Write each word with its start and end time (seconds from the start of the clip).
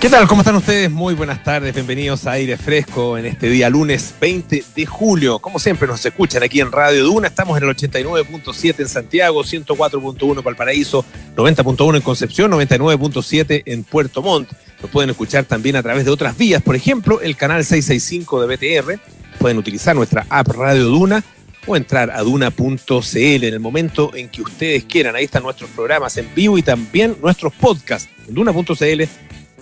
¿Qué 0.00 0.08
tal? 0.08 0.28
¿Cómo 0.28 0.42
están 0.42 0.54
ustedes? 0.54 0.92
Muy 0.92 1.14
buenas 1.14 1.42
tardes, 1.42 1.74
bienvenidos 1.74 2.24
a 2.28 2.32
Aire 2.32 2.56
Fresco 2.56 3.18
en 3.18 3.26
este 3.26 3.48
día 3.48 3.68
lunes 3.68 4.14
20 4.20 4.62
de 4.76 4.86
julio. 4.86 5.40
Como 5.40 5.58
siempre 5.58 5.88
nos 5.88 6.06
escuchan 6.06 6.44
aquí 6.44 6.60
en 6.60 6.70
Radio 6.70 7.02
Duna, 7.02 7.26
estamos 7.26 7.58
en 7.58 7.68
el 7.68 7.74
89.7 7.74 8.78
en 8.78 8.88
Santiago, 8.88 9.42
104.1 9.42 10.40
Valparaíso, 10.40 11.04
90.1 11.34 11.96
en 11.96 12.02
Concepción, 12.02 12.52
99.7 12.52 13.64
en 13.66 13.82
Puerto 13.82 14.22
Montt. 14.22 14.52
Nos 14.80 14.88
pueden 14.92 15.10
escuchar 15.10 15.46
también 15.46 15.74
a 15.74 15.82
través 15.82 16.04
de 16.04 16.12
otras 16.12 16.38
vías, 16.38 16.62
por 16.62 16.76
ejemplo, 16.76 17.20
el 17.20 17.36
canal 17.36 17.64
665 17.64 18.46
de 18.46 18.56
BTR. 18.56 19.00
Pueden 19.40 19.58
utilizar 19.58 19.96
nuestra 19.96 20.24
app 20.30 20.46
Radio 20.46 20.84
Duna 20.84 21.24
o 21.66 21.74
entrar 21.74 22.12
a 22.12 22.22
duna.cl 22.22 23.16
en 23.16 23.42
el 23.52 23.60
momento 23.60 24.14
en 24.14 24.28
que 24.28 24.42
ustedes 24.42 24.84
quieran. 24.84 25.16
Ahí 25.16 25.24
están 25.24 25.42
nuestros 25.42 25.70
programas 25.70 26.16
en 26.18 26.32
vivo 26.36 26.56
y 26.56 26.62
también 26.62 27.16
nuestros 27.20 27.52
podcasts 27.54 28.08
en 28.28 28.34
duna.cl 28.34 29.02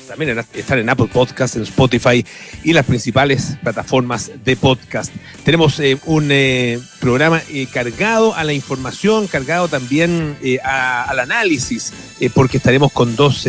también 0.06 0.38
están 0.54 0.78
en 0.78 0.88
Apple 0.88 1.08
Podcasts, 1.12 1.56
en 1.56 1.62
Spotify 1.62 2.24
y 2.64 2.72
las 2.72 2.86
principales 2.86 3.56
plataformas 3.62 4.30
de 4.44 4.56
podcast. 4.56 5.12
Tenemos 5.44 5.78
eh, 5.80 5.98
un 6.06 6.28
eh, 6.30 6.78
programa 7.00 7.42
eh, 7.50 7.66
cargado 7.72 8.34
a 8.34 8.44
la 8.44 8.52
información, 8.52 9.26
cargado 9.26 9.68
también 9.68 10.36
al 10.62 11.20
análisis, 11.20 11.92
porque 12.34 12.56
estaremos 12.56 12.92
con 12.92 13.16
dos 13.16 13.46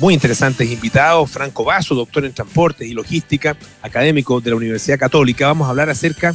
muy 0.00 0.14
interesantes 0.14 0.70
invitados. 0.70 1.30
Franco 1.30 1.64
Vaso, 1.64 1.94
doctor 1.94 2.24
en 2.24 2.32
transportes 2.32 2.88
y 2.88 2.94
logística, 2.94 3.56
académico 3.82 4.40
de 4.40 4.50
la 4.50 4.56
Universidad 4.56 4.98
Católica. 4.98 5.46
Vamos 5.46 5.66
a 5.66 5.70
hablar 5.70 5.90
acerca 5.90 6.34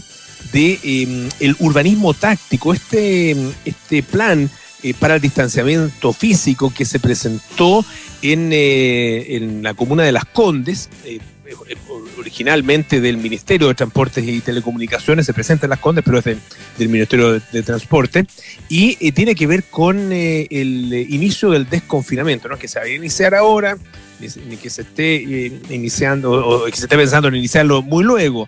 de 0.52 0.80
em, 0.84 1.30
el 1.40 1.56
urbanismo 1.60 2.14
táctico, 2.14 2.74
este, 2.74 3.36
este 3.66 4.04
plan 4.04 4.50
para 5.00 5.16
el 5.16 5.22
distanciamiento 5.22 6.14
físico 6.14 6.74
que 6.76 6.86
se 6.86 7.00
presentó 7.00 7.86
eh, 8.24 9.26
en, 9.30 9.64
la 9.64 9.74
comuna 9.74 10.04
de 10.04 10.12
Las 10.12 10.26
Condes, 10.26 10.90
eh, 11.06 11.20
eh, 11.46 11.76
originalmente 12.20 13.02
del 13.02 13.18
Ministerio 13.18 13.68
de 13.68 13.74
Transportes 13.74 14.24
y 14.28 14.42
Telecomunicaciones, 14.42 15.26
se 15.26 15.34
presenta 15.34 15.66
en 15.66 15.72
Las 15.72 15.80
Condes, 15.80 16.04
pero 16.06 16.20
es 16.20 16.26
del 16.26 16.90
Ministerio 16.90 17.40
de, 17.40 17.64
Transporte, 17.64 18.26
y 18.70 19.12
tiene 19.12 19.34
que 19.34 19.48
ver 19.48 19.64
con 19.64 20.12
el 20.12 20.94
inicio 21.10 21.50
del 21.50 21.68
desconfinamiento, 21.68 22.48
¿no? 22.48 22.58
que 22.58 22.68
se 22.68 22.80
va 22.80 22.86
a 22.86 22.90
iniciar 22.90 23.34
ahora, 23.34 23.78
ni, 24.20 24.58
que 24.58 24.70
se 24.70 24.84
esté 24.84 25.52
iniciando 25.70 26.32
o 26.32 26.66
que 26.66 26.78
se 26.78 26.84
esté 26.84 26.96
pensando 26.96 27.28
en 27.28 27.36
iniciarlo 27.36 27.82
muy 27.82 28.04
luego. 28.04 28.48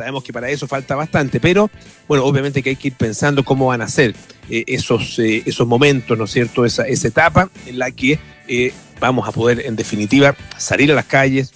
Sabemos 0.00 0.24
que 0.24 0.32
para 0.32 0.48
eso 0.48 0.66
falta 0.66 0.96
bastante, 0.96 1.40
pero 1.40 1.70
bueno, 2.08 2.24
obviamente 2.24 2.62
que 2.62 2.70
hay 2.70 2.76
que 2.76 2.88
ir 2.88 2.94
pensando 2.94 3.44
cómo 3.44 3.66
van 3.66 3.82
a 3.82 3.88
ser 3.88 4.14
esos, 4.48 5.18
esos 5.18 5.66
momentos, 5.66 6.16
¿no 6.16 6.24
es 6.24 6.30
cierto? 6.30 6.64
Esa, 6.64 6.84
esa 6.88 7.08
etapa 7.08 7.50
en 7.66 7.78
la 7.78 7.90
que 7.90 8.18
vamos 8.98 9.28
a 9.28 9.32
poder, 9.32 9.66
en 9.66 9.76
definitiva, 9.76 10.34
salir 10.56 10.90
a 10.90 10.94
las 10.94 11.04
calles, 11.04 11.52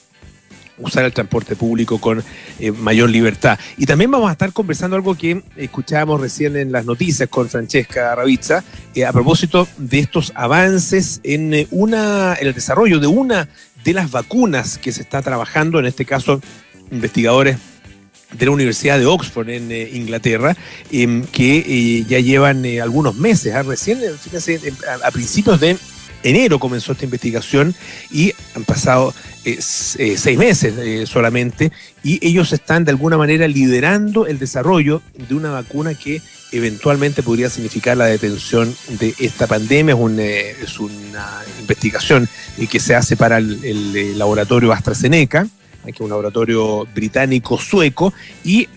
usar 0.78 1.04
el 1.04 1.12
transporte 1.12 1.56
público 1.56 2.00
con 2.00 2.22
eh, 2.58 2.72
mayor 2.72 3.10
libertad. 3.10 3.58
Y 3.76 3.86
también 3.86 4.10
vamos 4.10 4.28
a 4.28 4.32
estar 4.32 4.52
conversando 4.52 4.96
algo 4.96 5.14
que 5.14 5.42
escuchábamos 5.56 6.20
recién 6.20 6.56
en 6.56 6.72
las 6.72 6.84
noticias 6.84 7.28
con 7.28 7.48
Francesca 7.48 8.14
Ravizza, 8.14 8.64
eh, 8.94 9.04
a 9.04 9.12
propósito 9.12 9.68
de 9.76 10.00
estos 10.00 10.32
avances 10.34 11.20
en, 11.22 11.54
eh, 11.54 11.68
una, 11.70 12.34
en 12.34 12.48
el 12.48 12.54
desarrollo 12.54 12.98
de 12.98 13.06
una 13.06 13.48
de 13.84 13.92
las 13.92 14.10
vacunas 14.10 14.78
que 14.78 14.92
se 14.92 15.02
está 15.02 15.22
trabajando, 15.22 15.78
en 15.78 15.86
este 15.86 16.04
caso 16.04 16.40
investigadores 16.90 17.58
de 18.38 18.46
la 18.46 18.52
Universidad 18.52 18.98
de 18.98 19.06
Oxford 19.06 19.48
en 19.48 19.70
Inglaterra, 19.72 20.56
em, 20.90 21.24
que 21.24 22.04
ya 22.08 22.20
llevan 22.20 22.64
algunos 22.82 23.16
meses, 23.16 23.54
¿ah? 23.54 23.62
recién, 23.62 24.00
fíjense, 24.20 24.60
a 25.02 25.10
principios 25.10 25.60
de 25.60 25.76
enero 26.24 26.58
comenzó 26.58 26.92
esta 26.92 27.04
investigación 27.04 27.74
y 28.10 28.32
han 28.56 28.64
pasado 28.64 29.14
eh, 29.44 29.58
eh, 29.98 30.16
seis 30.16 30.38
meses 30.38 30.74
eh, 30.78 31.06
solamente 31.06 31.70
y 32.02 32.26
ellos 32.26 32.52
están 32.52 32.84
de 32.84 32.90
alguna 32.90 33.18
manera 33.18 33.46
liderando 33.46 34.26
el 34.26 34.38
desarrollo 34.38 35.02
de 35.28 35.34
una 35.34 35.50
vacuna 35.50 35.94
que 35.94 36.22
eventualmente 36.50 37.22
podría 37.22 37.50
significar 37.50 37.96
la 37.96 38.06
detención 38.06 38.74
de 38.88 39.14
esta 39.18 39.46
pandemia. 39.46 39.94
Es, 40.62 40.78
una 40.78 41.42
investigación 41.60 42.28
que 42.70 42.80
se 42.80 42.94
hace 42.94 43.16
para 43.16 43.38
el, 43.38 44.18
laboratorio 44.18 44.72
AstraZeneca, 44.72 45.48
que 45.84 45.90
es 45.92 46.00
un 46.00 46.10
laboratorio 46.10 46.86
británico-sueco, 46.94 48.12
y 48.44 48.68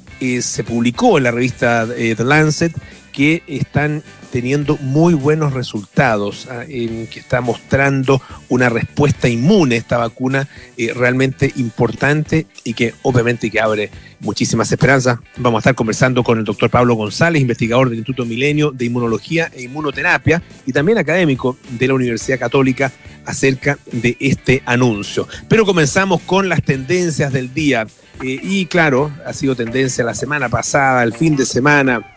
se 0.41 0.63
publicó 0.63 1.17
en 1.17 1.25
la 1.25 1.31
revista 1.31 1.87
The 1.87 2.23
Lancet 2.23 2.73
que 3.11 3.43
están 3.47 4.03
teniendo 4.31 4.77
muy 4.77 5.13
buenos 5.13 5.53
resultados, 5.53 6.47
ah, 6.49 6.63
en 6.67 7.07
que 7.07 7.19
está 7.19 7.41
mostrando 7.41 8.21
una 8.49 8.69
respuesta 8.69 9.27
inmune 9.27 9.77
esta 9.77 9.97
vacuna 9.97 10.47
eh, 10.77 10.93
realmente 10.93 11.51
importante 11.55 12.47
y 12.63 12.73
que 12.73 12.93
obviamente 13.03 13.49
que 13.49 13.59
abre 13.59 13.89
muchísimas 14.19 14.71
esperanzas. 14.71 15.19
Vamos 15.37 15.59
a 15.59 15.61
estar 15.61 15.75
conversando 15.75 16.23
con 16.23 16.39
el 16.39 16.45
doctor 16.45 16.69
Pablo 16.69 16.95
González, 16.95 17.41
investigador 17.41 17.89
del 17.89 17.99
Instituto 17.99 18.25
Milenio 18.25 18.71
de 18.71 18.85
Inmunología 18.85 19.51
e 19.53 19.63
Inmunoterapia 19.63 20.41
y 20.65 20.71
también 20.71 20.97
académico 20.97 21.57
de 21.69 21.87
la 21.87 21.93
Universidad 21.93 22.39
Católica 22.39 22.91
acerca 23.25 23.77
de 23.91 24.17
este 24.19 24.63
anuncio. 24.65 25.27
Pero 25.47 25.65
comenzamos 25.65 26.21
con 26.21 26.49
las 26.49 26.63
tendencias 26.63 27.31
del 27.31 27.53
día. 27.53 27.87
Eh, 28.23 28.39
y 28.41 28.65
claro, 28.65 29.11
ha 29.25 29.33
sido 29.33 29.55
tendencia 29.55 30.03
la 30.03 30.15
semana 30.15 30.49
pasada, 30.49 31.03
el 31.03 31.13
fin 31.13 31.35
de 31.35 31.45
semana, 31.45 32.16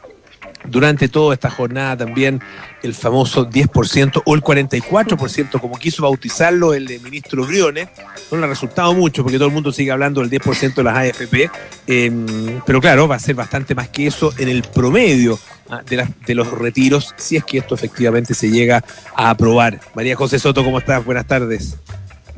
durante 0.64 1.08
toda 1.08 1.34
esta 1.34 1.50
jornada 1.50 1.96
también 1.96 2.40
el 2.82 2.94
famoso 2.94 3.48
10% 3.48 4.22
o 4.24 4.34
el 4.34 4.42
44%, 4.42 5.60
como 5.60 5.78
quiso 5.78 6.02
bautizarlo 6.02 6.74
el 6.74 6.88
ministro 7.00 7.44
Briones. 7.44 7.88
No 8.30 8.38
le 8.38 8.44
ha 8.44 8.48
resultado 8.48 8.92
mucho 8.94 9.22
porque 9.22 9.38
todo 9.38 9.48
el 9.48 9.54
mundo 9.54 9.72
sigue 9.72 9.90
hablando 9.90 10.20
del 10.20 10.30
10% 10.30 10.74
de 10.74 10.82
las 10.82 10.96
AFP, 10.96 11.50
em, 11.86 12.60
pero 12.64 12.80
claro, 12.80 13.08
va 13.08 13.16
a 13.16 13.20
ser 13.20 13.34
bastante 13.34 13.74
más 13.74 13.88
que 13.88 14.06
eso 14.06 14.32
en 14.38 14.48
el 14.48 14.62
promedio 14.62 15.38
ah, 15.68 15.82
de 15.86 16.34
los 16.34 16.50
retiros, 16.50 17.14
si 17.16 17.36
es 17.36 17.44
que 17.44 17.58
esto 17.58 17.74
efectivamente 17.74 18.34
se 18.34 18.50
llega 18.50 18.84
a 19.14 19.30
aprobar. 19.30 19.80
María 19.94 20.16
José 20.16 20.38
Soto, 20.38 20.64
¿cómo 20.64 20.78
estás? 20.78 21.04
Buenas 21.04 21.26
tardes. 21.26 21.76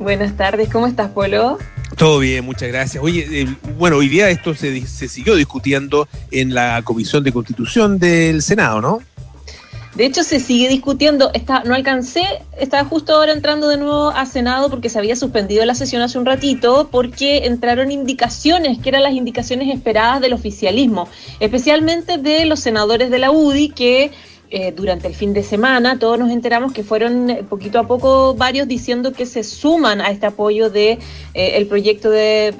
Buenas 0.03 0.35
tardes, 0.35 0.67
¿cómo 0.69 0.85
estás, 0.85 1.11
Polo? 1.11 1.57
Todo 1.95 2.19
bien, 2.19 2.43
muchas 2.43 2.67
gracias. 2.67 3.01
Oye, 3.01 3.25
eh, 3.31 3.47
bueno, 3.77 3.95
hoy 3.95 4.09
día 4.09 4.29
esto 4.29 4.53
se, 4.53 4.85
se 4.85 5.07
siguió 5.07 5.35
discutiendo 5.35 6.09
en 6.29 6.53
la 6.53 6.81
Comisión 6.83 7.23
de 7.23 7.31
Constitución 7.31 7.99
del 7.99 8.41
Senado, 8.41 8.81
¿no? 8.81 8.99
De 9.95 10.05
hecho, 10.05 10.23
se 10.23 10.41
sigue 10.41 10.67
discutiendo. 10.67 11.31
Está, 11.33 11.63
no 11.63 11.73
alcancé, 11.73 12.23
estaba 12.59 12.83
justo 12.83 13.15
ahora 13.15 13.31
entrando 13.31 13.69
de 13.69 13.77
nuevo 13.77 14.09
a 14.09 14.25
Senado 14.25 14.69
porque 14.69 14.89
se 14.89 14.99
había 14.99 15.15
suspendido 15.15 15.63
la 15.63 15.73
sesión 15.73 16.01
hace 16.01 16.17
un 16.17 16.25
ratito, 16.25 16.89
porque 16.91 17.45
entraron 17.45 17.89
indicaciones, 17.89 18.79
que 18.79 18.89
eran 18.89 19.03
las 19.03 19.13
indicaciones 19.13 19.73
esperadas 19.73 20.19
del 20.19 20.33
oficialismo, 20.33 21.07
especialmente 21.39 22.17
de 22.17 22.45
los 22.45 22.59
senadores 22.59 23.09
de 23.09 23.19
la 23.19 23.31
UDI, 23.31 23.69
que 23.69 24.11
eh, 24.55 24.71
durante 24.71 25.07
el 25.07 25.15
fin 25.15 25.33
de 25.33 25.41
semana, 25.41 25.97
todos 25.97 26.19
nos 26.19 26.29
enteramos 26.29 26.73
que 26.73 26.83
fueron 26.83 27.27
eh, 27.27 27.43
poquito 27.43 27.79
a 27.79 27.87
poco 27.87 28.35
varios 28.35 28.67
diciendo 28.67 29.11
que 29.11 29.25
se 29.25 29.43
suman 29.43 29.99
a 29.99 30.11
este 30.11 30.27
apoyo 30.27 30.69
de 30.69 30.99
eh, 31.33 31.53
el 31.55 31.65
proyecto 31.65 32.11
de, 32.11 32.53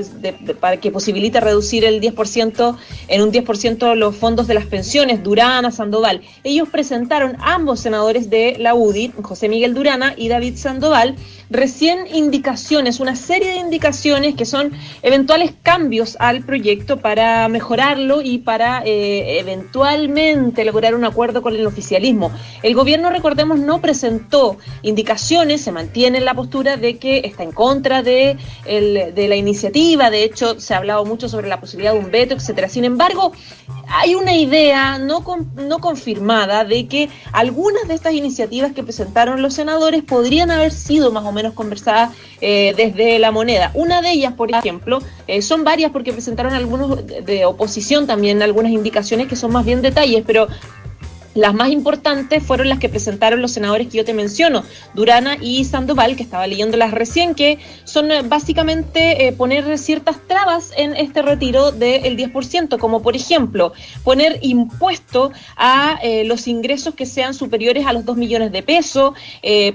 para 0.60 0.78
que 0.78 0.90
posibilita 0.90 1.40
reducir 1.40 1.86
el 1.86 2.02
10% 2.02 2.76
en 3.10 3.22
un 3.22 3.32
10% 3.32 3.94
los 3.94 4.16
fondos 4.16 4.48
de 4.48 4.56
las 4.56 4.66
pensiones, 4.66 5.22
Durana, 5.22 5.70
Sandoval. 5.70 6.22
Ellos 6.44 6.68
presentaron 6.68 7.38
ambos 7.40 7.82
senadores 7.82 8.28
de 8.28 8.56
la 8.58 8.74
UDI, 8.74 9.14
José 9.22 9.48
Miguel 9.48 9.76
Durana 9.76 10.16
y 10.18 10.30
David 10.30 10.58
Sandoval, 10.58 11.16
recién 11.50 12.08
indicaciones, 12.14 13.00
una 13.00 13.16
serie 13.16 13.52
de 13.52 13.58
indicaciones 13.58 14.36
que 14.36 14.46
son 14.46 14.72
eventuales 15.02 15.54
cambios 15.62 16.18
al 16.20 16.44
proyecto 16.44 16.98
para 16.98 17.48
mejorarlo 17.48 18.22
y 18.22 18.40
para 18.40 18.84
eh, 18.86 19.40
eventualmente 19.40 20.66
lograr 20.66 20.96
un 20.96 21.06
acuerdo 21.06 21.42
con 21.42 21.56
el 21.56 21.66
oficialismo. 21.66 22.32
El 22.62 22.76
gobierno, 22.76 23.10
recordemos, 23.10 23.60
no 23.60 23.82
presentó 23.82 24.58
indicaciones, 24.82 25.62
se 25.62 25.72
mantiene 25.72 26.20
en 26.20 26.26
la 26.26 26.34
postura 26.34 26.78
de 26.78 26.98
que 26.98 27.22
está 27.26 27.44
en 27.44 27.52
contra 27.52 28.04
de, 28.04 28.38
de 28.66 29.28
la 29.28 29.36
iniciativa, 29.36 30.10
de 30.10 30.24
hecho 30.24 30.60
se 30.60 30.74
ha 30.74 30.78
hablado 30.78 31.06
mucho 31.06 31.30
sobre 31.30 31.48
la 31.48 31.60
posibilidad 31.60 31.94
de 31.94 32.00
un 32.00 32.12
veto, 32.12 32.36
etcétera. 32.36 32.70
Sin 32.70 32.86
embargo, 32.86 33.34
hay 33.88 34.16
una 34.16 34.36
idea 34.36 34.98
no, 34.98 35.24
no 35.56 35.80
confirmada 35.80 36.64
de 36.66 36.88
que 36.88 37.10
algunas 37.32 37.88
de 37.88 37.94
estas 37.94 38.14
iniciativas 38.14 38.72
que 38.72 38.84
presentaron 38.84 39.42
los 39.42 39.54
senadores 39.54 40.04
podrían 40.04 40.52
haber 40.52 40.72
sido 40.72 41.12
más 41.12 41.26
o 41.26 41.32
menos 41.34 41.54
conversadas 41.54 42.12
eh, 42.42 42.74
desde 42.76 43.20
la 43.20 43.32
moneda. 43.32 43.72
Una 43.74 44.02
de 44.02 44.12
ellas, 44.12 44.34
por 44.34 44.52
ejemplo, 44.52 45.00
eh, 45.28 45.42
son 45.42 45.64
varias 45.64 45.92
porque 45.92 46.14
presentaron 46.14 46.54
algunos 46.54 47.06
de 47.06 47.46
oposición 47.46 48.08
también, 48.08 48.42
algunas 48.42 48.72
indicaciones 48.72 49.28
que 49.28 49.36
son 49.36 49.52
más 49.52 49.66
bien 49.66 49.82
detalles, 49.82 50.24
pero 50.26 50.48
Las 51.36 51.56
más 51.56 51.70
importantes 51.70 52.44
fueron 52.44 52.70
las 52.70 52.78
que 52.78 52.90
presentaron 52.90 53.42
los 53.42 53.52
senadores 53.52 53.88
que 53.88 53.98
yo 53.98 54.06
te 54.06 54.14
menciono, 54.14 54.64
Durana 54.94 55.38
y 55.42 55.66
Sandoval, 55.66 56.16
que 56.16 56.22
estaba 56.22 56.46
leyéndolas 56.46 56.92
recién, 56.92 57.34
que 57.34 57.58
son 57.86 58.12
eh, 58.12 58.22
básicamente 58.24 59.28
eh, 59.28 59.32
poner 59.32 59.78
ciertas 59.80 60.18
trabas 60.28 60.72
en 60.78 60.96
este 60.96 61.24
retiro 61.24 61.72
del 61.72 62.18
10%, 62.18 62.78
como 62.78 63.02
por 63.02 63.16
ejemplo 63.16 63.74
poner 64.04 64.38
impuesto 64.42 65.32
a 65.58 65.98
eh, 66.04 66.24
los 66.24 66.48
ingresos 66.48 66.94
que 66.94 67.08
sean 67.08 67.34
superiores 67.34 67.88
a 67.88 67.94
los 67.94 68.06
2 68.06 68.16
millones 68.16 68.52
de 68.52 68.62
pesos, 68.62 69.14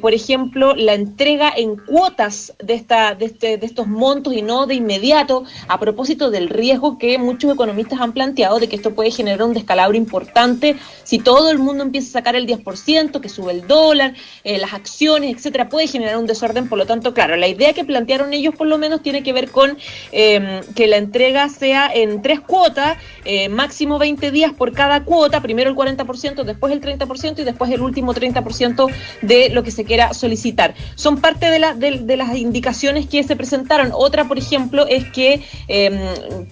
por 0.01 0.15
ejemplo, 0.15 0.75
la 0.75 0.95
entrega 0.95 1.53
en 1.55 1.77
cuotas 1.77 2.53
de, 2.59 2.75
esta, 2.75 3.15
de, 3.15 3.27
este, 3.27 3.59
de 3.59 3.67
estos 3.67 3.87
montos 3.87 4.33
y 4.33 4.43
no 4.43 4.67
de 4.67 4.75
inmediato, 4.75 5.45
a 5.67 5.79
propósito 5.79 6.31
del 6.31 6.49
riesgo 6.49 6.99
que 6.99 7.19
muchos 7.19 7.53
economistas 7.53 8.01
han 8.01 8.13
planteado 8.13 8.59
de 8.59 8.69
que 8.69 8.77
esto 8.77 8.95
puede 8.95 9.11
generar 9.11 9.43
un 9.43 9.55
descalabro 9.55 9.97
importante 9.97 10.77
si 11.05 11.19
todo 11.19 11.48
el 11.51 11.59
mundo 11.59 11.83
empieza 11.83 12.09
a 12.09 12.13
sacar 12.13 12.37
el 12.37 12.47
10%, 12.47 13.21
que 13.21 13.29
sube 13.29 13.53
el 13.53 13.67
dólar, 13.67 14.15
eh, 14.45 14.59
las 14.59 14.73
acciones, 14.73 15.35
etcétera, 15.35 15.69
puede 15.69 15.87
generar 15.87 16.17
un 16.17 16.27
desorden. 16.27 16.69
Por 16.69 16.79
lo 16.79 16.87
tanto, 16.87 17.15
claro, 17.15 17.37
la 17.37 17.49
idea 17.49 17.73
que 17.73 17.85
plantearon 17.85 18.33
ellos 18.33 18.55
por 18.55 18.67
lo 18.67 18.79
menos 18.79 19.03
tiene 19.03 19.23
que 19.23 19.33
ver 19.33 19.51
con 19.51 19.79
em, 20.13 20.63
que 20.75 20.87
la 20.87 20.97
entrega 20.97 21.49
sea 21.49 21.91
en 21.93 22.23
tres 22.23 22.41
cuotas, 22.41 22.99
eh, 23.25 23.49
máximo 23.49 23.99
20 23.99 24.31
días 24.31 24.53
por 24.53 24.73
cada 24.73 25.05
cuota, 25.05 25.41
primero 25.41 25.71
el 25.71 25.77
40%, 25.77 26.45
después 26.45 26.73
el 26.73 26.81
30% 26.81 27.41
y 27.41 27.45
después 27.45 27.71
el 27.71 27.81
último 27.81 28.15
30% 28.15 28.91
de 29.23 29.51
lo 29.51 29.63
que 29.63 29.71
se 29.71 29.85
quiera 29.85 30.15
solicitar. 30.15 30.75
Son 30.95 31.21
parte 31.21 31.51
de, 31.51 32.01
de, 32.01 32.17
las 32.17 32.37
indicaciones 32.37 33.07
que 33.07 33.23
se 33.23 33.37
presentaron. 33.37 33.91
Otra, 33.93 34.27
por 34.27 34.39
ejemplo, 34.39 34.87
es 34.87 35.05
que 35.11 35.43
em, 35.69 35.99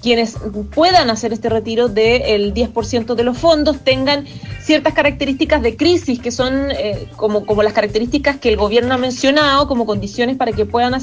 quienes 0.02 0.36
puedan 0.74 1.10
hacer 1.10 1.32
este 1.32 1.48
retiro 1.48 1.88
del 1.88 2.54
10% 2.54 3.14
de 3.14 3.24
los 3.24 3.38
fondos 3.38 3.80
tengan 3.84 4.26
cierta 4.60 4.85
características 4.94 5.62
de 5.62 5.76
crisis 5.76 6.18
que 6.18 6.30
son 6.30 6.70
eh, 6.70 7.08
como, 7.16 7.44
como 7.46 7.62
las 7.62 7.72
características 7.72 8.36
que 8.36 8.48
el 8.48 8.56
gobierno 8.56 8.94
ha 8.94 8.98
mencionado 8.98 9.68
como 9.68 9.86
condiciones 9.86 10.36
para 10.36 10.52
que 10.52 10.66
puedan 10.66 10.94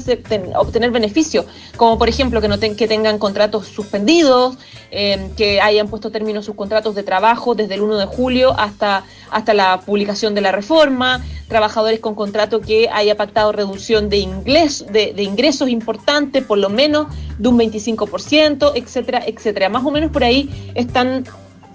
obtener 0.56 0.90
beneficio, 0.90 1.46
como 1.76 1.98
por 1.98 2.08
ejemplo 2.08 2.40
que 2.40 2.48
no 2.48 2.58
que 2.58 2.88
tengan 2.88 3.18
contratos 3.18 3.66
suspendidos, 3.66 4.56
eh, 4.90 5.28
que 5.36 5.60
hayan 5.60 5.88
puesto 5.88 6.10
término 6.10 6.42
sus 6.42 6.54
contratos 6.54 6.94
de 6.94 7.02
trabajo 7.02 7.54
desde 7.54 7.74
el 7.74 7.82
1 7.82 7.98
de 7.98 8.06
julio 8.06 8.54
hasta, 8.58 9.04
hasta 9.30 9.52
la 9.52 9.80
publicación 9.80 10.34
de 10.34 10.40
la 10.40 10.52
reforma, 10.52 11.22
trabajadores 11.48 12.00
con 12.00 12.14
contrato 12.14 12.60
que 12.60 12.88
haya 12.88 13.16
pactado 13.16 13.52
reducción 13.52 14.08
de, 14.08 14.18
inglés, 14.18 14.86
de, 14.90 15.12
de 15.12 15.22
ingresos 15.22 15.68
importantes, 15.68 16.42
por 16.44 16.58
lo 16.58 16.70
menos 16.70 17.08
de 17.38 17.48
un 17.48 17.58
25%, 17.58 18.72
etcétera, 18.74 19.22
etcétera. 19.26 19.68
Más 19.68 19.84
o 19.84 19.90
menos 19.90 20.10
por 20.10 20.24
ahí 20.24 20.72
están 20.74 21.24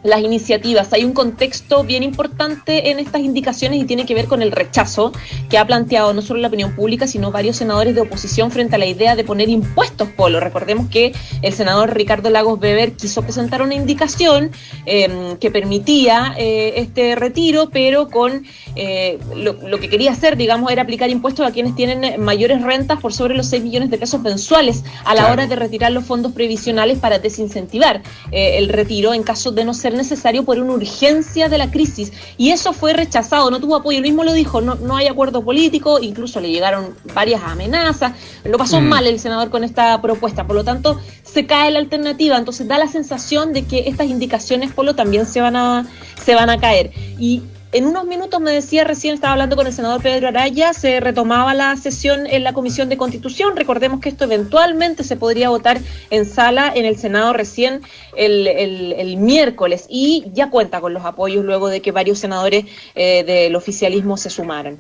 las 0.04 0.22
iniciativas. 0.22 0.94
Hay 0.94 1.04
un 1.04 1.14
contexto 1.14 1.84
bien 1.84 2.04
importante 2.04 2.92
en 2.92 3.00
estas 3.00 3.22
indicaciones 3.22 3.82
y 3.82 3.86
tiene 3.86 4.06
que 4.06 4.14
ver 4.14 4.26
con 4.26 4.42
el 4.42 4.52
rechazo 4.52 5.12
que 5.50 5.58
ha 5.58 5.66
planteado 5.66 6.14
no 6.14 6.22
solo 6.22 6.40
la 6.40 6.48
opinión 6.48 6.76
pública, 6.76 7.08
sino 7.08 7.32
varios 7.32 7.58
senadores 7.58 7.96
de 7.96 8.02
oposición 8.02 8.52
frente 8.52 8.76
a 8.76 8.78
la 8.78 8.86
idea 8.86 9.16
de 9.16 9.24
poner 9.24 9.50
impuestos, 9.50 10.10
Polo. 10.10 10.40
Recordemos 10.40 10.90
que 10.90 11.14
el 11.42 11.54
senador 11.54 11.94
Ricardo 11.94 12.30
Lagos 12.30 12.60
Weber 12.60 12.94
quiso 12.94 13.22
presentar 13.24 13.62
una 13.62 13.76
indicación 13.76 14.52
em, 14.86 15.38
que 15.38 15.52
permitía 15.52 16.34
eh, 16.38 16.74
este 16.78 17.16
retiro, 17.16 17.70
pero 17.72 18.10
con 18.10 18.46
eh, 18.76 19.20
lo, 19.36 19.80
que 19.80 19.90
quería 19.90 20.12
hacer, 20.12 20.38
digamos, 20.38 20.72
era 20.72 20.84
aplicar 20.84 21.10
impuestos 21.10 21.46
a 21.46 21.52
quienes 21.52 21.76
tienen 21.76 22.22
mayores 22.24 22.62
rentas 22.62 23.00
por 23.00 23.14
sobre 23.14 23.36
los 23.36 23.48
6 23.48 23.64
millones 23.64 23.90
de 23.90 23.98
pesos 23.98 24.22
mensuales 24.22 24.84
a 25.06 25.16
la 25.16 25.32
hora 25.32 25.48
de 25.48 25.56
retirar 25.56 25.92
los 25.92 26.06
fondos 26.06 26.32
previsionales 26.34 26.98
para 27.00 27.20
desincentivar 27.20 28.02
eh, 28.32 28.58
el 28.58 28.70
retiro 28.70 29.14
en 29.14 29.24
caso 29.24 29.52
de 29.52 29.66
no 29.66 29.74
ser 29.74 29.89
necesario 29.94 30.44
por 30.44 30.58
una 30.60 30.74
urgencia 30.74 31.50
de 31.50 31.58
la 31.58 31.72
crisis. 31.72 32.12
Y 32.38 32.50
eso 32.52 32.74
fue 32.74 32.94
rechazado, 32.94 33.50
no 33.52 33.60
tuvo 33.60 33.76
apoyo. 33.76 33.98
Él 33.98 34.04
mismo 34.04 34.24
lo 34.24 34.34
dijo, 34.34 34.62
no, 34.62 34.76
no 34.76 34.96
hay 34.96 35.08
acuerdo 35.08 35.44
político, 35.44 36.00
incluso 36.00 36.40
le 36.40 36.52
llegaron 36.52 36.96
varias 37.14 37.42
amenazas. 37.44 38.14
Lo 38.44 38.58
pasó 38.58 38.82
mm. 38.82 38.86
mal 38.86 39.08
el 39.08 39.20
senador 39.20 39.50
con 39.50 39.64
esta 39.64 40.02
propuesta. 40.02 40.46
Por 40.48 40.56
lo 40.56 40.64
tanto, 40.64 41.00
se 41.24 41.46
cae 41.46 41.72
la 41.72 41.80
alternativa. 41.80 42.38
Entonces 42.38 42.68
da 42.68 42.78
la 42.78 42.88
sensación 42.88 43.54
de 43.54 43.66
que 43.66 43.88
estas 43.88 44.08
indicaciones, 44.08 44.72
Polo, 44.72 44.96
también 44.96 45.26
se 45.26 45.42
van 45.42 45.56
a, 45.56 45.88
se 46.24 46.36
van 46.36 46.50
a 46.50 46.60
caer. 46.60 46.92
Y 47.18 47.44
en 47.72 47.86
unos 47.86 48.06
minutos 48.06 48.42
me 48.42 48.52
decía 48.52 48.84
recién, 48.84 49.14
estaba 49.14 49.34
hablando 49.34 49.56
con 49.56 49.68
el 49.68 49.74
senador 49.74 50.02
Pedro 50.02 50.30
Araya, 50.30 50.74
se 50.74 51.00
retomaba 51.00 51.54
la 51.54 51.76
sesión 51.78 52.26
en 52.26 52.44
la 52.44 52.54
Comisión 52.54 52.90
de 52.90 52.98
Constitución. 52.98 53.56
Recordemos 53.56 54.00
que 54.00 54.10
esto 54.10 54.24
eventualmente 54.24 55.04
se 55.04 55.16
podría 55.16 55.50
votar 55.50 55.80
en 56.10 56.26
sala 56.26 56.72
en 56.74 56.86
el 56.86 56.98
Senado 56.98 57.32
recién 57.34 57.82
el, 58.18 59.18
miércoles 59.18 59.86
y 59.88 60.26
ya 60.34 60.50
cuenta 60.50 60.82
con 60.82 60.94
los 60.94 61.06
apoyos 61.06 61.46
luego 61.46 61.68
de 61.68 61.82
que 61.82 61.92
varios 61.92 62.18
senadores 62.18 62.66
eh, 62.96 63.24
del 63.24 63.56
oficialismo 63.56 64.18
se 64.18 64.30
sumaran. 64.30 64.80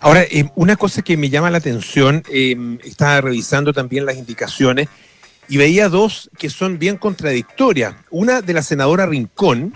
Ahora, 0.00 0.22
eh, 0.22 0.50
una 0.54 0.76
cosa 0.76 1.02
que 1.02 1.16
me 1.16 1.28
llama 1.28 1.50
la 1.50 1.58
atención, 1.58 2.22
eh, 2.32 2.56
estaba 2.84 3.20
revisando 3.20 3.72
también 3.72 4.06
las 4.06 4.16
indicaciones 4.16 4.88
y 5.48 5.58
veía 5.58 5.90
dos 5.90 6.30
que 6.38 6.48
son 6.48 6.78
bien 6.78 6.96
contradictorias. 6.96 7.94
Una 8.10 8.40
de 8.40 8.54
la 8.54 8.62
senadora 8.62 9.04
Rincón, 9.04 9.74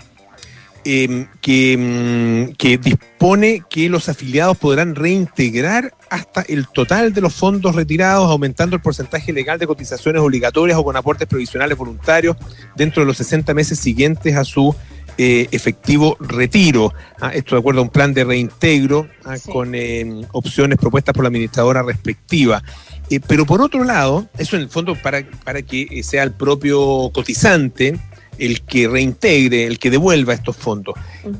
Em, 0.85 1.27
que, 1.41 1.77
mm, 1.77 2.55
que, 2.55 2.77
dispone 2.77 3.63
que 3.69 3.89
los 3.89 4.07
afiliados 4.07 4.57
podrán 4.57 4.95
reintegrar 4.95 5.93
hasta 6.09 6.41
el 6.41 6.67
total 6.67 7.13
de 7.13 7.19
los 7.19 7.33
fondos 7.33 7.75
retirados, 7.75 8.29
aumentando 8.29 8.77
el 8.77 8.81
porcentaje 8.81 9.33
legal 9.33 9.59
de 9.59 9.67
cotizaciones 9.67 10.21
obligatorias 10.21 10.77
o 10.77 10.83
con 10.83 10.95
aportes 10.95 11.27
provisionales 11.27 11.77
voluntarios 11.77 12.37
dentro 12.75 13.01
de 13.01 13.07
los 13.07 13.17
60 13.17 13.53
meses 13.53 13.77
siguientes 13.77 14.35
a 14.37 14.45
su 14.45 14.73
eh, 15.17 15.49
efectivo 15.51 16.15
retiro. 16.21 16.93
¿ah? 17.19 17.31
esto 17.33 17.55
de 17.55 17.59
acuerdo 17.59 17.81
a 17.81 17.83
un 17.83 17.89
plan 17.89 18.13
de 18.13 18.23
reintegro 18.23 19.09
¿ah? 19.25 19.35
con 19.51 19.75
em, 19.75 20.23
opciones 20.31 20.77
propuestas 20.77 21.13
por 21.13 21.25
la 21.25 21.27
administradora 21.27 21.83
respectiva. 21.83 22.63
Eh, 23.09 23.19
pero 23.27 23.45
por 23.45 23.61
otro 23.61 23.83
lado, 23.83 24.29
eso 24.37 24.55
en 24.55 24.61
el 24.61 24.69
fondo 24.69 24.95
para, 24.95 25.25
para 25.43 25.61
que 25.61 26.03
sea 26.03 26.23
el 26.23 26.31
propio 26.31 27.11
cotizante 27.13 27.99
el 28.39 28.61
que 28.61 28.87
reintegre, 28.87 29.65
el 29.65 29.79
que 29.79 29.89
devuelva 29.89 30.33
estos 30.33 30.55
fondos. 30.55 30.95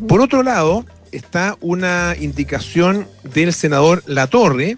Por 0.08 0.22
otro 0.22 0.44
lado, 0.44 0.86
está 1.12 1.58
una 1.62 2.16
indicación 2.20 3.08
del 3.24 3.54
senador 3.54 4.04
Latorre, 4.06 4.76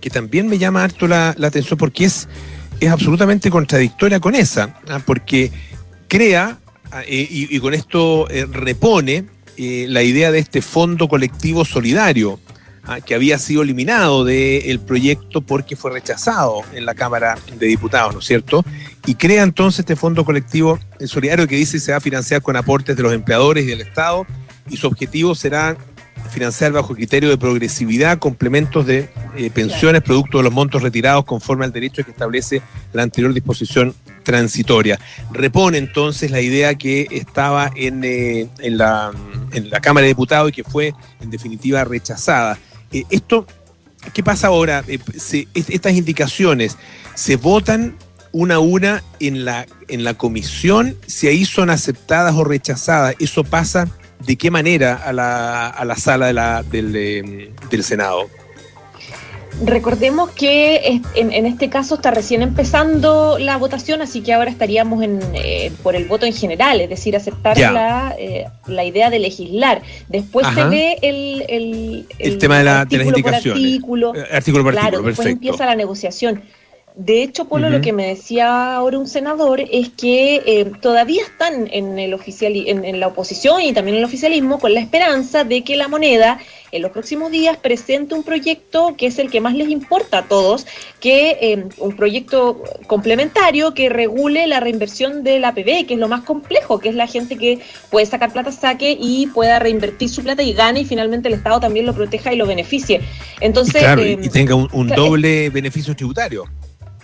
que 0.00 0.10
también 0.10 0.48
me 0.48 0.58
llama 0.58 0.84
harto 0.84 1.08
la, 1.08 1.30
atención 1.30 1.78
porque 1.78 2.04
es, 2.04 2.28
es 2.80 2.90
absolutamente 2.90 3.50
contradictoria 3.50 4.20
con 4.20 4.34
esa, 4.34 4.78
¿ah? 4.88 5.00
porque 5.04 5.50
crea 6.08 6.58
ah, 6.92 7.02
eh, 7.06 7.26
y, 7.28 7.58
con 7.58 7.74
esto 7.74 8.28
eh, 8.30 8.46
repone 8.46 9.24
eh, 9.56 9.86
la 9.88 10.02
idea 10.02 10.30
de 10.30 10.38
este 10.38 10.62
fondo 10.62 11.08
colectivo 11.08 11.64
solidario, 11.64 12.38
¿ah? 12.86 13.00
que 13.00 13.14
había 13.14 13.38
sido 13.38 13.62
eliminado 13.62 14.24
del 14.24 14.80
proyecto 14.80 15.40
porque 15.40 15.76
fue 15.76 15.92
rechazado 15.92 16.62
en 16.72 16.86
la 16.86 16.94
Cámara 16.94 17.38
de 17.58 17.66
Diputados, 17.66 18.14
¿no 18.14 18.20
es 18.20 18.26
cierto? 18.26 18.64
y 19.06 19.14
crea 19.14 19.44
entonces 19.44 19.80
este 19.80 19.96
fondo 19.96 20.24
colectivo 20.24 20.78
solidario 21.06 21.46
que 21.46 21.56
dice 21.56 21.78
se 21.78 21.92
va 21.92 21.98
a 21.98 22.00
financiar 22.00 22.42
con 22.42 22.56
aportes 22.56 22.96
de 22.96 23.02
los 23.02 23.12
empleadores 23.12 23.64
y 23.64 23.68
del 23.68 23.80
Estado 23.80 24.26
y 24.68 24.76
su 24.76 24.88
objetivo 24.88 25.34
será 25.34 25.76
financiar 26.30 26.72
bajo 26.72 26.94
criterio 26.94 27.30
de 27.30 27.38
progresividad 27.38 28.18
complementos 28.18 28.84
de 28.84 29.08
eh, 29.36 29.50
pensiones 29.50 30.02
producto 30.02 30.38
de 30.38 30.44
los 30.44 30.52
montos 30.52 30.82
retirados 30.82 31.24
conforme 31.24 31.64
al 31.64 31.72
derecho 31.72 32.04
que 32.04 32.10
establece 32.10 32.62
la 32.92 33.04
anterior 33.04 33.32
disposición 33.32 33.94
transitoria. 34.24 34.98
Repone 35.30 35.78
entonces 35.78 36.32
la 36.32 36.40
idea 36.40 36.74
que 36.74 37.06
estaba 37.12 37.70
en, 37.76 38.02
eh, 38.02 38.48
en, 38.58 38.76
la, 38.76 39.12
en 39.52 39.70
la 39.70 39.80
Cámara 39.80 40.02
de 40.02 40.08
Diputados 40.08 40.48
y 40.48 40.52
que 40.52 40.64
fue 40.64 40.92
en 41.20 41.30
definitiva 41.30 41.84
rechazada. 41.84 42.58
Eh, 42.92 43.04
esto, 43.10 43.46
¿qué 44.12 44.22
pasa 44.22 44.48
ahora? 44.48 44.84
estas 45.54 45.92
indicaciones 45.94 46.76
se 47.14 47.36
votan 47.36 47.96
una 48.32 48.56
a 48.56 48.58
una 48.58 49.02
en 49.18 49.44
la, 49.44 49.66
en 49.88 50.04
la 50.04 50.14
comisión, 50.14 50.96
si 51.06 51.26
ahí 51.26 51.44
son 51.44 51.70
aceptadas 51.70 52.34
o 52.34 52.44
rechazadas, 52.44 53.14
eso 53.18 53.44
pasa 53.44 53.88
de 54.26 54.36
qué 54.36 54.50
manera 54.50 54.94
a 54.94 55.12
la, 55.12 55.68
a 55.68 55.84
la 55.84 55.96
sala 55.96 56.26
de 56.26 56.32
la, 56.34 56.62
del, 56.62 57.52
del 57.70 57.84
Senado. 57.84 58.28
Recordemos 59.64 60.30
que 60.32 61.00
en, 61.14 61.46
este 61.46 61.70
caso 61.70 61.94
está 61.94 62.10
recién 62.10 62.42
empezando 62.42 63.38
la 63.38 63.56
votación, 63.56 64.02
así 64.02 64.20
que 64.20 64.34
ahora 64.34 64.50
estaríamos 64.50 65.02
en, 65.02 65.20
eh, 65.32 65.72
por 65.82 65.96
el 65.96 66.04
voto 66.04 66.26
en 66.26 66.34
general, 66.34 66.80
es 66.82 66.90
decir, 66.90 67.16
aceptar 67.16 67.58
la, 67.58 68.14
eh, 68.18 68.46
la, 68.66 68.84
idea 68.84 69.08
de 69.08 69.18
legislar. 69.18 69.80
Después 70.08 70.46
se 70.54 70.64
ve 70.64 70.98
el, 71.00 72.06
el, 72.18 72.38
tema 72.38 72.58
de, 72.58 72.64
la, 72.64 72.84
de 72.84 72.98
las 72.98 73.06
indicaciones. 73.06 73.64
artículo, 73.64 74.14
eh, 74.14 74.26
artículo 74.30 74.62
por 74.62 74.74
claro, 74.74 75.00
después 75.00 75.26
empieza 75.26 75.64
la 75.64 75.74
negociación. 75.74 76.42
De 76.96 77.22
hecho, 77.22 77.44
Polo, 77.44 77.68
lo 77.68 77.82
que 77.82 77.92
me 77.92 78.06
decía 78.06 78.74
ahora 78.74 78.98
un 78.98 79.06
senador 79.06 79.60
es 79.60 79.90
que 79.90 80.42
eh, 80.46 80.72
todavía 80.80 81.22
están 81.24 81.68
en, 81.70 81.98
el 81.98 82.14
oficial, 82.14 82.54
en, 82.56 82.98
la 82.98 83.08
oposición 83.08 83.60
y 83.60 83.74
también 83.74 83.96
en 83.96 83.98
el 83.98 84.06
oficialismo 84.06 84.58
con 84.58 84.72
la 84.72 84.80
esperanza 84.80 85.44
de 85.44 85.62
que 85.62 85.76
la 85.76 85.88
moneda 85.88 86.38
en 86.76 86.82
los 86.82 86.92
próximos 86.92 87.30
días 87.30 87.56
presente 87.56 88.14
un 88.14 88.22
proyecto 88.22 88.94
que 88.96 89.06
es 89.06 89.18
el 89.18 89.30
que 89.30 89.40
más 89.40 89.54
les 89.54 89.68
importa 89.68 90.18
a 90.18 90.28
todos, 90.28 90.66
que 91.00 91.38
eh, 91.40 91.64
un 91.78 91.96
proyecto 91.96 92.62
complementario 92.86 93.74
que 93.74 93.88
regule 93.88 94.46
la 94.46 94.60
reinversión 94.60 95.24
de 95.24 95.40
la 95.40 95.48
APB, 95.48 95.86
que 95.86 95.94
es 95.94 95.98
lo 95.98 96.08
más 96.08 96.22
complejo, 96.22 96.78
que 96.78 96.88
es 96.88 96.94
la 96.94 97.06
gente 97.06 97.36
que 97.36 97.58
puede 97.90 98.06
sacar 98.06 98.32
plata, 98.32 98.52
saque 98.52 98.96
y 98.98 99.26
pueda 99.28 99.58
reinvertir 99.58 100.08
su 100.08 100.22
plata 100.22 100.42
y 100.42 100.52
gane 100.52 100.80
y 100.80 100.84
finalmente 100.84 101.28
el 101.28 101.34
Estado 101.34 101.60
también 101.60 101.86
lo 101.86 101.94
proteja 101.94 102.32
y 102.32 102.36
lo 102.36 102.46
beneficie. 102.46 103.00
Entonces, 103.40 103.82
y, 103.98 104.26
y 104.26 104.28
tenga 104.28 104.54
un, 104.54 104.88
doble 104.88 105.50
beneficio 105.50 105.94
tributario. 105.96 106.44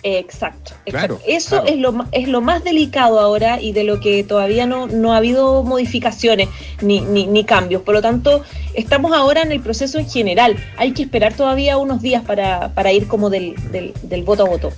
Exacto, 0.03 0.73
Claro, 0.85 1.19
Eso 1.25 1.63
Es, 1.63 1.77
lo, 1.77 2.05
es 2.11 2.27
lo 2.27 2.41
más 2.41 2.63
delicado 2.63 3.21
ahora 3.21 3.61
y 3.61 3.71
de 3.71 3.85
lo 3.85 4.01
que 4.01 4.25
todavía 4.25 4.65
no, 4.65 4.87
no 4.87 5.13
ha 5.13 5.17
habido 5.17 5.63
modificaciones 5.63 6.49
ni, 6.81 6.99
ni, 6.99 7.43
cambios. 7.45 7.81
Por 7.83 7.95
lo 7.95 8.01
tanto, 8.01 8.43
estamos 8.73 9.13
ahora 9.13 9.41
en 9.43 9.53
el 9.53 9.61
proceso 9.61 9.99
en 9.99 10.09
general. 10.09 10.57
Hay 10.77 10.91
que 10.91 11.03
esperar 11.03 11.33
todavía 11.33 11.77
unos 11.77 12.01
días 12.01 12.21
para, 12.23 12.73
para 12.73 12.91
ir 12.91 13.07
como 13.07 13.29
del, 13.29 13.55
del, 13.71 14.23
voto 14.23 14.45
a 14.45 14.49
voto. 14.49 14.73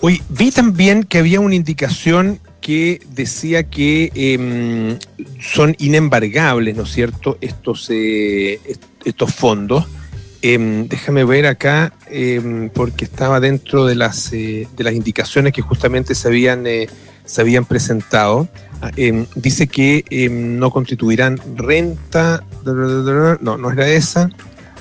Hoy 0.00 0.20
vi 0.28 0.50
también 0.50 1.04
que 1.04 1.18
había 1.18 1.38
una 1.38 1.54
indicación 1.54 2.40
que 2.60 3.00
decía 3.10 3.62
que 3.62 4.10
em, 4.14 4.98
son 5.40 5.76
inembargables, 5.78 6.74
¿no 6.74 6.82
es 6.82 6.90
cierto?, 6.90 7.38
estos, 7.40 7.88
eh, 7.90 8.60
estos 9.04 9.32
fondos. 9.32 9.86
Em, 10.40 10.86
déjame 10.86 11.24
ver 11.24 11.46
acá, 11.46 11.92
em, 12.08 12.68
porque 12.70 13.04
estaba 13.04 13.40
dentro 13.40 13.86
de 13.86 13.96
las, 13.96 14.32
eh, 14.32 14.68
de 14.76 14.84
las 14.84 14.94
indicaciones 14.94 15.52
que 15.52 15.62
justamente 15.62 16.14
se 16.14 16.28
habían, 16.28 16.66
eh, 16.66 16.88
se 17.24 17.40
habían 17.40 17.64
presentado. 17.64 18.48
Ah, 18.80 18.92
em, 18.96 19.26
dice 19.34 19.66
que 19.66 20.04
no 20.30 20.70
constituirán 20.70 21.40
renta. 21.56 22.44
No, 22.64 23.56
no 23.58 23.70
era 23.72 23.88
esa. 23.88 24.30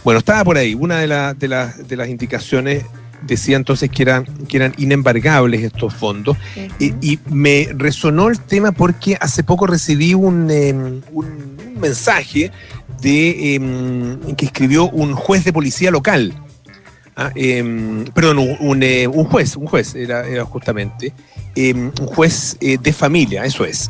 Bueno, 0.04 0.20
estaba 0.20 0.44
por 0.44 0.58
ahí. 0.58 0.76
Una 0.76 1.00
de, 1.00 1.08
de, 1.48 1.68
de 1.88 1.96
las 1.96 2.08
indicaciones 2.08 2.86
decía 3.22 3.58
entonces 3.58 3.90
que 3.90 4.04
eran, 4.04 4.26
que 4.48 4.58
eran 4.58 4.74
inembargables 4.78 5.64
estos 5.64 5.94
fondos. 5.94 6.38
y, 6.80 7.20
me 7.30 7.70
resonó 7.76 8.30
el 8.30 8.40
tema 8.40 8.72
porque 8.72 9.18
hace 9.20 9.44
poco 9.44 9.68
recibí 9.68 10.14
un, 10.14 11.04
un 11.12 11.58
mensaje 11.80 12.52
de 13.02 13.56
em, 13.56 14.36
que 14.36 14.46
escribió 14.46 14.90
un 14.90 15.14
juez 15.14 15.44
de 15.44 15.54
policía 15.54 15.92
local. 15.92 16.34
Ah, 17.16 17.32
em, 17.34 18.06
perdón, 18.06 18.58
un, 18.60 18.84
eh, 18.84 19.08
un, 19.08 19.26
juez, 19.26 19.56
un 19.56 19.66
juez 19.66 19.96
era, 19.96 20.46
justamente, 20.46 21.14
em, 21.56 21.92
un 22.00 22.08
juez 22.08 22.58
eh, 22.62 22.78
de 22.80 22.94
familia, 22.94 23.44
eso 23.44 23.66
es. 23.66 23.90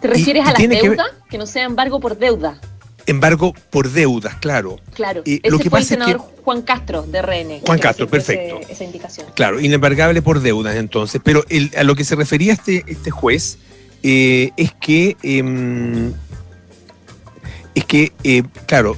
¿Te 0.00 0.08
refieres 0.08 0.44
a 0.44 0.52
la 0.52 0.58
deuda? 0.58 1.04
Que, 1.30 1.38
no 1.38 1.46
sea 1.46 1.64
embargo 1.64 2.00
por 2.00 2.18
deuda. 2.18 2.60
Embargo 3.06 3.54
por 3.70 3.92
deudas, 3.92 4.34
claro. 4.36 4.80
Claro. 4.94 5.22
Eh, 5.24 5.40
lo 5.44 5.58
que 5.58 5.70
fue 5.70 5.78
pasa 5.78 5.94
el 5.94 6.00
senador 6.00 6.28
Juan 6.42 6.62
Castro 6.62 7.02
de 7.02 7.22
RN. 7.22 7.60
Juan 7.64 7.78
Castro, 7.78 8.08
perfecto. 8.08 8.60
esa 8.68 8.82
indicación. 8.82 9.28
Claro, 9.36 9.60
inembargable 9.60 10.20
por 10.22 10.40
deudas 10.40 10.74
entonces. 10.74 11.20
Pero 11.22 11.44
a 11.76 11.84
lo 11.84 11.94
que 11.94 12.02
se 12.02 12.16
refería 12.16 12.52
este, 12.52 12.82
este 12.88 13.12
juez 13.12 13.58
es 14.02 14.72
que 14.80 15.16
es 17.76 17.84
que, 17.84 18.12
eh, 18.24 18.42
claro, 18.66 18.96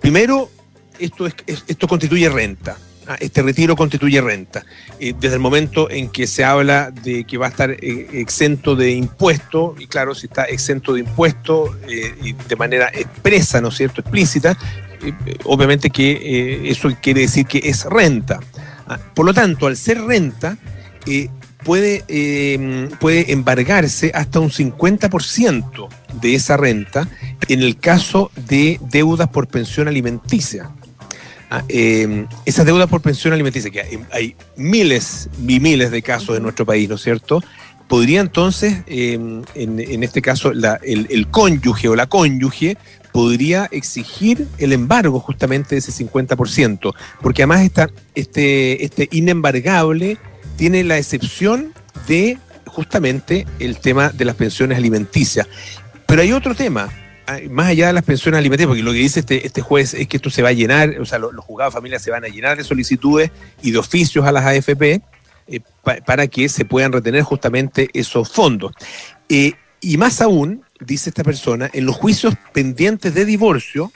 primero, 0.00 0.50
esto, 0.98 1.26
es, 1.26 1.34
esto 1.46 1.86
constituye 1.86 2.28
renta. 2.30 2.78
¿ah? 3.06 3.18
Este 3.20 3.42
retiro 3.42 3.76
constituye 3.76 4.18
renta. 4.22 4.64
Eh, 4.98 5.12
desde 5.20 5.34
el 5.34 5.40
momento 5.40 5.90
en 5.90 6.08
que 6.08 6.26
se 6.26 6.42
habla 6.42 6.90
de 6.90 7.24
que 7.24 7.36
va 7.36 7.46
a 7.46 7.48
estar 7.50 7.70
eh, 7.70 8.08
exento 8.14 8.74
de 8.74 8.92
impuesto, 8.92 9.74
y 9.78 9.86
claro, 9.86 10.14
si 10.14 10.26
está 10.26 10.44
exento 10.44 10.94
de 10.94 11.00
impuesto 11.00 11.76
y 11.86 12.32
de 12.32 12.56
manera 12.56 12.90
expresa, 12.94 13.60
¿no 13.60 13.68
es 13.68 13.76
cierto?, 13.76 14.00
explícita, 14.00 14.56
obviamente 15.44 15.90
que 15.90 16.70
eso 16.70 16.90
quiere 17.02 17.20
decir 17.20 17.44
que 17.44 17.58
es 17.62 17.84
renta. 17.84 18.40
¿ah? 18.86 18.98
Por 19.14 19.26
lo 19.26 19.34
tanto, 19.34 19.66
al 19.66 19.76
ser 19.76 20.00
renta, 20.00 20.56
puede, 21.64 22.04
em, 22.08 22.88
puede 23.00 23.32
embargarse 23.32 24.10
hasta 24.14 24.40
un 24.40 24.50
50% 24.50 25.88
de 26.20 26.34
esa 26.34 26.56
renta 26.56 27.08
en 27.48 27.62
el 27.62 27.78
caso 27.78 28.30
de 28.48 28.80
deudas 28.90 29.28
por 29.28 29.48
pensión 29.48 29.88
alimenticia. 29.88 30.70
Ah, 31.50 31.64
em, 31.68 32.26
esas 32.44 32.66
deudas 32.66 32.88
por 32.88 33.00
pensión 33.00 33.32
alimenticia, 33.32 33.70
que 33.70 34.00
hay, 34.12 34.36
miles 34.56 35.30
y 35.46 35.60
miles 35.60 35.90
de 35.90 36.02
casos 36.02 36.36
en 36.36 36.42
nuestro 36.42 36.66
país, 36.66 36.88
¿no 36.88 36.96
es 36.96 37.02
cierto? 37.02 37.42
Podría 37.88 38.20
entonces, 38.20 38.82
em, 38.86 39.42
en, 39.54 40.02
este 40.02 40.20
caso, 40.20 40.52
el, 40.52 41.26
cónyuge 41.30 41.88
o 41.88 41.96
la 41.96 42.06
cónyuge 42.06 42.76
podría 43.12 43.66
exigir 43.70 44.46
el 44.58 44.74
embargo 44.74 45.20
justamente 45.20 45.74
de 45.74 45.78
ese 45.78 45.90
50%, 45.90 46.94
porque 47.22 47.42
además 47.42 47.62
está 47.62 47.88
este, 48.14 48.84
este 48.84 49.08
inembargable 49.10 50.18
tiene 50.58 50.82
la 50.82 50.98
excepción 50.98 51.72
de 52.08 52.36
justamente 52.66 53.46
el 53.60 53.78
tema 53.78 54.10
de 54.10 54.24
las 54.24 54.34
pensiones 54.34 54.76
alimenticias. 54.76 55.46
Pero 56.06 56.20
hay 56.20 56.32
otro 56.32 56.54
tema, 56.54 56.92
más 57.48 57.68
allá 57.68 57.86
de 57.86 57.92
las 57.92 58.04
pensiones 58.04 58.38
alimenticias, 58.38 58.66
porque 58.66 58.82
lo 58.82 58.92
que 58.92 58.98
dice 58.98 59.20
este, 59.20 59.46
este 59.46 59.62
juez 59.62 59.94
es 59.94 60.08
que 60.08 60.16
esto 60.16 60.30
se 60.30 60.42
va 60.42 60.48
a 60.48 60.52
llenar, 60.52 60.98
o 61.00 61.06
sea, 61.06 61.18
los, 61.18 61.32
juzgados 61.36 61.72
de 61.72 61.78
familia 61.78 61.98
se 62.00 62.10
van 62.10 62.24
a 62.24 62.28
llenar 62.28 62.58
de 62.58 62.64
solicitudes 62.64 63.30
y 63.62 63.70
de 63.70 63.78
oficios 63.78 64.26
a 64.26 64.32
las 64.32 64.44
AFP 64.44 65.00
eh, 65.46 65.60
para 66.04 66.26
que 66.26 66.48
se 66.48 66.64
puedan 66.64 66.92
retener 66.92 67.22
justamente 67.22 67.88
esos 67.94 68.28
fondos. 68.28 68.72
Eh, 69.28 69.52
y 69.80 69.96
más 69.96 70.20
aún, 70.20 70.64
dice 70.80 71.10
esta 71.10 71.22
persona, 71.22 71.70
en 71.72 71.86
los 71.86 71.94
juicios 71.94 72.34
pendientes 72.52 73.14
de 73.14 73.24
divorcio, 73.24 73.92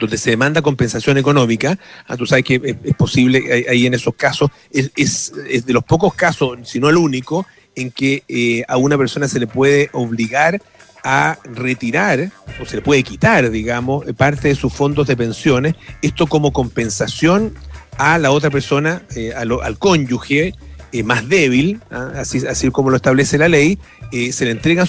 donde 0.00 0.18
se 0.18 0.30
demanda 0.30 0.62
compensación 0.62 1.18
económica, 1.18 1.78
ah, 2.08 2.16
tú 2.16 2.26
sabes 2.26 2.44
que 2.44 2.76
es, 2.84 2.94
posible 2.96 3.66
ahí 3.68 3.86
en 3.86 3.94
esos 3.94 4.14
casos, 4.14 4.50
es, 4.72 4.90
es, 4.96 5.64
de 5.66 5.72
los 5.72 5.84
pocos 5.84 6.14
casos, 6.14 6.58
si 6.64 6.80
no 6.80 6.88
el 6.88 6.96
único, 6.96 7.46
en 7.76 7.92
que 7.92 8.24
eh, 8.26 8.64
a 8.66 8.76
una 8.76 8.98
persona 8.98 9.28
se 9.28 9.38
le 9.38 9.46
puede 9.46 9.90
obligar 9.92 10.60
a 11.04 11.38
retirar 11.44 12.30
o 12.60 12.66
se 12.66 12.76
le 12.76 12.82
puede 12.82 13.02
quitar, 13.02 13.50
digamos, 13.50 14.04
parte 14.16 14.48
de 14.48 14.54
sus 14.54 14.72
fondos 14.72 15.06
de 15.06 15.16
pensiones, 15.16 15.74
esto 16.02 16.26
como 16.26 16.52
compensación 16.52 17.54
a 17.96 18.18
la 18.18 18.32
otra 18.32 18.50
persona, 18.50 19.02
eh, 19.14 19.32
al 19.34 19.78
cónyuge 19.78 20.54
eh, 20.92 21.02
más 21.04 21.28
débil, 21.28 21.80
¿ah? 21.90 22.12
así, 22.16 22.44
así 22.46 22.68
como 22.70 22.90
lo 22.90 22.96
establece 22.96 23.38
la 23.38 23.48
ley, 23.48 23.78
se 24.10 24.44
le 24.44 24.50
entregan 24.50 24.86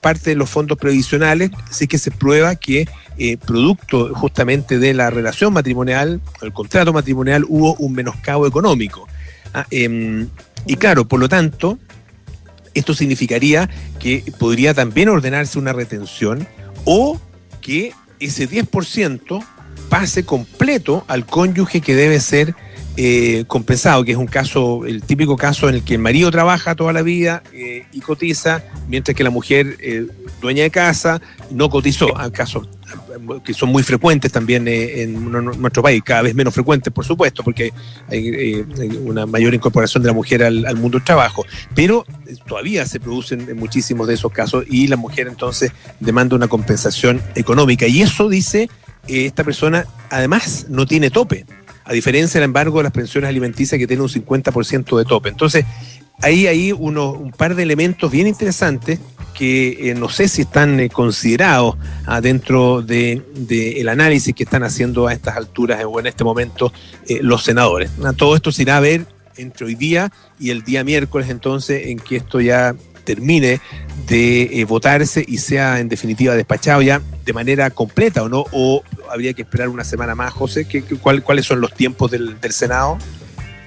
parte 0.00 0.30
de 0.30 0.36
los 0.36 0.50
fondos 0.50 0.78
previsionales, 0.78 1.50
así 1.70 1.86
que 1.86 1.98
se 1.98 2.10
prueba 2.10 2.56
que 2.56 2.88
eh, 3.18 3.36
producto 3.36 4.14
justamente 4.14 4.78
de 4.78 4.94
la 4.94 5.10
relación 5.10 5.52
matrimonial, 5.52 6.20
el 6.42 6.52
contrato 6.52 6.92
matrimonial, 6.92 7.44
hubo 7.48 7.74
un 7.74 7.92
menoscabo 7.92 8.46
económico. 8.46 9.08
Ah, 9.54 9.66
em, 9.70 10.28
y 10.66 10.76
claro, 10.76 11.06
por 11.06 11.20
lo 11.20 11.28
tanto, 11.28 11.78
esto 12.74 12.94
significaría 12.94 13.68
que 13.98 14.22
podría 14.38 14.74
también 14.74 15.08
ordenarse 15.08 15.58
una 15.58 15.72
retención 15.72 16.46
o 16.84 17.20
que 17.60 17.92
ese 18.20 18.48
10% 18.48 19.44
pase 19.88 20.24
completo 20.24 21.04
al 21.08 21.26
cónyuge 21.26 21.80
que 21.80 21.94
debe 21.94 22.20
ser 22.20 22.54
eh, 23.00 23.44
compensado, 23.46 24.02
que 24.02 24.10
es 24.10 24.18
un 24.18 24.26
caso, 24.26 24.84
el 24.84 25.04
típico 25.04 25.36
caso 25.36 25.68
en 25.68 25.76
el 25.76 25.82
que 25.84 25.94
el 25.94 26.00
marido 26.00 26.32
trabaja 26.32 26.74
toda 26.74 26.92
la 26.92 27.02
vida 27.02 27.44
eh, 27.52 27.86
y 27.92 28.00
cotiza, 28.00 28.64
mientras 28.88 29.16
que 29.16 29.22
la 29.22 29.30
mujer, 29.30 29.76
eh, 29.78 30.08
dueña 30.40 30.64
de 30.64 30.70
casa, 30.72 31.22
no 31.52 31.70
cotizó. 31.70 32.08
Casos 32.32 32.68
que 33.44 33.54
son 33.54 33.68
muy 33.68 33.84
frecuentes 33.84 34.32
también 34.32 34.66
en 34.66 35.30
nuestro 35.30 35.80
país, 35.80 36.02
cada 36.02 36.22
vez 36.22 36.34
menos 36.34 36.52
frecuentes, 36.52 36.92
por 36.92 37.04
supuesto, 37.04 37.44
porque 37.44 37.72
hay, 38.08 38.66
una 39.04 39.26
mayor 39.26 39.54
incorporación 39.54 40.02
de 40.02 40.08
la 40.08 40.14
mujer 40.14 40.42
al, 40.42 40.66
al, 40.66 40.76
mundo 40.76 40.98
del 40.98 41.04
trabajo. 41.04 41.44
Pero 41.76 42.04
todavía 42.48 42.84
se 42.84 42.98
producen 42.98 43.56
muchísimos 43.56 44.08
de 44.08 44.14
esos 44.14 44.32
casos 44.32 44.64
y 44.68 44.88
la 44.88 44.96
mujer 44.96 45.28
entonces 45.28 45.70
demanda 46.00 46.34
una 46.34 46.48
compensación 46.48 47.22
económica. 47.36 47.86
Y 47.86 48.02
eso 48.02 48.28
dice 48.28 48.68
esta 49.06 49.44
persona, 49.44 49.86
además, 50.10 50.66
no 50.68 50.84
tiene 50.84 51.10
tope 51.10 51.46
a 51.88 51.92
diferencia, 51.92 52.38
del 52.38 52.44
embargo, 52.44 52.78
de 52.78 52.84
las 52.84 52.92
pensiones 52.92 53.28
alimenticias 53.28 53.78
que 53.78 53.86
tienen 53.86 54.02
un 54.02 54.10
50% 54.10 54.98
de 54.98 55.04
tope. 55.06 55.30
Entonces, 55.30 55.64
ahí 56.20 56.46
hay 56.46 56.70
uno, 56.72 57.12
un 57.12 57.32
par 57.32 57.54
de 57.54 57.62
elementos 57.62 58.10
bien 58.10 58.26
interesantes 58.26 59.00
que 59.34 59.90
eh, 59.90 59.94
no 59.94 60.08
sé 60.08 60.28
si 60.28 60.42
están 60.42 60.80
eh, 60.80 60.90
considerados 60.90 61.76
ah, 62.06 62.20
dentro 62.20 62.82
del 62.82 63.24
de, 63.34 63.80
el 63.80 63.88
análisis 63.88 64.34
que 64.34 64.42
están 64.42 64.64
haciendo 64.64 65.06
a 65.06 65.12
estas 65.12 65.36
alturas 65.36 65.82
o 65.86 65.98
en 65.98 66.08
este 66.08 66.24
momento 66.24 66.72
eh, 67.06 67.20
los 67.22 67.44
senadores. 67.44 67.90
Ah, 68.04 68.12
todo 68.12 68.36
esto 68.36 68.52
se 68.52 68.62
irá 68.62 68.76
a 68.76 68.80
ver 68.80 69.06
entre 69.36 69.64
hoy 69.64 69.74
día 69.74 70.12
y 70.38 70.50
el 70.50 70.62
día 70.62 70.84
miércoles 70.84 71.30
entonces 71.30 71.86
en 71.86 72.00
que 72.00 72.16
esto 72.16 72.40
ya 72.40 72.74
termine 73.08 73.58
de 74.06 74.60
eh, 74.60 74.64
votarse 74.66 75.24
y 75.26 75.38
sea 75.38 75.80
en 75.80 75.88
definitiva 75.88 76.34
despachado 76.34 76.82
ya 76.82 77.00
de 77.24 77.32
manera 77.32 77.70
completa 77.70 78.22
o 78.22 78.28
no, 78.28 78.44
o 78.52 78.82
habría 79.10 79.32
que 79.32 79.42
esperar 79.42 79.70
una 79.70 79.82
semana 79.84 80.14
más, 80.14 80.34
José, 80.34 80.68
¿Qué, 80.68 80.82
cuáles 80.82 81.46
son 81.46 81.62
los 81.62 81.72
tiempos 81.72 82.10
del, 82.10 82.36
Senado? 82.50 82.98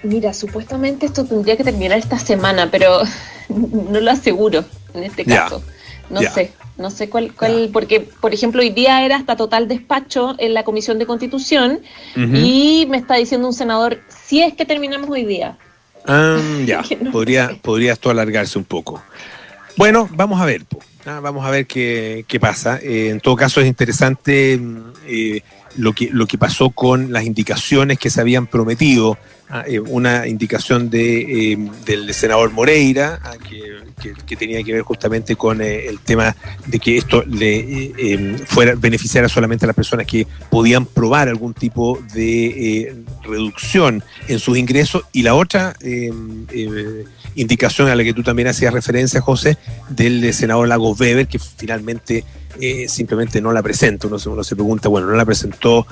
Mira, 0.03 0.31
supuestamente 0.33 1.07
esto 1.07 1.25
tendría 1.25 1.57
que 1.57 1.63
terminar 1.63 1.97
esta 1.97 2.19
semana, 2.19 2.69
pero 2.69 3.01
no 3.49 3.99
lo 3.99 4.11
aseguro 4.11 4.63
en 4.93 5.03
este 5.05 5.25
caso. 5.25 5.63
No 6.11 6.21
sé, 6.21 6.51
No 6.77 6.91
sé 6.91 7.09
cuál, 7.09 7.33
cuál 7.33 7.69
porque, 7.73 8.01
por 8.01 8.33
ejemplo, 8.33 8.61
hoy 8.61 8.69
día 8.69 9.03
era 9.03 9.15
hasta 9.15 9.35
total 9.37 9.67
despacho 9.67 10.35
en 10.37 10.53
la 10.53 10.63
Comisión 10.63 10.99
de 10.99 11.07
Constitución 11.07 11.79
y 12.15 12.85
me 12.89 12.97
está 12.97 13.15
diciendo 13.15 13.47
un 13.47 13.53
senador, 13.53 14.01
si 14.07 14.41
es 14.41 14.53
que 14.53 14.65
terminamos 14.65 15.09
hoy 15.09 15.25
día. 15.25 15.57
Ah, 16.05 16.39
ya, 16.65 16.83
podría, 17.11 17.57
podría 17.61 17.93
esto 17.93 18.09
alargarse 18.09 18.57
un 18.57 18.65
poco. 18.65 19.01
Bueno, 19.77 20.09
vamos 20.11 20.41
a 20.41 20.45
ver, 20.45 20.63
ah, 21.05 21.19
vamos 21.21 21.45
a 21.45 21.49
ver 21.49 21.65
qué, 21.65 22.25
qué 22.27 22.39
pasa. 22.39 22.79
Eh, 22.81 23.09
en 23.09 23.19
todo 23.19 23.35
caso, 23.35 23.61
es 23.61 23.67
interesante 23.67 24.57
mm, 24.57 24.81
eh, 25.07 25.41
lo, 25.77 25.93
que, 25.93 26.09
lo 26.11 26.27
que 26.27 26.37
pasó 26.37 26.69
con 26.69 27.11
las 27.11 27.23
indicaciones 27.23 27.97
que 27.97 28.09
se 28.09 28.21
habían 28.21 28.47
prometido 28.47 29.17
una 29.89 30.27
indicación 30.27 30.89
de, 30.89 31.51
eh, 31.53 31.57
del 31.85 32.13
senador 32.13 32.51
Moreira, 32.51 33.19
ah, 33.23 33.35
que, 33.37 34.35
tenía 34.35 34.63
que 34.63 34.73
ver 34.73 34.81
justamente 34.81 35.35
con 35.35 35.61
eh, 35.61 35.87
el 35.87 35.99
tema 35.99 36.35
de 36.65 36.79
que 36.79 36.97
esto 36.97 37.23
le 37.27 37.91
em, 37.97 38.39
fuera 38.39 38.73
beneficiara 38.75 39.29
solamente 39.29 39.65
a 39.65 39.67
las 39.67 39.75
personas 39.75 40.07
que 40.07 40.25
podían 40.49 40.85
probar 40.85 41.27
algún 41.27 41.53
tipo 41.53 41.99
de 42.13 42.95
reducción 43.23 44.03
en 44.27 44.39
sus 44.39 44.57
ingresos. 44.57 45.03
Y 45.11 45.21
la 45.21 45.35
otra 45.35 45.75
em, 45.81 46.47
indicación 47.35 47.89
a 47.89 47.95
la 47.95 48.03
que 48.03 48.13
tú 48.13 48.23
también 48.23 48.47
hacías 48.47 48.73
referencia, 48.73 49.21
José, 49.21 49.57
del 49.89 50.33
senador 50.33 50.67
Lagos 50.67 50.99
Weber, 50.99 51.27
que 51.27 51.37
finalmente 51.37 52.23
simplemente 52.87 53.39
no 53.41 53.51
la 53.53 53.61
presenta. 53.61 54.07
Uno, 54.07 54.17
uno 54.25 54.43
se 54.43 54.55
pregunta, 54.55 54.89
bueno, 54.89 55.07
no 55.07 55.15
la 55.15 55.25
presentó 55.25 55.85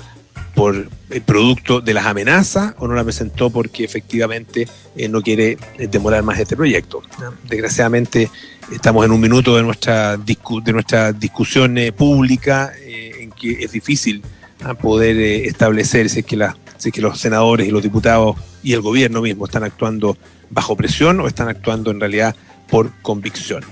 por 0.60 0.90
el 1.10 1.22
producto 1.22 1.80
de 1.80 1.94
las 1.94 2.06
amenazas 2.06 2.76
o 2.80 2.88
no 2.90 2.94
la 2.94 3.06
presentó 3.06 3.50
porque 3.50 3.86
efectivamente 3.86 4.68
eh, 4.98 5.08
no 5.08 5.22
quiere 5.22 5.58
eh, 5.78 5.88
demorar 5.88 6.22
más 6.22 6.38
este 6.38 6.58
proyecto. 6.58 7.02
Desgraciadamente 7.48 8.30
estamos 8.70 9.06
en 9.06 9.14
un 9.14 9.22
minuto 9.22 9.56
de 9.56 9.64
nuestra, 9.64 10.18
de 10.18 10.74
nuestra 10.74 11.14
discusión 11.14 11.78
eh, 11.78 11.94
pública 11.94 12.74
en 12.86 13.32
que 13.32 13.64
es 13.64 13.72
difícil 13.72 14.22
ah, 14.62 14.74
poder 14.74 15.16
establecer 15.48 16.10
si 16.10 16.20
es, 16.20 16.26
que 16.26 16.36
la, 16.36 16.58
si 16.76 16.90
es 16.90 16.94
que 16.94 17.00
los 17.00 17.18
senadores 17.18 17.66
y 17.66 17.72
los 17.72 17.82
diputados 17.82 18.36
y 18.62 18.74
el 18.74 18.82
gobierno 18.82 19.22
mismo 19.22 19.46
están 19.46 19.64
actuando 19.64 20.18
bajo 20.50 20.76
presión 20.76 21.22
o 21.22 21.28
están 21.28 21.48
actuando 21.48 21.90
en 21.90 22.02
realidad 22.02 22.36
por 22.70 22.92
convicción. 23.02 23.64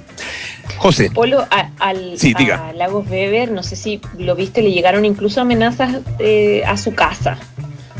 José. 0.77 1.09
Polo, 1.11 1.45
al, 1.49 1.71
a 1.79 2.73
Lagos 2.73 3.09
Weber, 3.09 3.51
no 3.51 3.63
sé 3.63 3.75
si 3.75 4.01
lo 4.17 4.35
viste, 4.35 4.61
le 4.61 4.71
llegaron 4.71 5.05
incluso 5.05 5.41
amenazas 5.41 6.01
eh, 6.19 6.63
a 6.65 6.77
su 6.77 6.93
casa. 6.93 7.37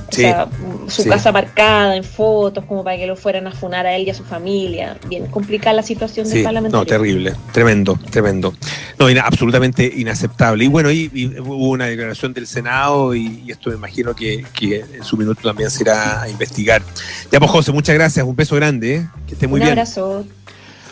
O 0.10 0.12
sea, 0.14 0.48
su 0.88 1.04
casa 1.04 1.34
marcada 1.34 1.98
en 1.98 2.04
fotos, 2.04 2.64
como 2.64 2.84
para 2.84 2.96
que 2.98 3.06
lo 3.06 3.18
fueran 3.18 3.46
a 3.46 3.52
funar 3.52 3.86
a 3.86 3.94
él 3.94 4.08
y 4.08 4.10
a 4.10 4.14
su 4.14 4.24
familia. 4.24 4.98
Bien 5.10 5.28
complicada 5.28 5.74
la 5.74 5.84
situación 5.84 6.30
del 6.30 6.44
parlamentario. 6.44 6.80
No, 6.80 6.86
terrible, 6.86 7.34
tremendo, 7.52 8.00
tremendo. 8.10 8.54
No, 8.98 9.08
absolutamente 9.22 9.86
inaceptable. 9.86 10.64
Y 10.64 10.68
bueno, 10.70 10.90
y, 10.92 11.36
hubo 11.40 11.70
una 11.70 11.88
declaración 11.88 12.34
del 12.34 12.48
Senado 12.48 13.14
y, 13.14 13.44
esto 13.50 13.70
me 13.70 13.76
imagino 13.76 14.16
que, 14.16 14.46
en 14.62 15.04
su 15.04 15.18
minuto 15.18 15.42
también 15.44 15.70
se 15.70 15.84
irá 15.84 16.22
a 16.22 16.30
investigar. 16.30 16.82
Ya 17.30 17.40
pues, 17.40 17.52
José, 17.52 17.74
muchas 17.74 17.94
gracias, 17.94 18.26
un 18.26 18.36
beso 18.36 18.56
grande, 18.56 18.96
¿eh? 18.96 19.08
que 19.28 19.34
esté 19.34 19.46
muy 19.46 19.60
bien. 19.60 19.78
Un 19.78 20.37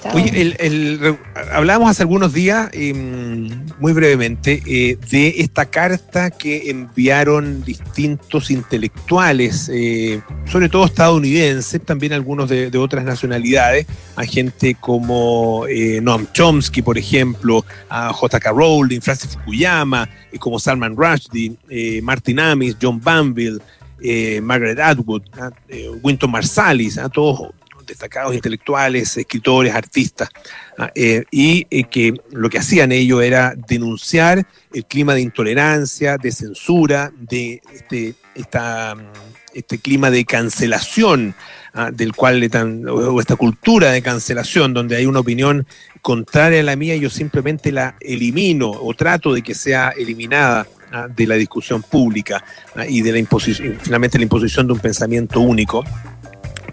abrazo. 0.10 0.18
Oye, 0.18 1.18
hablábamos 1.52 1.90
hace 1.90 2.04
algunos 2.04 2.34
días, 2.34 2.70
em, 2.74 3.50
muy 3.80 3.94
brevemente, 3.94 4.62
eh, 4.66 4.98
de 5.10 5.36
esta 5.40 5.66
carta 5.66 6.32
que 6.32 6.70
enviaron 6.70 7.64
distintos 7.64 8.52
intelectuales, 8.52 9.70
eh, 9.74 10.22
sobre 10.46 10.70
todo 10.70 10.86
estadounidenses, 10.86 11.82
también 11.84 12.14
algunos 12.14 12.50
de, 12.50 12.76
otras 12.76 13.06
nacionalidades, 13.06 13.86
a 14.16 14.26
gente 14.26 14.76
como 14.76 15.66
eh, 15.68 16.02
Noam 16.02 16.28
Chomsky, 16.34 16.82
por 16.82 16.98
ejemplo, 16.98 17.66
a 17.90 18.12
J.K. 18.12 18.52
Rowling, 18.52 19.00
Francis 19.00 19.32
Fukuyama, 19.32 20.10
como 20.40 20.60
Salman 20.60 20.96
Rushdie, 20.96 21.56
Martin 22.02 22.40
Amis, 22.40 22.76
John 22.82 23.00
Banville, 23.02 23.60
Margaret 24.42 24.80
Atwood, 24.80 25.24
Winton 26.04 26.30
Marsalis, 26.30 26.98
a 26.98 27.08
todos 27.08 27.52
destacados 27.86 28.34
intelectuales, 28.34 29.18
escritores, 29.18 29.74
artistas, 29.74 30.30
ah, 30.78 30.92
eh, 30.96 31.24
y 31.32 31.68
eh, 31.70 31.86
que 31.86 32.14
lo 32.32 32.50
que 32.50 32.60
hacían 32.60 32.92
ellos 32.92 33.24
era 33.24 33.54
denunciar 33.56 34.46
el 34.74 34.86
clima 34.86 35.14
de 35.14 35.22
intolerancia, 35.22 36.18
de 36.18 36.32
censura, 36.32 37.12
de 37.18 37.62
este, 37.74 38.16
esta, 38.36 38.96
este 39.54 39.80
clima 39.80 40.12
de 40.12 40.26
cancelación 40.26 41.36
ah, 41.74 41.92
del 41.92 42.14
cual 42.14 42.50
o 42.90 43.20
esta 43.20 43.36
cultura 43.36 43.92
de 43.92 44.02
cancelación 44.02 44.74
donde 44.74 44.98
hay 44.98 45.06
una 45.06 45.20
opinión 45.20 45.66
contraria 46.02 46.60
a 46.60 46.64
la 46.64 46.76
mía, 46.76 46.96
yo 46.96 47.10
simplemente 47.10 47.72
la 47.72 47.96
elimino 48.00 48.70
o 48.70 48.94
trato 48.94 49.34
de 49.34 49.42
que 49.42 49.56
sea 49.56 49.94
eliminada 49.98 50.68
ah, 50.92 51.08
de 51.08 51.26
la 51.26 51.36
discusión 51.36 51.82
pública 51.82 52.44
y 52.88 53.02
de 53.02 53.12
la 53.12 53.20
imposición, 53.20 53.78
finalmente 53.82 54.18
la 54.18 54.24
imposición 54.24 54.68
de 54.68 54.74
un 54.74 54.80
pensamiento 54.80 55.40
único 55.40 55.84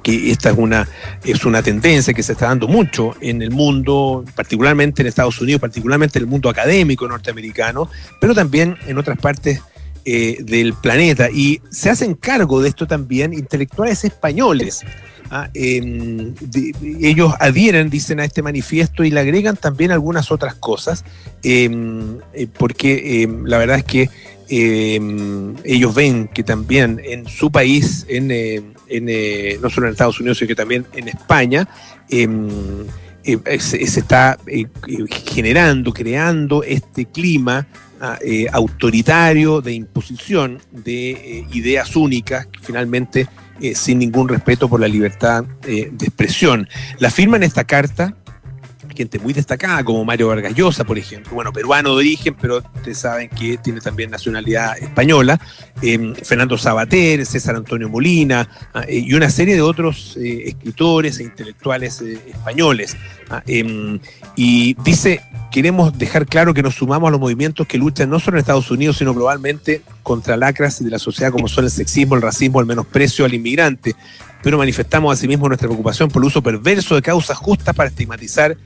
que 0.02 0.30
esta 0.30 0.50
es 0.50 0.58
una, 0.58 0.88
es 1.24 1.44
una 1.44 1.62
tendencia 1.62 2.12
que 2.14 2.22
se 2.22 2.32
está 2.32 2.46
dando 2.46 2.68
mucho 2.68 3.14
en 3.20 3.42
el 3.42 3.50
mundo, 3.50 4.24
particularmente 4.34 5.02
en 5.02 5.08
Estados 5.08 5.40
Unidos, 5.40 5.60
particularmente 5.60 6.18
en 6.18 6.24
el 6.24 6.30
mundo 6.30 6.48
académico 6.48 7.06
norteamericano, 7.06 7.88
pero 8.20 8.34
también 8.34 8.76
en 8.86 8.98
otras 8.98 9.18
partes 9.18 9.60
eh, 10.04 10.38
del 10.40 10.74
planeta. 10.74 11.30
Y 11.30 11.60
se 11.70 11.88
hacen 11.88 12.14
cargo 12.14 12.60
de 12.60 12.70
esto 12.70 12.86
también 12.88 13.32
intelectuales 13.32 14.04
españoles. 14.04 14.82
¿ah? 15.30 15.48
ellos 15.54 17.32
adhieren, 17.38 17.88
dicen, 17.88 18.18
a 18.18 18.24
este 18.24 18.42
manifiesto 18.42 19.04
y 19.04 19.10
le 19.10 19.20
agregan 19.20 19.56
también 19.56 19.92
algunas 19.92 20.32
otras 20.32 20.56
cosas, 20.56 21.04
em, 21.44 22.18
eh, 22.34 22.48
porque 22.58 23.22
em, 23.22 23.44
la 23.46 23.58
verdad 23.58 23.78
es 23.78 23.84
que 23.84 24.10
em, 24.48 25.54
ellos 25.64 25.94
ven 25.94 26.28
que 26.28 26.42
también 26.42 27.00
en 27.04 27.26
su 27.28 27.50
país, 27.50 28.04
en, 28.08 28.74
eh, 28.92 29.58
no 29.62 29.70
solo 29.70 29.86
en 29.86 29.92
Estados 29.92 30.20
Unidos, 30.20 30.38
sino 30.38 30.48
que 30.48 30.54
también 30.54 30.86
en 30.92 31.08
España, 31.08 31.68
em, 32.08 32.48
eh, 33.24 33.60
se, 33.60 33.82
está 33.82 34.38
eh, 34.46 34.66
generando, 35.32 35.92
creando 35.92 36.62
este 36.62 37.06
clima 37.06 37.66
ah, 38.00 38.18
autoritario 38.52 39.60
de 39.60 39.74
imposición 39.74 40.58
de 40.70 41.46
ideas 41.52 41.94
únicas, 41.96 42.48
finalmente 42.60 43.28
sin 43.74 44.00
ningún 44.00 44.28
respeto 44.28 44.68
por 44.68 44.80
la 44.80 44.88
libertad 44.88 45.44
de 45.62 45.92
expresión. 46.00 46.68
La 46.98 47.10
firma 47.10 47.36
en 47.36 47.44
esta 47.44 47.62
carta 47.62 48.16
gente 48.94 49.18
muy 49.18 49.32
destacada 49.32 49.82
como 49.84 50.04
Mario 50.04 50.28
Vargas 50.28 50.54
Llosa, 50.54 50.84
por 50.84 50.98
ejemplo, 50.98 51.34
bueno, 51.34 51.52
peruano 51.52 51.90
de 51.90 51.96
origen, 51.96 52.36
pero 52.40 52.62
ustedes 52.82 52.98
saben 52.98 53.28
que 53.28 53.58
tiene 53.58 53.80
también 53.80 54.10
nacionalidad 54.10 54.76
española, 54.76 55.40
em, 55.82 56.14
Fernando 56.16 56.58
Sabater, 56.58 57.24
César 57.24 57.54
Antonio 57.54 57.88
Molina 57.88 58.48
ah, 58.74 58.82
eh, 58.88 58.98
y 59.06 59.14
una 59.14 59.30
serie 59.30 59.54
de 59.54 59.62
otros 59.62 60.16
eh, 60.16 60.48
escritores 60.48 61.20
e 61.20 61.22
intelectuales 61.22 62.02
eh, 62.02 62.18
españoles. 62.26 62.96
Ah, 63.30 63.42
em, 63.46 64.00
y 64.34 64.74
dice, 64.82 65.20
queremos 65.52 65.96
dejar 65.96 66.26
claro 66.26 66.52
que 66.54 66.62
nos 66.62 66.74
sumamos 66.74 67.08
a 67.08 67.12
los 67.12 67.20
movimientos 67.20 67.68
que 67.68 67.78
luchan 67.78 68.10
no 68.10 68.18
solo 68.18 68.36
en 68.36 68.40
Estados 68.40 68.70
Unidos, 68.70 68.96
sino 68.98 69.14
globalmente 69.14 69.82
contra 70.02 70.36
lacras 70.36 70.82
de 70.82 70.90
la 70.90 70.98
sociedad 70.98 71.30
como 71.30 71.46
son 71.46 71.64
el 71.64 71.70
sexismo, 71.70 72.16
el 72.16 72.22
racismo, 72.22 72.60
el 72.60 72.66
menosprecio 72.66 73.24
al 73.24 73.32
inmigrante, 73.32 73.94
pero 74.42 74.58
manifestamos 74.58 75.16
asimismo 75.16 75.46
nuestra 75.46 75.68
preocupación 75.68 76.10
por 76.10 76.20
el 76.20 76.26
uso 76.26 76.42
perverso 76.42 76.96
de 76.96 77.02
causas 77.02 77.38
justas 77.38 77.76
para 77.76 77.90
estigmatizar 77.90 78.56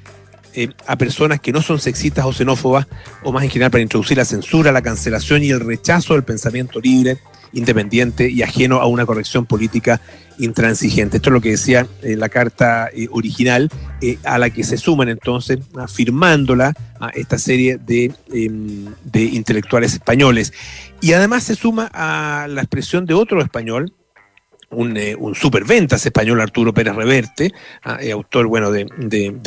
eh, 0.57 0.71
a 0.87 0.97
personas 0.97 1.41
que 1.41 1.53
no 1.53 1.61
son 1.61 1.79
sexistas 1.79 2.25
o 2.25 2.33
xenófobas, 2.33 2.87
o 3.23 3.31
más 3.31 3.45
en 3.45 3.51
general 3.51 3.71
para 3.71 3.83
introducir 3.83 4.17
la 4.17 4.25
censura, 4.25 4.73
la 4.73 4.83
cancelación 4.83 5.43
y 5.43 5.51
el 5.51 5.61
rechazo 5.61 6.15
del 6.15 6.25
pensamiento 6.25 6.81
libre, 6.81 7.19
independiente 7.53 8.31
y 8.31 8.43
ajeno 8.43 8.81
a 8.81 8.87
una 8.87 9.05
corrección 9.05 9.47
política 9.47 10.01
intransigente. 10.39 11.19
Esto 11.19 11.31
es 11.31 11.35
lo 11.35 11.41
que 11.41 11.51
decía 11.51 11.87
eh, 12.03 12.17
la 12.17 12.29
carta 12.29 12.89
eh, 12.93 13.07
original, 13.11 13.71
a 14.25 14.39
la 14.39 14.51
que 14.51 14.65
se 14.65 14.77
suman 14.77 15.09
entonces, 15.09 15.59
firmándola 15.93 16.75
a 17.01 17.09
esta 17.11 17.39
serie 17.39 17.79
em, 17.89 18.87
de 19.05 19.23
intelectuales 19.23 19.95
españoles. 19.95 20.53
Y 21.01 21.13
además 21.13 21.45
se 21.45 21.55
suma 21.55 21.91
a 21.93 22.47
la 22.49 22.63
expresión 22.63 23.07
de 23.07 23.15
otro 23.15 23.43
español, 23.43 23.93
un, 24.77 24.97
eh, 24.97 25.17
un 25.17 25.35
superventas 25.35 26.05
español, 26.05 26.41
Arturo 26.41 26.73
Pérez 26.73 26.95
Reverte, 26.95 27.53
ah, 27.83 27.99
eh, 28.01 28.13
autor 28.13 28.47
bueno, 28.47 28.71
de, 28.71 28.85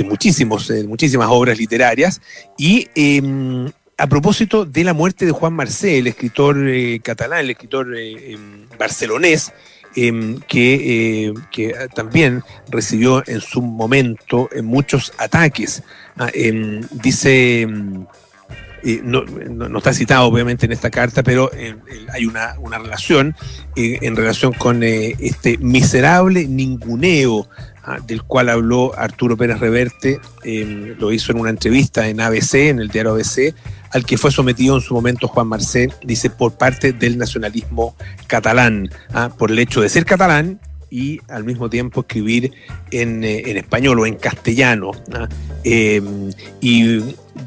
muchísimos, 0.04 0.70
eh, 0.72 0.84
muchísimas 0.84 1.30
obras 1.30 1.58
literarias, 1.58 2.20
y 2.58 2.88
em, 2.96 3.72
a 3.98 4.08
propósito 4.08 4.66
de 4.66 4.84
la 4.84 4.94
muerte 4.94 5.26
de 5.26 5.32
Juan 5.32 5.54
Marcé, 5.54 6.00
el 6.00 6.08
escritor 6.08 6.58
catalán, 7.04 7.42
el 7.42 7.52
escritor 7.52 7.96
em, 7.96 8.68
barcelonés, 8.78 9.54
em, 9.96 10.40
que, 10.48 11.34
que, 11.52 11.76
también 11.94 12.44
recibió 12.70 13.24
en 13.28 13.42
su 13.42 13.62
momento 13.62 14.50
muchos 14.64 15.14
ataques. 15.18 15.84
Ah, 16.18 16.32
dice 16.92 17.68
no, 19.04 19.78
está 19.78 19.94
citado 19.94 20.26
obviamente 20.26 20.66
en 20.66 20.72
esta 20.72 20.90
carta, 20.90 21.24
pero 21.24 21.52
eh, 21.54 21.76
hay 22.14 22.26
una, 22.26 22.56
relación 22.78 23.36
eh, 23.76 24.00
en 24.02 24.16
relación 24.16 24.54
con 24.54 24.84
eh, 24.84 25.16
este 25.20 25.58
miserable 25.58 26.48
ninguneo 26.48 27.48
ah, 27.84 27.98
del 28.06 28.24
cual 28.24 28.50
habló 28.50 28.98
Arturo 28.98 29.38
Pérez 29.38 29.60
Reverte, 29.60 30.20
em, 30.44 30.96
lo 30.98 31.12
hizo 31.12 31.32
en 31.32 31.40
una 31.40 31.50
entrevista 31.50 32.08
en 32.08 32.22
ABC, 32.22 32.70
en 32.70 32.80
el 32.80 32.90
diario 32.90 33.12
ABC, 33.12 33.54
al 33.92 34.06
que 34.06 34.18
fue 34.18 34.32
sometido 34.32 34.76
en 34.76 34.82
su 34.82 34.94
momento 34.94 35.28
Juan 35.28 35.48
Marcel, 35.48 35.92
dice, 36.04 36.30
por 36.30 36.58
parte 36.58 36.94
del 36.94 37.18
nacionalismo 37.18 37.96
catalán, 38.28 38.90
ah, 39.14 39.30
por 39.38 39.52
el 39.52 39.60
hecho 39.60 39.82
de 39.82 39.90
ser 39.90 40.06
catalán 40.06 40.60
y 40.92 41.20
al 41.28 41.44
mismo 41.44 41.70
tiempo 41.70 42.02
escribir 42.02 42.52
en, 42.92 43.24
español 43.24 44.00
o 44.00 44.06
en 44.06 44.16
castellano. 44.16 44.92
¿ah? 45.14 45.28
Em, 45.64 46.32
y 46.62 47.02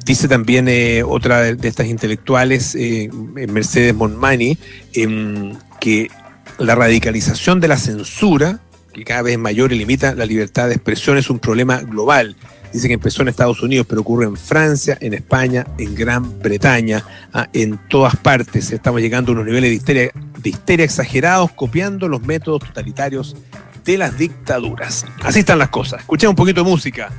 dice 0.05 0.29
también 0.29 0.69
eh, 0.69 1.03
otra 1.03 1.43
de, 1.43 1.69
estas 1.69 1.87
intelectuales, 1.87 2.75
eh, 2.75 3.11
Mercedes 3.13 3.95
Monmani, 3.95 4.59
em, 4.95 5.55
que 5.81 6.11
la 6.59 6.75
radicalización 6.75 7.61
de 7.61 7.69
la 7.69 7.77
censura, 7.77 8.61
que 8.93 9.05
cada 9.05 9.23
vez 9.23 9.33
es 9.35 9.39
mayor 9.39 9.73
y 9.73 9.79
limita 9.79 10.15
la 10.15 10.27
libertad 10.27 10.69
de 10.69 10.75
expresión, 10.75 11.17
es 11.19 11.31
un 11.31 11.39
problema 11.39 11.79
global. 11.81 12.37
Dice 12.73 12.89
que 12.89 12.95
empezó 12.95 13.23
en 13.23 13.29
Estados 13.29 13.63
Unidos, 13.63 13.87
pero 13.89 14.01
ocurre 14.01 14.25
en 14.25 14.37
Francia, 14.37 14.97
en 15.01 15.13
España, 15.13 15.67
en 15.79 15.95
Gran 15.95 16.39
Bretaña, 16.41 17.05
¿ah? 17.33 17.49
en 17.53 17.79
todas 17.89 18.17
partes. 18.17 18.71
Estamos 18.73 19.03
llegando 19.03 19.33
a 19.33 19.35
unos 19.35 19.47
niveles 19.47 19.71
de 19.71 19.77
histeria 19.77 20.13
de 20.43 20.51
histeria 20.51 20.85
exagerados 20.85 21.53
copiando 21.53 22.09
los 22.09 22.23
métodos 22.23 22.61
totalitarios 22.65 23.37
de 23.85 23.99
las 23.99 24.19
dictaduras. 24.19 25.07
Así 25.23 25.41
están 25.41 25.59
las 25.59 25.69
cosas. 25.69 26.01
Escuchemos 26.01 26.33
un 26.33 26.37
poquito 26.37 26.63
de 26.63 26.71
música. 26.71 27.11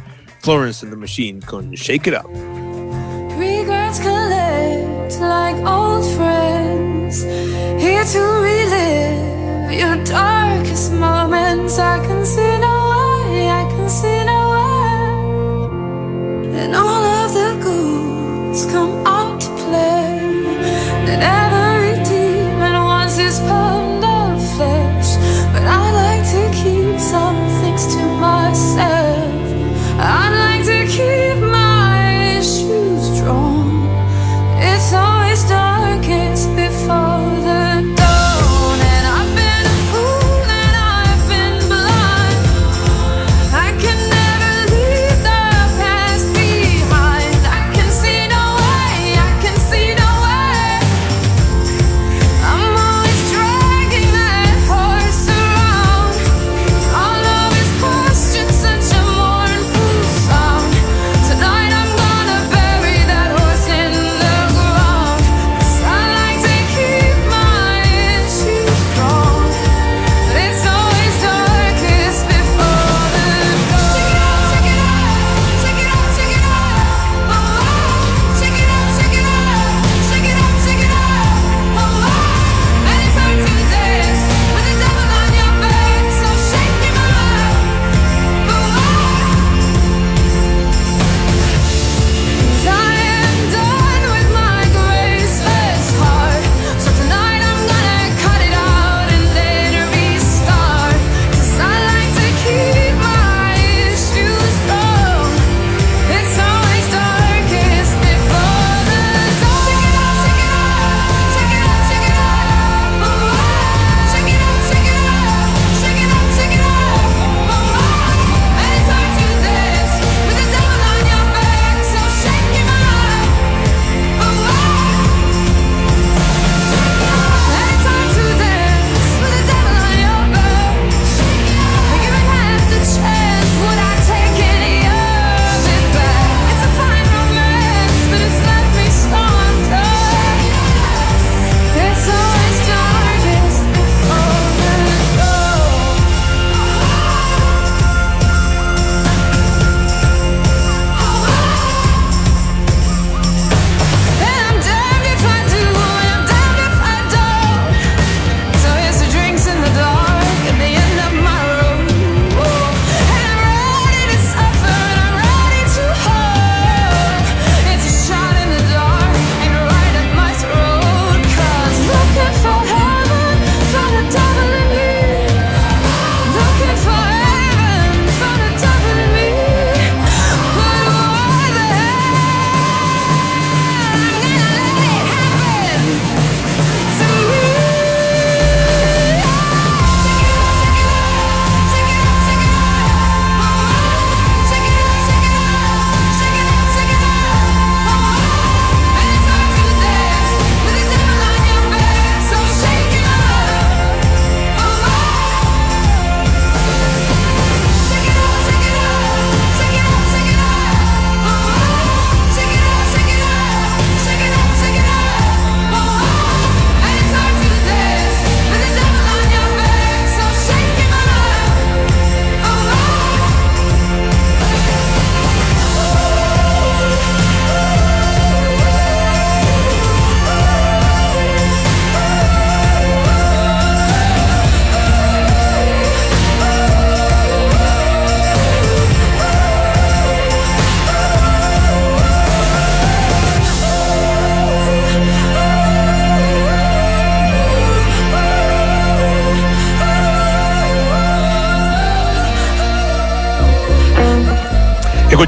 Florence 0.41 0.85
and 0.85 0.93
the 0.93 0.99
Machine 0.99 1.39
con 1.41 1.71
Shake 1.71 2.07
It 2.07 2.15
Up. 2.15 2.62
Collect 4.01 5.19
like 5.19 5.55
old 5.57 6.03
friends. 6.15 7.21
Here 7.79 8.03
to 8.03 8.21
relive 8.49 9.71
your 9.71 10.03
darkest 10.03 10.93
moments. 10.93 11.77
I 11.77 11.99
can 12.05 12.25
see 12.25 12.57
no 12.57 12.75
way, 12.89 13.49
I 13.49 13.65
can 13.69 13.87
see 13.89 14.23
no 14.25 14.39
way. 14.55 15.03
And 16.61 16.75
all 16.75 17.03
of 17.21 17.33
the 17.33 17.51
ghouls 17.63 18.65
come 18.71 19.05
out 19.05 19.39
to 19.41 19.49
play. 19.63 20.17
And 21.11 21.21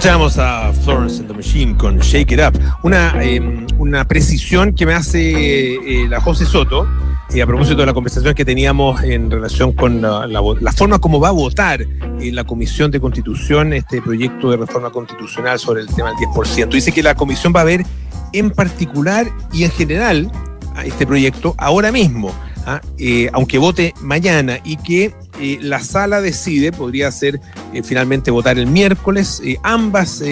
Escuchamos 0.06 0.38
a 0.38 0.72
Florence 0.72 1.20
and 1.20 1.28
the 1.28 1.34
Machine 1.34 1.76
con 1.76 1.98
Shake 1.98 2.34
It 2.34 2.40
Up, 2.40 2.60
una, 2.84 3.24
em, 3.24 3.66
una 3.80 4.08
precisión 4.08 4.76
que 4.76 4.86
me 4.86 4.94
hace 4.94 5.74
eh, 5.74 6.08
la 6.08 6.22
José 6.22 6.46
Soto, 6.46 6.88
y 7.34 7.42
a 7.42 7.48
propósito 7.48 7.78
de 7.78 7.88
la 7.88 7.94
conversación 7.96 8.36
que 8.36 8.46
teníamos 8.46 9.02
en 9.02 9.32
relación 9.32 9.72
con 9.72 10.04
la, 10.04 10.74
forma 10.74 11.00
como 11.00 11.20
va 11.20 11.30
a 11.30 11.32
votar 11.32 11.82
en 11.82 12.36
la 12.36 12.44
Comisión 12.44 12.92
de 12.92 13.00
Constitución 13.00 13.74
este 13.74 14.00
proyecto 14.00 14.52
de 14.52 14.58
reforma 14.58 14.92
constitucional 14.92 15.58
sobre 15.58 15.82
el 15.82 15.88
tema 15.88 16.10
del 16.10 16.18
10%. 16.18 16.70
Dice 16.70 16.92
que 16.92 17.02
la 17.02 17.16
Comisión 17.16 17.52
va 17.56 17.62
a 17.62 17.64
ver 17.64 17.84
en 18.32 18.52
particular 18.52 19.28
y 19.52 19.64
en 19.64 19.72
general 19.72 20.32
a 20.76 20.86
este 20.86 21.08
proyecto 21.08 21.56
ahora 21.58 21.92
mismo, 21.92 22.32
¿ah? 22.68 22.80
eh, 23.00 23.32
aunque 23.34 23.58
vote 23.58 23.96
mañana, 24.02 24.60
y 24.64 24.78
que 24.78 25.16
eh, 25.40 25.58
la 25.62 25.80
sala 25.80 26.22
decide, 26.22 26.72
podría 26.72 27.12
ser 27.12 27.40
eh, 27.74 27.84
finalmente 27.84 28.32
votar 28.32 28.58
el 28.58 28.68
miércoles, 28.68 29.42
ambas, 29.64 30.24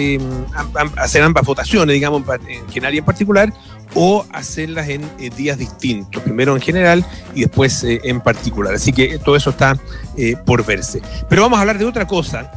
hacer 0.96 1.22
ambas 1.22 1.44
votaciones, 1.44 1.94
digamos, 1.94 2.22
en 2.48 2.68
general 2.68 2.94
y 2.94 2.98
en 2.98 3.04
particular, 3.04 3.52
o 3.94 4.26
hacerlas 4.32 4.88
en 4.88 5.02
días 5.36 5.58
distintos, 5.58 6.22
primero 6.22 6.54
en 6.54 6.60
general 6.60 7.04
y 7.34 7.42
después 7.42 7.84
en 7.84 8.20
particular. 8.20 8.74
Así 8.74 8.92
que 8.92 9.18
todo 9.18 9.36
eso 9.36 9.50
está 9.50 9.78
por 10.44 10.64
verse. 10.64 11.00
Pero 11.28 11.42
vamos 11.42 11.58
a 11.58 11.60
hablar 11.60 11.78
de 11.78 11.84
otra 11.84 12.06
cosa, 12.06 12.50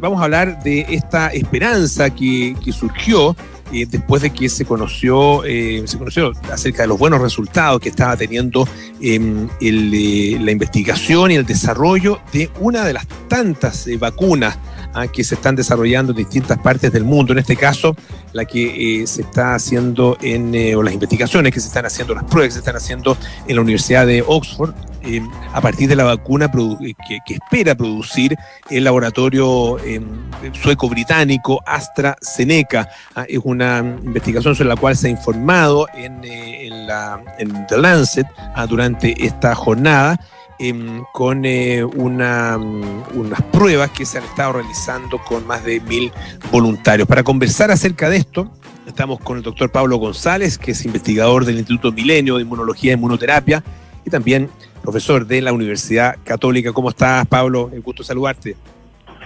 vamos 0.00 0.20
a 0.20 0.24
hablar 0.24 0.62
de 0.62 0.86
esta 0.88 1.28
esperanza 1.28 2.10
que, 2.10 2.56
surgió 2.72 3.36
después 3.70 4.22
de 4.22 4.30
que 4.30 4.48
se 4.48 4.64
conoció, 4.64 5.44
eh, 5.44 5.82
se 5.86 5.98
conoció 5.98 6.32
acerca 6.52 6.82
de 6.82 6.88
los 6.88 6.98
buenos 6.98 7.20
resultados 7.20 7.80
que 7.80 7.88
estaba 7.88 8.16
teniendo 8.16 8.68
em, 9.00 9.48
eh, 9.60 10.38
la 10.40 10.50
investigación 10.50 11.30
y 11.30 11.34
el 11.36 11.46
desarrollo 11.46 12.20
de 12.32 12.50
una 12.60 12.84
de 12.84 12.94
las 12.94 13.06
tantas 13.28 13.86
eh, 13.86 13.96
vacunas 13.96 14.58
ah, 14.94 15.06
que 15.08 15.24
se 15.24 15.34
están 15.34 15.56
desarrollando 15.56 16.12
en 16.12 16.18
distintas 16.18 16.58
partes 16.58 16.92
del 16.92 17.04
mundo. 17.04 17.32
En 17.32 17.38
este 17.38 17.56
caso, 17.56 17.96
la 18.32 18.44
que 18.44 19.04
se 19.06 19.22
está 19.22 19.54
haciendo 19.54 20.16
en, 20.22 20.54
o 20.76 20.82
las 20.82 20.94
investigaciones 20.94 21.52
que 21.52 21.60
se 21.60 21.68
están 21.68 21.86
haciendo, 21.86 22.14
las 22.14 22.24
pruebas 22.24 22.48
que 22.48 22.52
se 22.52 22.58
están 22.58 22.76
haciendo 22.76 23.16
en 23.46 23.56
la 23.56 23.62
Universidad 23.62 24.06
de 24.06 24.22
Oxford, 24.26 24.74
em, 25.02 25.28
a 25.52 25.60
partir 25.60 25.88
de 25.88 25.96
la 25.96 26.04
vacuna 26.04 26.50
que, 26.50 27.34
espera 27.34 27.74
producir 27.74 28.36
el 28.68 28.84
laboratorio 28.84 29.78
em, 29.84 30.04
sueco-británico 30.52 31.62
AstraZeneca. 31.66 32.88
Ah, 33.14 33.24
es 33.28 33.40
una 33.42 33.78
investigación 33.78 34.54
sobre 34.54 34.68
la 34.68 34.76
cual 34.76 34.96
se 34.96 35.08
ha 35.08 35.10
informado 35.10 35.86
en, 35.94 36.20
eh, 36.24 36.68
la, 36.70 37.20
The 37.68 37.78
Lancet 37.78 38.26
ah, 38.54 38.66
durante 38.66 39.24
esta 39.24 39.54
jornada. 39.54 40.18
Em, 40.62 41.04
con 41.14 41.46
eh, 41.46 41.82
una, 41.82 42.58
mm, 42.58 43.16
unas 43.18 43.40
pruebas 43.44 43.92
que 43.92 44.04
se 44.04 44.18
han 44.18 44.24
estado 44.24 44.52
realizando 44.52 45.16
con 45.16 45.46
más 45.46 45.64
de 45.64 45.80
mil 45.80 46.12
voluntarios. 46.52 47.08
Para 47.08 47.22
conversar 47.22 47.70
acerca 47.70 48.10
de 48.10 48.18
esto, 48.18 48.52
estamos 48.86 49.20
con 49.20 49.38
el 49.38 49.42
doctor 49.42 49.70
Pablo 49.70 49.96
González, 49.96 50.58
que 50.58 50.72
es 50.72 50.84
investigador 50.84 51.46
del 51.46 51.56
Instituto 51.56 51.92
Milenio 51.92 52.36
de 52.36 52.42
Inmunología 52.42 52.90
y 52.90 52.94
Inmunoterapia 52.94 53.64
y 54.04 54.10
también 54.10 54.50
profesor 54.82 55.26
de 55.26 55.40
la 55.40 55.54
Universidad 55.54 56.16
Católica. 56.24 56.74
¿Cómo 56.74 56.90
estás, 56.90 57.26
Pablo? 57.26 57.70
El 57.72 57.80
gusto 57.80 58.02
saludarte. 58.02 58.54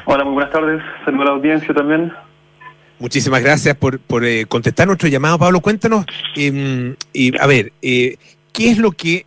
Hola, 0.04 0.22
muy 0.22 0.34
buenas 0.34 0.52
tardes. 0.52 0.80
Saludos 1.04 1.26
a 1.26 1.30
la 1.30 1.36
audiencia 1.36 1.74
también. 1.74 2.12
Muchísimas 3.00 3.42
gracias 3.42 3.76
por, 3.76 4.24
eh, 4.24 4.46
contestar 4.46 4.86
nuestro 4.86 5.08
llamado, 5.08 5.36
Pablo. 5.36 5.58
Cuéntanos, 5.58 6.06
em, 6.36 6.94
a 7.40 7.46
ver, 7.48 7.72
eh, 7.82 8.18
¿qué 8.52 8.70
es 8.70 8.78
lo 8.78 8.92
que, 8.92 9.24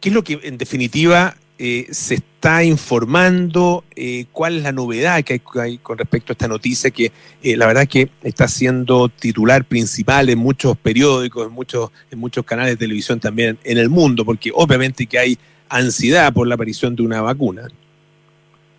qué 0.00 0.08
es 0.08 0.14
lo 0.14 0.22
que 0.22 0.40
en 0.42 0.58
definitiva 0.58 1.34
eh, 1.58 1.86
se 1.90 2.14
está 2.14 2.64
informando? 2.64 3.84
¿Cuál 4.32 4.56
es 4.56 4.62
la 4.62 4.72
novedad 4.72 5.22
que 5.22 5.40
hay, 5.60 5.78
con 5.78 5.98
respecto 5.98 6.32
a 6.32 6.34
esta 6.34 6.48
noticia 6.48 6.90
que 6.90 7.12
la 7.42 7.66
verdad 7.66 7.86
que 7.86 8.08
está 8.22 8.48
siendo 8.48 9.08
titular 9.10 9.64
principal 9.64 10.30
en 10.30 10.38
muchos 10.38 10.76
periódicos, 10.78 11.46
en 11.46 11.52
muchos, 11.52 11.90
en 12.10 12.18
muchos 12.18 12.44
canales 12.44 12.72
de 12.72 12.76
televisión 12.78 13.20
también 13.20 13.58
en 13.62 13.76
el 13.76 13.90
mundo? 13.90 14.24
Porque 14.24 14.50
obviamente 14.54 15.06
que 15.06 15.18
hay 15.18 15.38
ansiedad 15.68 16.32
por 16.32 16.46
la 16.46 16.54
aparición 16.54 16.96
de 16.96 17.02
una 17.02 17.20
vacuna. 17.22 17.68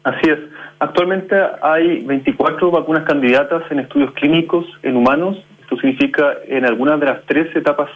Así 0.04 0.30
es. 0.30 0.40
Actualmente 0.80 1.36
hay 1.62 2.04
24 2.06 2.72
vacunas 2.72 3.06
candidatas 3.06 3.64
en 3.72 3.80
estudios 3.80 4.12
clínicos 4.14 4.66
en 4.82 4.96
humanos. 4.96 5.38
Esto 5.62 5.78
significa 5.78 6.34
en 6.48 6.66
algunas 6.66 7.00
de 7.00 7.06
las 7.06 7.24
tres 7.28 7.56
etapas 7.56 7.90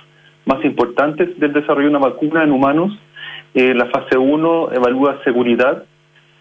más 0.46 0.64
importantes 0.64 1.38
del 1.40 1.54
desarrollo 1.54 1.90
de 1.90 1.96
una 1.96 2.08
vacuna 2.08 2.44
en 2.44 2.52
humanos. 2.52 2.98
Eh, 3.56 3.74
la 3.74 3.86
fase 3.86 4.18
1 4.18 4.74
evalúa 4.74 5.24
seguridad, 5.24 5.86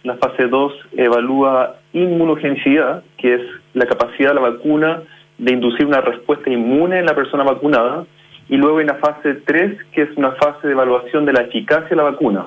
la 0.02 0.16
fase 0.16 0.48
2 0.48 0.72
evalúa 0.96 1.76
inmunogenicidad, 1.92 3.04
que 3.16 3.34
es 3.34 3.40
la 3.72 3.86
capacidad 3.86 4.30
de 4.30 4.34
la 4.34 4.50
vacuna 4.50 5.02
de 5.38 5.52
inducir 5.52 5.86
una 5.86 6.00
respuesta 6.00 6.50
inmune 6.50 6.98
en 6.98 7.06
la 7.06 7.14
persona 7.14 7.44
vacunada, 7.44 8.04
y 8.48 8.56
luego 8.56 8.80
en 8.80 8.88
la 8.88 8.96
fase 8.96 9.34
3, 9.46 9.78
que 9.92 10.02
es 10.02 10.08
una 10.16 10.32
fase 10.32 10.66
de 10.66 10.72
evaluación 10.72 11.24
de 11.24 11.32
la 11.34 11.42
eficacia 11.42 11.90
de 11.90 11.96
la 11.96 12.02
vacuna. 12.02 12.46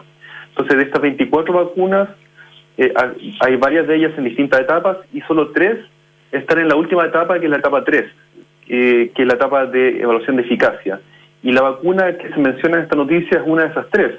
Entonces, 0.49 0.77
de 0.77 0.84
estas 0.84 1.01
24 1.01 1.53
vacunas, 1.53 2.10
eh, 2.77 2.93
hay 3.39 3.56
varias 3.56 3.88
de 3.88 3.95
ellas 3.95 4.12
en 4.17 4.25
distintas 4.25 4.60
etapas 4.60 4.97
y 5.13 5.21
solo 5.21 5.51
tres 5.51 5.77
están 6.32 6.60
en 6.60 6.67
la 6.67 6.75
última 6.75 7.06
etapa, 7.06 7.39
que 7.39 7.45
es 7.45 7.51
la 7.51 7.58
etapa 7.58 7.86
3, 7.86 8.06
eh, 8.67 9.12
que 9.15 9.21
es 9.21 9.27
la 9.27 9.36
etapa 9.36 9.65
de 9.65 10.01
evaluación 10.01 10.36
de 10.36 10.43
eficacia. 10.43 10.99
Y 11.41 11.53
la 11.53 11.62
vacuna 11.62 12.17
que 12.17 12.30
se 12.30 12.38
menciona 12.38 12.77
en 12.77 12.84
esta 12.84 12.97
noticia 12.97 13.39
es 13.39 13.43
una 13.45 13.63
de 13.63 13.69
esas 13.69 13.88
tres, 13.91 14.15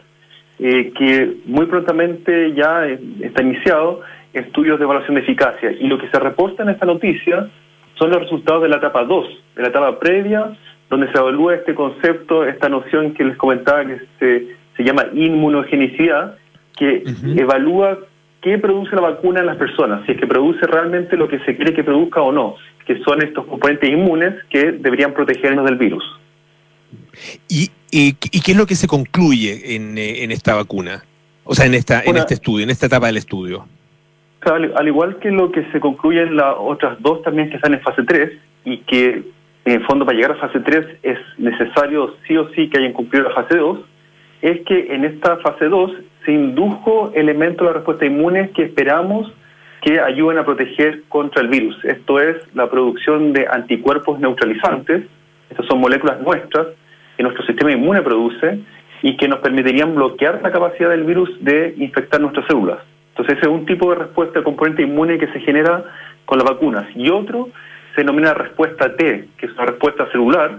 eh, 0.58 0.92
que 0.96 1.36
muy 1.46 1.66
prontamente 1.66 2.52
ya 2.54 2.86
está 3.22 3.42
iniciado 3.42 4.00
estudios 4.32 4.78
de 4.78 4.84
evaluación 4.84 5.14
de 5.14 5.22
eficacia. 5.22 5.72
Y 5.72 5.86
lo 5.86 5.98
que 5.98 6.08
se 6.08 6.18
reporta 6.18 6.62
en 6.62 6.70
esta 6.70 6.86
noticia 6.86 7.48
son 7.94 8.10
los 8.10 8.20
resultados 8.20 8.62
de 8.62 8.68
la 8.68 8.76
etapa 8.76 9.04
2, 9.04 9.28
de 9.56 9.62
la 9.62 9.68
etapa 9.68 9.98
previa, 9.98 10.56
donde 10.90 11.10
se 11.12 11.18
evalúa 11.18 11.54
este 11.54 11.74
concepto, 11.74 12.44
esta 12.44 12.68
noción 12.68 13.14
que 13.14 13.24
les 13.24 13.36
comentaba 13.36 13.84
que 13.84 14.00
se, 14.18 14.56
se 14.76 14.84
llama 14.84 15.06
inmunogenicidad, 15.12 16.36
que 16.76 17.02
evalúa 17.36 17.98
qué 18.40 18.58
produce 18.58 18.94
la 18.94 19.02
vacuna 19.02 19.40
en 19.40 19.46
las 19.46 19.56
personas, 19.56 20.04
si 20.06 20.12
es 20.12 20.18
que 20.18 20.26
produce 20.26 20.64
realmente 20.66 21.16
lo 21.16 21.28
que 21.28 21.40
se 21.40 21.56
quiere 21.56 21.74
que 21.74 21.84
produzca 21.84 22.22
o 22.22 22.32
no, 22.32 22.56
que 22.86 22.98
son 23.00 23.22
estos 23.22 23.44
componentes 23.46 23.90
inmunes 23.90 24.34
que 24.48 24.72
deberían 24.72 25.12
protegernos 25.12 25.64
del 25.64 25.76
virus. 25.76 26.04
¿Y, 27.48 27.68
qué 27.90 28.52
es 28.52 28.56
lo 28.56 28.66
que 28.66 28.74
se 28.74 28.86
concluye 28.86 29.74
en, 29.74 29.98
eh, 29.98 30.24
esta 30.30 30.54
vacuna? 30.54 31.04
O 31.44 31.54
sea, 31.54 31.66
en, 31.66 31.74
esta, 31.74 32.02
en 32.02 32.16
este 32.16 32.34
estudio, 32.34 32.64
en 32.64 32.70
esta 32.70 32.86
etapa 32.86 33.06
del 33.06 33.16
estudio. 33.16 33.66
Al, 34.42 34.86
igual 34.86 35.18
que 35.18 35.30
lo 35.30 35.50
que 35.50 35.64
se 35.72 35.80
concluye 35.80 36.22
en 36.22 36.36
las 36.36 36.54
otras 36.58 37.00
dos 37.00 37.22
también 37.22 37.50
que 37.50 37.56
están 37.56 37.74
en 37.74 37.80
fase 37.80 38.02
3 38.04 38.32
y 38.64 38.78
que 38.78 39.22
en 39.64 39.72
el 39.72 39.84
fondo 39.84 40.06
para 40.06 40.16
llegar 40.16 40.32
a 40.32 40.36
fase 40.36 40.60
3 40.60 40.86
es 41.02 41.18
necesario 41.38 42.14
sí 42.26 42.36
o 42.36 42.48
sí 42.50 42.68
que 42.70 42.78
hayan 42.78 42.92
cumplido 42.92 43.28
la 43.28 43.34
fase 43.34 43.56
2, 43.56 43.78
es 44.42 44.60
que 44.60 44.94
en 44.94 45.04
esta 45.04 45.38
fase 45.38 45.66
2 45.66 45.92
se 46.24 46.32
indujo 46.32 47.12
elementos 47.14 47.66
de 47.66 47.72
la 47.72 47.78
respuesta 47.78 48.06
inmune 48.06 48.50
que 48.50 48.64
esperamos 48.64 49.32
que 49.82 50.00
ayuden 50.00 50.38
a 50.38 50.44
proteger 50.44 51.02
contra 51.08 51.42
el 51.42 51.48
virus. 51.48 51.76
Esto 51.84 52.20
es 52.20 52.36
la 52.54 52.70
producción 52.70 53.32
de 53.32 53.46
anticuerpos 53.50 54.18
neutralizantes, 54.18 55.04
estas 55.50 55.66
son 55.66 55.80
moléculas 55.80 56.20
nuestras 56.20 56.68
que 57.18 57.24
nuestro 57.24 57.44
sistema 57.44 57.72
inmune 57.72 58.00
produce 58.00 58.60
y 59.02 59.16
que 59.16 59.26
nos 59.26 59.40
permitirían 59.40 59.92
bloquear 59.94 60.40
la 60.40 60.52
capacidad 60.52 60.88
del 60.88 61.02
virus 61.02 61.28
de 61.40 61.74
infectar 61.76 62.20
nuestras 62.20 62.46
células. 62.46 62.78
Entonces 63.10 63.38
ese 63.38 63.50
es 63.50 63.52
un 63.52 63.66
tipo 63.66 63.90
de 63.90 63.96
respuesta 63.96 64.38
de 64.38 64.44
componente 64.44 64.82
inmune 64.82 65.18
que 65.18 65.26
se 65.32 65.40
genera 65.40 65.82
con 66.24 66.38
las 66.38 66.48
vacunas. 66.48 66.86
Y 66.94 67.10
otro 67.10 67.48
se 67.96 68.02
denomina 68.02 68.34
respuesta 68.34 68.94
T, 68.94 69.28
que 69.36 69.46
es 69.46 69.52
una 69.54 69.66
respuesta 69.66 70.08
celular, 70.12 70.58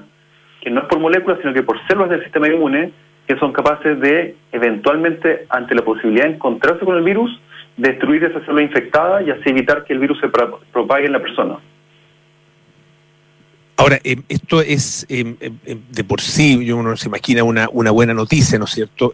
que 0.59 0.69
no 0.69 0.81
es 0.81 0.87
por 0.87 0.99
moléculas, 0.99 1.39
sino 1.39 1.53
que 1.53 1.63
por 1.63 1.79
células 1.87 2.09
del 2.09 2.23
sistema 2.23 2.49
inmune, 2.49 2.91
que 3.25 3.37
son 3.37 3.53
capaces 3.53 3.97
de, 4.01 4.35
eventualmente, 4.51 5.45
ante 5.49 5.75
la 5.75 5.83
posibilidad 5.83 6.25
de 6.25 6.31
encontrarse 6.31 6.83
con 6.83 6.97
el 6.97 7.03
virus, 7.03 7.39
destruir 7.77 8.25
esa 8.25 8.41
célula 8.41 8.63
infectada 8.63 9.21
y 9.21 9.31
así 9.31 9.49
evitar 9.49 9.85
que 9.85 9.93
el 9.93 9.99
virus 9.99 10.19
se 10.19 10.27
propague 10.73 11.05
en 11.05 11.13
la 11.13 11.21
persona. 11.21 11.55
Ahora, 13.79 13.97
eh, 14.03 14.17
esto 14.27 14.59
es 14.59 15.05
eh, 15.07 15.37
eh, 15.39 15.77
de 15.89 16.03
por 16.03 16.19
sí, 16.19 16.69
uno 16.69 16.97
se 16.97 17.07
imagina 17.07 17.45
una, 17.45 17.69
una 17.71 17.91
buena 17.91 18.13
noticia, 18.13 18.59
¿no 18.59 18.65
es 18.65 18.71
cierto? 18.71 19.13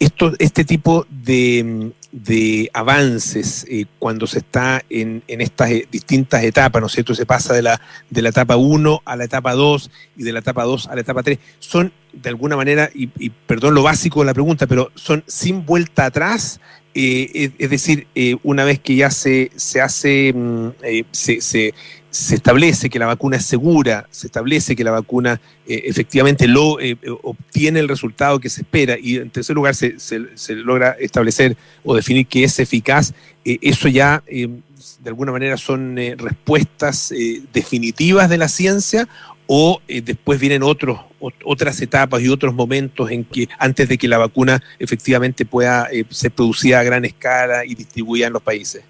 esto, 0.00 0.32
este 0.40 0.64
tipo 0.64 1.06
de, 1.08 1.92
de 2.12 2.68
avances 2.74 3.66
eh, 3.70 3.86
cuando 3.98 4.26
se 4.26 4.40
está 4.40 4.82
en, 4.90 5.22
en, 5.26 5.40
estas 5.40 5.70
eh, 5.70 5.88
distintas 5.90 6.44
etapas, 6.44 6.80
¿no 6.80 6.86
es 6.86 6.92
cierto? 6.92 7.14
Se 7.14 7.24
pasa 7.24 7.54
de 7.54 7.62
la, 7.62 7.80
de 8.10 8.20
la 8.20 8.28
etapa 8.28 8.56
1 8.56 9.02
a 9.04 9.16
la 9.16 9.24
etapa 9.24 9.54
2 9.54 9.90
y 10.18 10.22
de 10.22 10.32
la 10.32 10.40
etapa 10.40 10.64
2 10.64 10.88
a 10.88 10.94
la 10.94 11.00
etapa 11.00 11.22
3. 11.22 11.38
Son, 11.58 11.90
de 12.12 12.28
alguna 12.28 12.54
manera, 12.54 12.90
y, 12.94 13.06
perdón 13.30 13.74
lo 13.74 13.82
básico 13.82 14.20
de 14.20 14.26
la 14.26 14.34
pregunta, 14.34 14.66
pero 14.66 14.90
son 14.94 15.24
sin 15.26 15.64
vuelta 15.64 16.04
atrás, 16.04 16.60
eh, 16.94 17.52
es, 17.58 17.70
decir, 17.70 18.06
una 18.42 18.64
vez 18.64 18.78
que 18.78 18.94
ya 18.94 19.10
se, 19.10 19.50
se 19.56 19.80
hace, 19.80 20.34
mm, 20.34 20.68
se, 21.10 21.40
se, 21.40 21.72
se 22.12 22.34
establece 22.34 22.90
que 22.90 22.98
la 22.98 23.06
vacuna 23.06 23.38
es 23.38 23.46
segura, 23.46 24.06
se 24.10 24.26
establece 24.26 24.76
que 24.76 24.84
la 24.84 24.90
vacuna 24.90 25.40
eh, 25.66 25.84
efectivamente 25.86 26.46
lo, 26.46 26.78
eh, 26.78 26.98
obtiene 27.22 27.80
el 27.80 27.88
resultado 27.88 28.38
que 28.38 28.50
se 28.50 28.60
espera 28.60 28.98
y 29.00 29.16
en 29.16 29.30
tercer 29.30 29.56
lugar 29.56 29.74
se, 29.74 29.98
se, 29.98 30.54
logra 30.56 30.90
establecer 31.00 31.56
o 31.82 31.96
definir 31.96 32.26
que 32.26 32.44
es 32.44 32.58
eficaz, 32.58 33.14
eh, 33.46 33.58
eso 33.62 33.88
ya 33.88 34.22
de 34.28 35.08
alguna 35.08 35.32
manera 35.32 35.56
son 35.56 35.96
respuestas 36.18 37.14
definitivas 37.52 38.28
de 38.28 38.36
la 38.36 38.48
ciencia 38.48 39.08
o 39.46 39.80
después 39.88 40.38
vienen 40.38 40.62
otros 40.62 41.00
otras 41.44 41.80
etapas 41.80 42.20
y 42.20 42.28
otros 42.28 42.52
momentos 42.52 43.10
en 43.10 43.24
que 43.24 43.48
antes 43.58 43.88
de 43.88 43.96
que 43.96 44.08
la 44.08 44.18
vacuna 44.18 44.62
efectivamente 44.78 45.46
pueda 45.46 45.88
ser 46.10 46.32
producida 46.32 46.80
a 46.80 46.82
gran 46.82 47.04
escala 47.04 47.64
y 47.64 47.74
distribuida 47.74 48.26
en 48.26 48.34
los 48.34 48.42
países? 48.42 48.82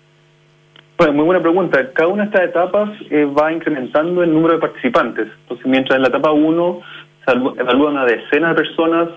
Bueno, 0.99 1.15
muy 1.15 1.25
buena 1.25 1.43
pregunta. 1.43 1.91
Cada 1.95 2.09
una 2.09 2.25
de 2.25 2.29
estas 2.29 2.49
etapas 2.49 2.91
va 3.11 3.53
incrementando 3.53 4.23
el 4.23 4.33
número 4.33 4.55
de 4.55 4.61
participantes. 4.61 5.29
Entonces, 5.43 5.67
mientras 5.67 5.97
en 5.97 6.03
la 6.03 6.09
etapa 6.09 6.31
1 6.31 6.81
se 7.25 7.33
evalúa 7.33 7.91
una 7.91 8.05
decena 8.05 8.51
de 8.51 8.55
personas, 8.55 9.09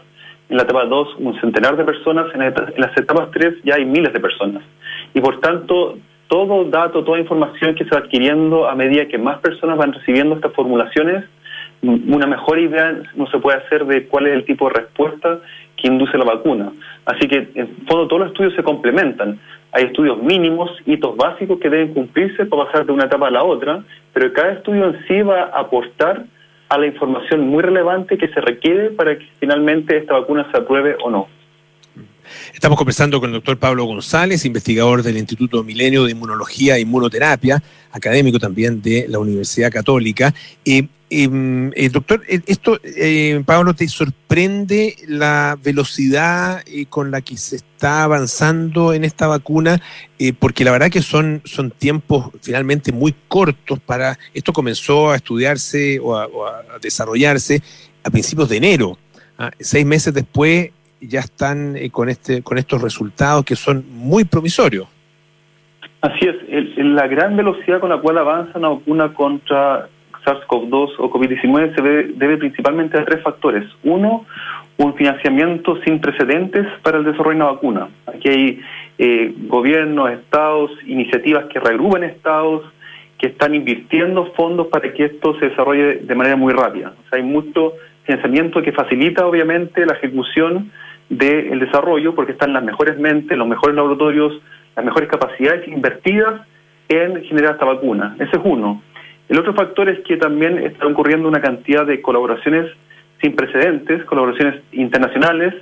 en 0.49 0.57
la 0.57 0.63
etapa 0.63 0.85
2 0.85 1.15
un 1.19 1.39
centenar 1.41 1.75
de 1.75 1.83
personas, 1.83 2.27
en, 2.33 2.41
las 2.77 2.97
etapas 2.97 3.29
3 3.31 3.55
ya 3.63 3.75
hay 3.75 3.85
miles 3.85 4.13
de 4.13 4.19
personas. 4.19 4.63
Y 5.13 5.21
por 5.21 5.39
tanto, 5.41 5.97
todo 6.27 6.65
dato, 6.65 7.03
toda 7.03 7.19
información 7.19 7.75
que 7.75 7.83
se 7.83 7.91
va 7.91 7.99
adquiriendo 7.99 8.67
a 8.67 8.75
medida 8.75 9.07
que 9.07 9.17
más 9.17 9.39
personas 9.39 9.77
van 9.77 9.93
recibiendo 9.93 10.35
estas 10.35 10.53
formulaciones, 10.53 11.25
una 11.81 12.25
mejor 12.25 12.57
idea 12.59 12.97
no 13.15 13.27
se 13.27 13.37
puede 13.37 13.57
hacer 13.57 13.85
de 13.85 14.07
cuál 14.07 14.27
es 14.27 14.33
el 14.33 14.45
tipo 14.45 14.67
de 14.67 14.75
respuesta 14.75 15.39
que 15.77 15.87
induce 15.87 16.17
la 16.17 16.25
vacuna. 16.25 16.71
Así 17.05 17.27
que, 17.27 17.49
en 17.53 17.67
fondo, 17.87 18.07
todos 18.07 18.21
los 18.21 18.27
estudios 18.29 18.55
se 18.55 18.63
complementan. 18.63 19.39
Hay 19.75 19.83
estudios 19.87 20.23
mínimos, 20.23 20.71
hitos 20.85 21.17
básicos 21.17 21.59
que 21.59 21.69
deben 21.69 21.93
cumplirse 21.93 22.45
para 22.45 22.63
pasar 22.63 22.85
de 22.85 22.93
una 22.93 23.07
etapa 23.07 23.27
a 23.27 23.31
la 23.31 23.43
otra, 23.43 23.83
pero 24.13 24.31
cada 24.31 24.53
estudio 24.53 24.85
en 24.85 25.05
sí 25.05 25.21
va 25.21 25.49
a 25.51 25.59
aportar 25.59 26.23
a 26.69 26.77
la 26.77 26.85
información 26.85 27.41
muy 27.41 27.61
relevante 27.61 28.17
que 28.17 28.29
se 28.29 28.39
requiere 28.39 28.91
para 28.91 29.17
que 29.17 29.25
finalmente 29.37 29.97
esta 29.97 30.13
vacuna 30.13 30.49
se 30.49 30.59
apruebe 30.59 30.95
o 31.03 31.11
no. 31.11 31.27
Estamos 32.53 32.77
conversando 32.77 33.19
con 33.19 33.29
el 33.29 33.35
doctor 33.35 33.57
Pablo 33.57 33.85
González, 33.85 34.45
investigador 34.45 35.03
del 35.03 35.17
Instituto 35.17 35.63
Milenio 35.63 36.05
de 36.05 36.11
Inmunología 36.11 36.77
e 36.77 36.81
Inmunoterapia, 36.81 37.61
académico 37.91 38.39
también 38.39 38.81
de 38.81 39.05
la 39.07 39.19
Universidad 39.19 39.71
Católica. 39.71 40.33
Eh, 40.63 40.87
em, 41.09 41.71
eh, 41.75 41.89
doctor, 41.89 42.23
eh, 42.27 42.41
esto, 42.47 42.79
Pablo, 43.45 43.73
¿te 43.73 43.87
sorprende 43.87 44.95
la 45.07 45.57
velocidad 45.61 46.63
con 46.89 47.11
la 47.11 47.21
que 47.21 47.37
se 47.37 47.57
está 47.57 48.03
avanzando 48.03 48.93
en 48.93 49.03
esta 49.03 49.27
vacuna? 49.27 49.81
porque 50.39 50.63
la 50.63 50.71
verdad 50.71 50.89
que 50.89 51.01
son, 51.01 51.41
son 51.43 51.71
tiempos 51.71 52.29
finalmente 52.41 52.93
muy 52.93 53.13
cortos 53.27 53.79
para... 53.79 54.17
Esto 54.33 54.53
comenzó 54.53 55.11
a 55.11 55.17
estudiarse 55.17 55.99
o 55.99 56.15
a, 56.15 56.29
desarrollarse 56.81 57.61
a 58.01 58.09
principios 58.09 58.47
de 58.47 58.57
enero. 58.57 58.97
¿ah? 59.37 59.51
seis 59.59 59.85
meses 59.85 60.13
después 60.13 60.71
ya 61.07 61.19
están 61.19 61.75
eh, 61.75 61.89
con 61.89 62.09
este 62.09 62.41
con 62.43 62.57
estos 62.57 62.81
resultados 62.81 63.43
que 63.45 63.55
son 63.55 63.85
muy 63.89 64.25
promisorios. 64.25 64.87
Así 66.01 66.27
es, 66.27 66.35
la 66.77 67.07
gran 67.07 67.35
velocidad 67.35 67.79
con 67.79 67.89
la 67.89 67.97
cual 67.97 68.19
avanza 68.19 68.59
la 68.59 68.69
vacuna 68.69 69.13
contra 69.13 69.89
SARS-CoV-2 70.23 70.95
o 70.99 71.11
COVID-19 71.11 71.75
se 71.75 71.81
debe, 71.81 72.37
principalmente 72.37 72.99
a 72.99 73.05
tres 73.05 73.23
factores. 73.23 73.65
Uno, 73.83 74.25
un 74.77 74.93
financiamiento 74.95 75.81
sin 75.83 75.99
precedentes 75.99 76.67
para 76.83 76.97
el 76.97 77.05
desarrollo 77.05 77.37
de 77.37 77.43
una 77.43 77.51
vacuna. 77.53 77.87
Aquí 78.07 78.29
hay 78.29 78.61
eh, 78.97 79.33
gobiernos, 79.47 80.11
estados, 80.11 80.71
iniciativas 80.85 81.45
que 81.45 81.59
reagrupan 81.59 82.03
estados, 82.03 82.63
que 83.17 83.27
están 83.27 83.55
invirtiendo 83.55 84.31
fondos 84.33 84.67
para 84.67 84.91
que 84.93 85.05
esto 85.05 85.39
se 85.39 85.49
desarrolle 85.49 85.97
de 85.97 86.15
manera 86.15 86.35
muy 86.35 86.53
rápida. 86.53 86.93
O 87.05 87.09
sea, 87.09 87.17
hay 87.19 87.23
mucho 87.23 87.73
financiamiento 88.03 88.61
que 88.61 88.71
facilita 88.71 89.25
obviamente 89.25 89.85
la 89.85 89.93
ejecución 89.93 90.71
del 91.09 91.59
desarrollo 91.59 92.15
porque 92.15 92.33
están 92.33 92.53
las 92.53 92.63
mejores 92.63 92.97
mentes, 92.97 93.37
los 93.37 93.47
mejores 93.47 93.75
laboratorios, 93.75 94.41
las 94.75 94.85
mejores 94.85 95.09
capacidades 95.09 95.67
invertidas 95.67 96.41
en 96.89 97.23
generar 97.23 97.53
esta 97.53 97.65
vacuna. 97.65 98.15
Ese 98.19 98.37
es 98.37 98.41
uno. 98.43 98.81
El 99.27 99.39
otro 99.39 99.53
factor 99.53 99.89
es 99.89 99.99
que 100.01 100.17
también 100.17 100.59
está 100.59 100.85
ocurriendo 100.85 101.27
una 101.27 101.41
cantidad 101.41 101.85
de 101.85 102.01
colaboraciones 102.01 102.71
sin 103.21 103.35
precedentes, 103.35 104.03
colaboraciones 104.05 104.61
internacionales 104.71 105.53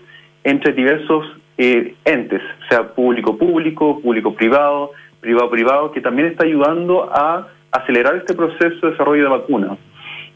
entre 0.43 0.73
diversos 0.73 1.25
eh, 1.57 1.95
entes, 2.03 2.41
sea 2.69 2.93
público-público, 2.93 4.01
público-privado, 4.01 4.91
privado-privado, 5.21 5.91
que 5.91 6.01
también 6.01 6.27
está 6.27 6.43
ayudando 6.43 7.09
a 7.13 7.47
acelerar 7.71 8.15
este 8.15 8.33
proceso 8.33 8.85
de 8.85 8.91
desarrollo 8.91 9.23
de 9.23 9.29
vacuna. 9.29 9.77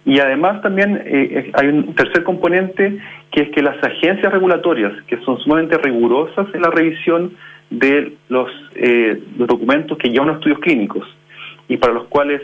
Y 0.08 0.22
además 0.22 0.62
también 0.62 0.96
eh, 0.96 1.04
eh, 1.06 1.52
hay 1.54 1.68
un 1.68 1.94
tercer 1.94 2.24
componente 2.24 2.98
que 3.30 3.42
es 3.42 3.50
que 3.50 3.62
las 3.62 3.76
agencias 3.84 4.32
regulatorias, 4.32 4.94
que 5.06 5.18
son 5.18 5.38
sumamente 5.40 5.78
rigurosas 5.78 6.48
en 6.54 6.62
la 6.62 6.72
revisión 6.72 7.36
de 7.70 8.14
los, 8.30 8.50
eh, 8.76 9.22
documentos 9.36 9.98
que 9.98 10.10
llevan 10.10 10.30
a 10.30 10.34
estudios 10.36 10.60
clínicos 10.60 11.06
y 11.68 11.76
para 11.76 11.94
los 11.94 12.06
cuales 12.06 12.42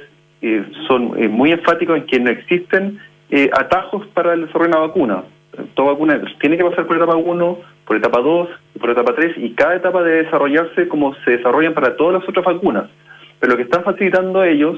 son 0.89 1.15
muy 1.31 1.53
enfáticos 1.53 1.95
en 1.95 2.05
que 2.05 2.19
no 2.19 2.29
existen 2.29 2.99
atajos 3.53 4.05
para 4.07 4.33
el 4.33 4.41
desarrollo 4.41 4.71
de 4.71 4.77
una 4.77 4.87
vacuna. 4.87 5.23
Toda 5.73 5.93
vacuna 5.93 6.21
tiene 6.41 6.57
que 6.57 6.65
pasar 6.65 6.85
por 6.85 6.97
etapa 6.97 7.15
1, 7.15 7.57
por 7.87 7.95
etapa 7.95 8.19
2 8.19 8.49
y 8.75 8.79
por 8.79 8.89
etapa 8.89 9.15
3 9.15 9.37
y 9.37 9.51
cada 9.51 9.77
etapa 9.77 10.03
debe 10.03 10.23
desarrollarse 10.23 10.89
como 10.89 11.15
se 11.23 11.37
desarrollan 11.37 11.73
para 11.73 11.95
todas 11.95 12.19
las 12.19 12.27
otras 12.27 12.43
vacunas. 12.43 12.89
Pero 13.39 13.51
lo 13.51 13.55
que 13.55 13.63
están 13.63 13.85
facilitando 13.85 14.43
ellos 14.43 14.77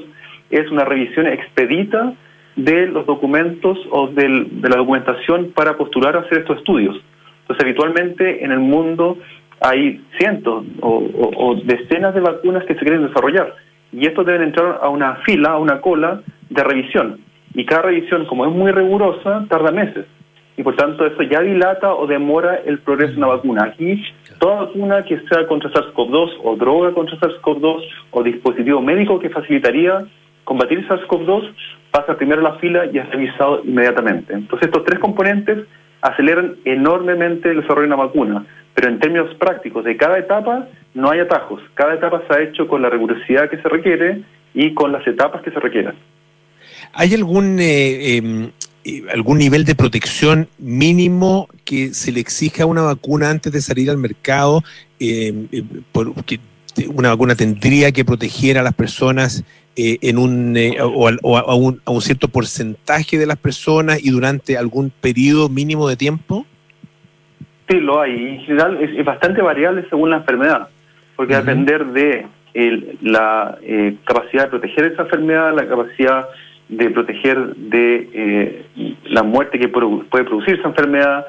es 0.50 0.70
una 0.70 0.84
revisión 0.84 1.26
expedita 1.26 2.14
de 2.56 2.86
los 2.86 3.06
documentos 3.06 3.78
o 3.90 4.08
de 4.08 4.28
la 4.28 4.76
documentación 4.76 5.52
para 5.54 5.76
postular 5.76 6.16
a 6.16 6.20
hacer 6.20 6.38
estos 6.38 6.58
estudios. 6.58 6.96
Entonces, 7.42 7.64
habitualmente 7.64 8.44
en 8.44 8.50
el 8.50 8.58
mundo 8.58 9.18
hay 9.60 10.02
cientos 10.18 10.64
o, 10.80 11.56
decenas 11.64 12.14
de 12.14 12.20
vacunas 12.20 12.64
que 12.64 12.74
se 12.74 12.80
quieren 12.80 13.06
desarrollar 13.06 13.54
y 13.92 14.06
estos 14.06 14.26
deben 14.26 14.42
entrar 14.42 14.80
a 14.82 14.88
una 14.88 15.16
fila, 15.16 15.50
a 15.52 15.58
una 15.58 15.80
cola 15.80 16.22
de 16.50 16.64
revisión. 16.64 17.20
Y 17.54 17.64
cada 17.64 17.82
revisión, 17.82 18.26
como 18.26 18.44
es 18.46 18.52
muy 18.52 18.72
rigurosa, 18.72 19.46
tarda 19.48 19.70
meses. 19.70 20.06
Y 20.58 20.62
por 20.62 20.74
tanto 20.76 21.06
eso 21.06 21.22
ya 21.22 21.40
dilata 21.40 21.94
o 21.94 22.06
demora 22.06 22.56
el 22.64 22.78
progreso 22.78 23.12
de 23.12 23.18
una 23.18 23.26
vacuna. 23.28 23.64
Aquí, 23.64 24.02
toda 24.38 24.64
vacuna 24.64 25.04
que 25.04 25.20
sea 25.28 25.46
contra 25.46 25.70
SARS-CoV-2 25.70 26.38
o 26.42 26.56
droga 26.56 26.92
contra 26.92 27.18
SARS-CoV-2 27.18 27.82
o 28.10 28.22
dispositivo 28.22 28.80
médico 28.80 29.18
que 29.18 29.30
facilitaría 29.30 30.06
combatir 30.46 30.86
SARS-CoV-2 30.88 31.54
pasa 31.90 32.16
primero 32.16 32.40
a 32.40 32.52
la 32.52 32.58
fila 32.58 32.86
y 32.90 32.98
es 32.98 33.10
revisado 33.10 33.62
inmediatamente. 33.64 34.32
Entonces 34.32 34.68
estos 34.68 34.84
tres 34.84 34.98
componentes 35.00 35.66
aceleran 36.00 36.56
enormemente 36.64 37.50
el 37.50 37.60
desarrollo 37.60 37.88
de 37.88 37.94
una 37.94 38.04
vacuna, 38.04 38.46
pero 38.72 38.88
en 38.88 39.00
términos 39.00 39.34
prácticos 39.34 39.84
de 39.84 39.96
cada 39.96 40.18
etapa 40.18 40.68
no 40.94 41.10
hay 41.10 41.20
atajos. 41.20 41.60
Cada 41.74 41.94
etapa 41.94 42.22
se 42.26 42.34
ha 42.34 42.42
hecho 42.42 42.68
con 42.68 42.80
la 42.80 42.88
rigurosidad 42.88 43.50
que 43.50 43.58
se 43.58 43.68
requiere 43.68 44.22
y 44.54 44.72
con 44.72 44.92
las 44.92 45.06
etapas 45.06 45.42
que 45.42 45.50
se 45.50 45.58
requieran. 45.58 45.96
¿Hay 46.92 47.12
algún 47.12 47.58
eh, 47.58 48.16
em, 48.16 48.50
eh, 48.84 49.02
algún 49.12 49.38
nivel 49.38 49.64
de 49.64 49.74
protección 49.74 50.48
mínimo 50.58 51.48
que 51.64 51.92
se 51.92 52.12
le 52.12 52.20
exija 52.20 52.62
a 52.62 52.66
una 52.66 52.82
vacuna 52.82 53.30
antes 53.30 53.52
de 53.52 53.60
salir 53.60 53.90
al 53.90 53.98
mercado? 53.98 54.62
Eh, 55.00 55.32
porque 55.92 56.38
una 56.94 57.08
vacuna 57.08 57.34
tendría 57.34 57.90
que 57.90 58.04
proteger 58.04 58.58
a 58.58 58.62
las 58.62 58.74
personas 58.74 59.44
eh, 59.78 59.98
en 60.00 60.16
un, 60.16 60.56
eh, 60.56 60.78
o, 60.80 61.06
a, 61.06 61.54
un, 61.54 61.82
a, 61.84 61.90
un, 61.90 62.00
cierto 62.00 62.28
porcentaje 62.28 63.18
de 63.18 63.26
las 63.26 63.36
personas 63.36 64.02
y 64.02 64.10
durante 64.10 64.56
algún 64.56 64.90
periodo 64.90 65.50
mínimo 65.50 65.86
de 65.86 65.96
tiempo? 65.96 66.46
Sí, 67.68 67.78
lo 67.80 68.00
hay. 68.00 68.12
En 68.12 68.40
general 68.40 68.78
es, 68.82 69.04
bastante 69.04 69.42
variable 69.42 69.84
según 69.90 70.08
la 70.08 70.16
enfermedad, 70.16 70.68
porque 71.14 71.34
va 71.34 71.40
a 71.40 71.42
depender 71.42 71.84
de 71.86 72.26
la 73.02 73.58
eh, 73.60 73.96
capacidad 74.04 74.44
de 74.44 74.50
proteger 74.50 74.92
esa 74.92 75.02
enfermedad, 75.02 75.54
la 75.54 75.68
capacidad 75.68 76.26
de 76.70 76.90
proteger 76.90 77.54
de 77.56 78.64
la 79.04 79.22
muerte 79.22 79.58
que 79.58 79.68
puede 79.68 80.24
producir 80.24 80.58
esa 80.58 80.68
enfermedad, 80.68 81.26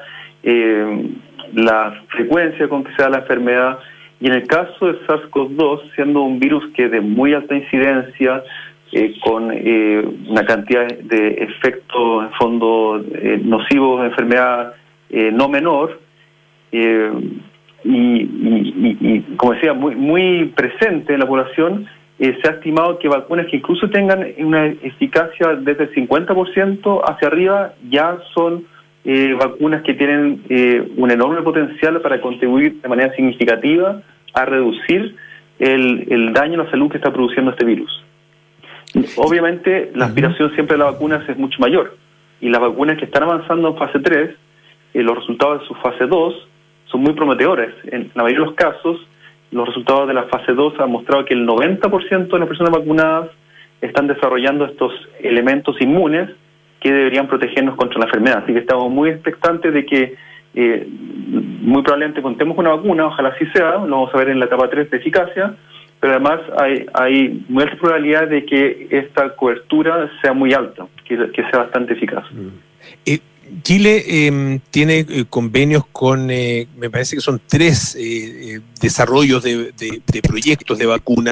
la 1.52 2.02
frecuencia 2.08 2.66
con 2.66 2.82
que 2.82 2.94
se 2.96 3.02
da 3.02 3.10
la 3.10 3.18
enfermedad 3.18 3.78
y 4.20 4.26
en 4.26 4.34
el 4.34 4.46
caso 4.46 4.86
de 4.86 4.98
SARS-CoV-2, 5.06 5.94
siendo 5.94 6.22
un 6.22 6.40
virus 6.40 6.64
que 6.74 6.88
de 6.88 7.00
muy 7.00 7.34
alta 7.34 7.54
incidencia, 7.54 8.42
eh, 8.90 9.14
con 9.22 9.50
eh, 9.52 10.02
una 10.28 10.46
cantidad 10.46 10.86
de 10.86 11.28
efectos 11.42 12.24
en 12.24 12.32
fondo 12.32 13.04
eh, 13.12 13.38
nocivos 13.44 14.00
de 14.00 14.08
enfermedad 14.08 14.74
no 15.10 15.48
menor, 15.48 16.00
y, 16.70 16.84
y, 17.84 19.20
como 19.38 19.54
decía, 19.54 19.72
muy, 19.72 19.94
muy 19.94 20.52
presente 20.54 21.14
en 21.14 21.20
la 21.20 21.26
población, 21.26 21.86
se 22.18 22.46
ha 22.46 22.50
estimado 22.50 22.98
que 22.98 23.08
vacunas 23.08 23.46
que 23.46 23.56
incluso 23.56 23.88
tengan 23.88 24.26
una 24.36 24.66
eficacia 24.66 25.54
desde 25.54 25.84
el 25.84 25.94
50% 25.94 27.00
hacia 27.08 27.28
arriba 27.28 27.72
ya 27.88 28.18
son 28.34 28.66
eh, 29.04 29.34
vacunas 29.38 29.82
que 29.82 29.94
tienen 29.94 30.44
eh, 30.48 30.86
un 30.96 31.10
enorme 31.10 31.42
potencial 31.42 32.00
para 32.00 32.20
contribuir 32.20 32.80
de 32.80 32.88
manera 32.88 33.14
significativa 33.14 34.02
a 34.34 34.44
reducir 34.44 35.16
el, 35.58 36.32
daño 36.32 36.60
a 36.60 36.64
la 36.64 36.70
salud 36.70 36.90
que 36.90 36.98
está 36.98 37.12
produciendo 37.12 37.52
este 37.52 37.64
virus. 37.64 37.90
Obviamente, 39.16 39.90
la 39.94 40.06
aspiración 40.06 40.54
siempre 40.54 40.76
de 40.76 40.84
las 40.84 40.92
vacunas 40.92 41.28
es 41.28 41.36
mucho 41.36 41.58
mayor 41.60 41.96
y 42.40 42.48
las 42.48 42.60
vacunas 42.60 42.98
que 42.98 43.04
están 43.04 43.24
avanzando 43.24 43.68
en 43.68 43.76
fase 43.76 43.98
3, 43.98 44.30
eh, 44.94 45.02
los 45.02 45.16
resultados 45.16 45.62
de 45.62 45.66
su 45.68 45.74
fase 45.74 46.06
2 46.06 46.48
son 46.86 47.02
muy 47.02 47.12
prometedores. 47.12 47.74
En 47.90 48.10
la 48.14 48.22
mayoría 48.22 48.40
de 48.40 48.46
los 48.46 48.54
casos, 48.54 48.98
los 49.50 49.66
resultados 49.66 50.08
de 50.08 50.14
la 50.14 50.24
fase 50.24 50.52
2 50.52 50.80
han 50.80 50.90
mostrado 50.90 51.24
que 51.24 51.34
el 51.34 51.46
90% 51.46 52.28
de 52.28 52.38
las 52.38 52.48
personas 52.48 52.72
vacunadas 52.72 53.30
están 53.80 54.06
desarrollando 54.06 54.64
estos 54.64 54.92
elementos 55.20 55.80
inmunes 55.80 56.30
que 56.80 56.92
deberían 56.92 57.28
protegernos 57.28 57.76
contra 57.76 57.98
la 57.98 58.06
enfermedad. 58.06 58.42
Así 58.44 58.52
que 58.52 58.60
estamos 58.60 58.90
muy 58.90 59.10
expectantes 59.10 59.72
de 59.72 59.84
que 59.84 60.16
eh, 60.54 60.86
muy 60.88 61.82
probablemente 61.82 62.22
contemos 62.22 62.56
con 62.56 62.66
una 62.66 62.76
vacuna, 62.76 63.06
ojalá 63.06 63.28
así 63.28 63.46
sea, 63.52 63.74
lo 63.74 63.90
vamos 63.90 64.14
a 64.14 64.18
ver 64.18 64.30
en 64.30 64.38
la 64.38 64.46
etapa 64.46 64.68
3 64.68 64.90
de 64.90 64.96
eficacia, 64.96 65.54
pero 66.00 66.14
además 66.14 66.40
hay, 66.58 66.86
hay 66.94 67.44
muy 67.48 67.64
alta 67.64 67.76
probabilidad 67.76 68.28
de 68.28 68.44
que 68.44 68.88
esta 68.90 69.36
cobertura 69.36 70.10
sea 70.22 70.32
muy 70.32 70.52
alta, 70.52 70.86
que, 71.04 71.16
sea 71.16 71.60
bastante 71.60 71.92
eficaz. 71.92 72.24
Mm. 72.32 72.48
Eh, 73.06 73.18
Chile 73.62 74.26
em, 74.26 74.60
tiene 74.70 75.06
eh, 75.08 75.24
convenios 75.28 75.86
con, 75.86 76.26
me 76.26 76.90
parece 76.90 77.16
que 77.16 77.22
son 77.22 77.40
tres 77.46 77.96
desarrollos 78.80 79.42
de, 79.42 79.72
proyectos 80.22 80.78
de 80.78 80.86
vacuna 80.86 81.30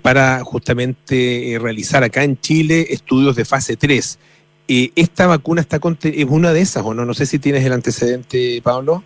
para 0.00 0.44
justamente 0.44 1.58
realizar 1.60 2.04
acá 2.04 2.22
en 2.22 2.38
Chile 2.38 2.86
estudios 2.90 3.34
de 3.34 3.44
fase 3.44 3.76
3. 3.76 4.18
¿Esta 4.94 5.26
vacuna 5.26 5.60
está 5.60 5.78
es 6.04 6.24
una 6.30 6.52
de 6.52 6.60
esas 6.60 6.84
o 6.84 6.94
no? 6.94 7.04
No 7.04 7.12
sé 7.12 7.26
si 7.26 7.40
tienes 7.40 7.64
el 7.64 7.72
antecedente, 7.72 8.60
Pablo. 8.62 9.02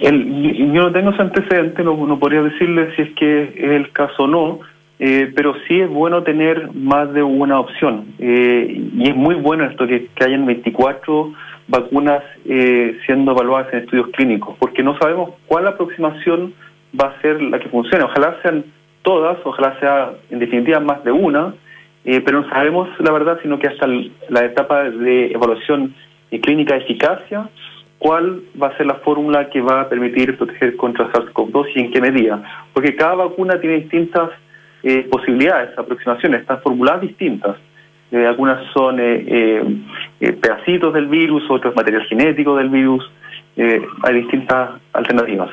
Yo 0.00 0.82
no 0.82 0.92
tengo 0.92 1.10
ese 1.10 1.20
antecedente, 1.20 1.82
no, 1.82 2.18
podría 2.18 2.42
decirle 2.42 2.94
si 2.96 3.02
es 3.02 3.10
que 3.16 3.42
es 3.42 3.70
el 3.70 3.92
caso 3.92 4.22
o 4.24 4.26
no, 4.26 4.60
eh, 4.98 5.30
pero 5.34 5.54
sí 5.66 5.80
es 5.80 5.90
bueno 5.90 6.22
tener 6.22 6.72
más 6.72 7.12
de 7.12 7.22
una 7.22 7.60
opción. 7.60 8.14
Eh, 8.18 8.80
y 8.94 9.10
es 9.10 9.14
muy 9.14 9.34
bueno 9.34 9.64
esto 9.64 9.86
que, 9.86 10.06
que 10.14 10.24
hayan 10.24 10.46
24 10.46 11.34
vacunas 11.66 12.22
eh, 12.46 12.98
siendo 13.04 13.32
evaluadas 13.32 13.72
en 13.74 13.80
estudios 13.80 14.08
clínicos, 14.08 14.56
porque 14.58 14.82
no 14.82 14.98
sabemos 14.98 15.32
cuál 15.46 15.66
aproximación 15.66 16.54
va 16.98 17.08
a 17.08 17.20
ser 17.20 17.42
la 17.42 17.58
que 17.58 17.68
funcione. 17.68 18.04
Ojalá 18.04 18.36
sean 18.42 18.64
todas, 19.02 19.36
ojalá 19.44 19.78
sea 19.80 20.12
en 20.30 20.38
definitiva 20.38 20.80
más 20.80 21.04
de 21.04 21.12
una, 21.12 21.54
eh, 22.04 22.20
pero 22.20 22.42
no 22.42 22.48
sabemos 22.48 22.88
la 23.00 23.12
verdad, 23.12 23.38
sino 23.42 23.58
que 23.58 23.68
hasta 23.68 23.86
la 24.28 24.44
etapa 24.44 24.84
de 24.84 25.32
evaluación 25.32 25.94
clínica 26.42 26.74
de 26.74 26.80
eficacia, 26.80 27.48
cuál 27.98 28.42
va 28.60 28.68
a 28.68 28.76
ser 28.76 28.86
la 28.86 28.96
fórmula 28.96 29.50
que 29.50 29.60
va 29.60 29.82
a 29.82 29.88
permitir 29.88 30.36
proteger 30.36 30.76
contra 30.76 31.10
SARS-CoV-2 31.12 31.66
y 31.74 31.80
en 31.80 31.90
qué 31.90 32.00
medida. 32.00 32.42
Porque 32.72 32.94
cada 32.94 33.14
vacuna 33.14 33.60
tiene 33.60 33.80
distintas 33.80 34.30
eh, 34.82 35.08
posibilidades, 35.10 35.76
aproximaciones, 35.76 36.42
están 36.42 36.60
formuladas 36.60 37.02
distintas. 37.02 37.56
Eh, 38.10 38.24
algunas 38.26 38.64
son 38.72 38.96
pedacitos 40.40 40.94
del 40.94 41.08
virus, 41.08 41.42
otros 41.50 41.74
material 41.74 42.04
genético 42.04 42.56
del 42.56 42.68
virus. 42.68 43.10
hay 43.56 44.14
distintas 44.14 44.80
alternativas. 44.92 45.50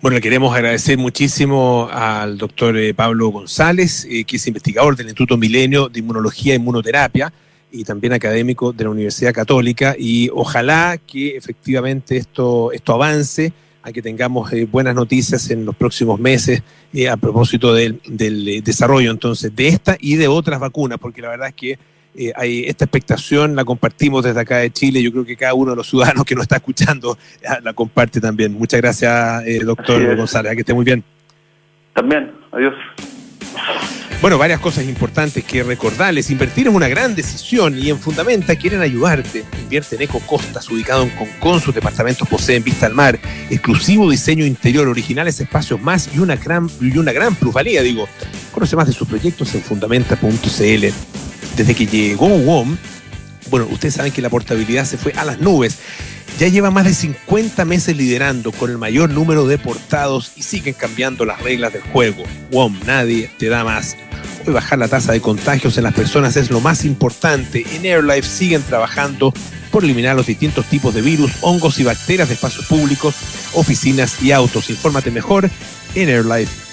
Bueno, 0.00 0.16
le 0.16 0.20
queremos 0.20 0.54
agradecer 0.54 0.98
muchísimo 0.98 1.88
al 1.92 2.38
doctor 2.38 2.76
eh, 2.76 2.94
Pablo 2.94 3.28
González, 3.28 4.06
eh, 4.10 4.24
que 4.24 4.36
es 4.36 4.46
investigador 4.46 4.96
del 4.96 5.06
Instituto 5.06 5.36
Milenio 5.36 5.88
de 5.88 6.00
Inmunología 6.00 6.54
e 6.54 6.56
Inmunoterapia 6.56 7.32
y 7.70 7.84
también 7.84 8.12
académico 8.12 8.72
de 8.72 8.84
la 8.84 8.90
Universidad 8.90 9.32
Católica. 9.32 9.94
Y 9.98 10.30
ojalá 10.34 10.98
que 10.98 11.36
efectivamente 11.36 12.16
esto, 12.16 12.72
esto 12.72 12.94
avance, 12.94 13.52
a 13.82 13.92
que 13.92 14.02
tengamos 14.02 14.52
eh, 14.52 14.66
buenas 14.66 14.94
noticias 14.94 15.50
en 15.50 15.64
los 15.64 15.76
próximos 15.76 16.18
meses 16.18 16.62
a 17.10 17.16
propósito 17.16 17.74
del, 17.74 18.00
del 18.06 18.62
desarrollo 18.64 19.10
entonces 19.10 19.54
de 19.54 19.68
esta 19.68 19.96
y 20.00 20.16
de 20.16 20.26
otras 20.26 20.58
vacunas, 20.58 20.98
porque 20.98 21.22
la 21.22 21.28
verdad 21.28 21.48
es 21.48 21.54
que 21.54 21.78
eh, 22.18 22.32
hay 22.34 22.64
esta 22.64 22.84
expectación 22.84 23.54
la 23.54 23.64
compartimos 23.64 24.24
desde 24.24 24.40
acá 24.40 24.56
de 24.56 24.72
Chile. 24.72 25.00
Yo 25.00 25.12
creo 25.12 25.24
que 25.24 25.36
cada 25.36 25.54
uno 25.54 25.70
de 25.70 25.76
los 25.76 25.88
ciudadanos 25.88 26.24
que 26.24 26.34
nos 26.34 26.42
está 26.42 26.56
escuchando 26.56 27.16
ah, 27.46 27.60
la 27.62 27.72
comparte 27.74 28.20
también. 28.20 28.52
Muchas 28.54 28.80
gracias, 28.80 29.46
eh, 29.46 29.60
doctor 29.60 30.16
González. 30.16 30.52
Que 30.54 30.60
esté 30.60 30.74
muy 30.74 30.84
bien. 30.84 31.04
También. 31.94 32.32
Adiós. 32.50 32.74
Bueno, 34.20 34.36
varias 34.36 34.58
cosas 34.58 34.84
importantes 34.84 35.44
que 35.44 35.62
recordarles. 35.62 36.28
Invertir 36.32 36.66
es 36.66 36.74
una 36.74 36.88
gran 36.88 37.14
decisión 37.14 37.78
y 37.78 37.88
en 37.88 37.98
Fundamenta 37.98 38.56
quieren 38.56 38.80
ayudarte. 38.80 39.44
Invierte 39.60 39.94
en 39.94 40.02
Eco 40.02 40.18
Costas, 40.26 40.68
ubicado 40.70 41.04
en 41.04 41.10
Concon. 41.10 41.60
Sus 41.60 41.72
departamentos 41.72 42.26
poseen 42.26 42.64
vista 42.64 42.86
al 42.86 42.94
mar, 42.94 43.16
exclusivo 43.48 44.10
diseño 44.10 44.44
interior, 44.44 44.88
originales 44.88 45.40
espacios 45.40 45.80
más 45.80 46.12
y 46.12 46.18
una 46.18 46.34
gran, 46.34 46.68
y 46.80 46.98
una 46.98 47.12
gran 47.12 47.36
plusvalía. 47.36 47.80
Digo, 47.82 48.08
conoce 48.52 48.74
más 48.74 48.88
de 48.88 48.92
sus 48.92 49.06
proyectos 49.06 49.54
en 49.54 49.62
fundamenta.cl 49.62 51.17
desde 51.58 51.74
que 51.74 51.86
llegó 51.86 52.28
WOM, 52.28 52.76
bueno, 53.50 53.66
ustedes 53.70 53.94
saben 53.94 54.12
que 54.12 54.22
la 54.22 54.30
portabilidad 54.30 54.84
se 54.84 54.96
fue 54.96 55.12
a 55.16 55.24
las 55.24 55.40
nubes. 55.40 55.78
Ya 56.38 56.46
lleva 56.46 56.70
más 56.70 56.84
de 56.84 56.94
50 56.94 57.64
meses 57.64 57.96
liderando 57.96 58.52
con 58.52 58.70
el 58.70 58.78
mayor 58.78 59.10
número 59.10 59.46
de 59.46 59.58
portados 59.58 60.32
y 60.36 60.42
siguen 60.42 60.74
cambiando 60.74 61.24
las 61.24 61.42
reglas 61.42 61.72
del 61.72 61.82
juego. 61.82 62.22
WOM, 62.52 62.78
nadie 62.86 63.28
te 63.38 63.48
da 63.48 63.64
más. 63.64 63.96
Hoy 64.46 64.52
bajar 64.52 64.78
la 64.78 64.86
tasa 64.86 65.10
de 65.12 65.20
contagios 65.20 65.76
en 65.78 65.84
las 65.84 65.94
personas 65.94 66.36
es 66.36 66.50
lo 66.50 66.60
más 66.60 66.84
importante. 66.84 67.66
En 67.74 67.84
AirLife 67.84 68.28
siguen 68.28 68.62
trabajando 68.62 69.34
por 69.72 69.82
eliminar 69.82 70.14
los 70.14 70.26
distintos 70.26 70.66
tipos 70.66 70.94
de 70.94 71.02
virus, 71.02 71.32
hongos 71.40 71.80
y 71.80 71.84
bacterias 71.84 72.28
de 72.28 72.34
espacios 72.34 72.66
públicos, 72.66 73.16
oficinas 73.54 74.22
y 74.22 74.30
autos. 74.30 74.70
Infórmate 74.70 75.10
mejor 75.10 75.50
en 75.96 76.08
airlife.com. 76.08 76.67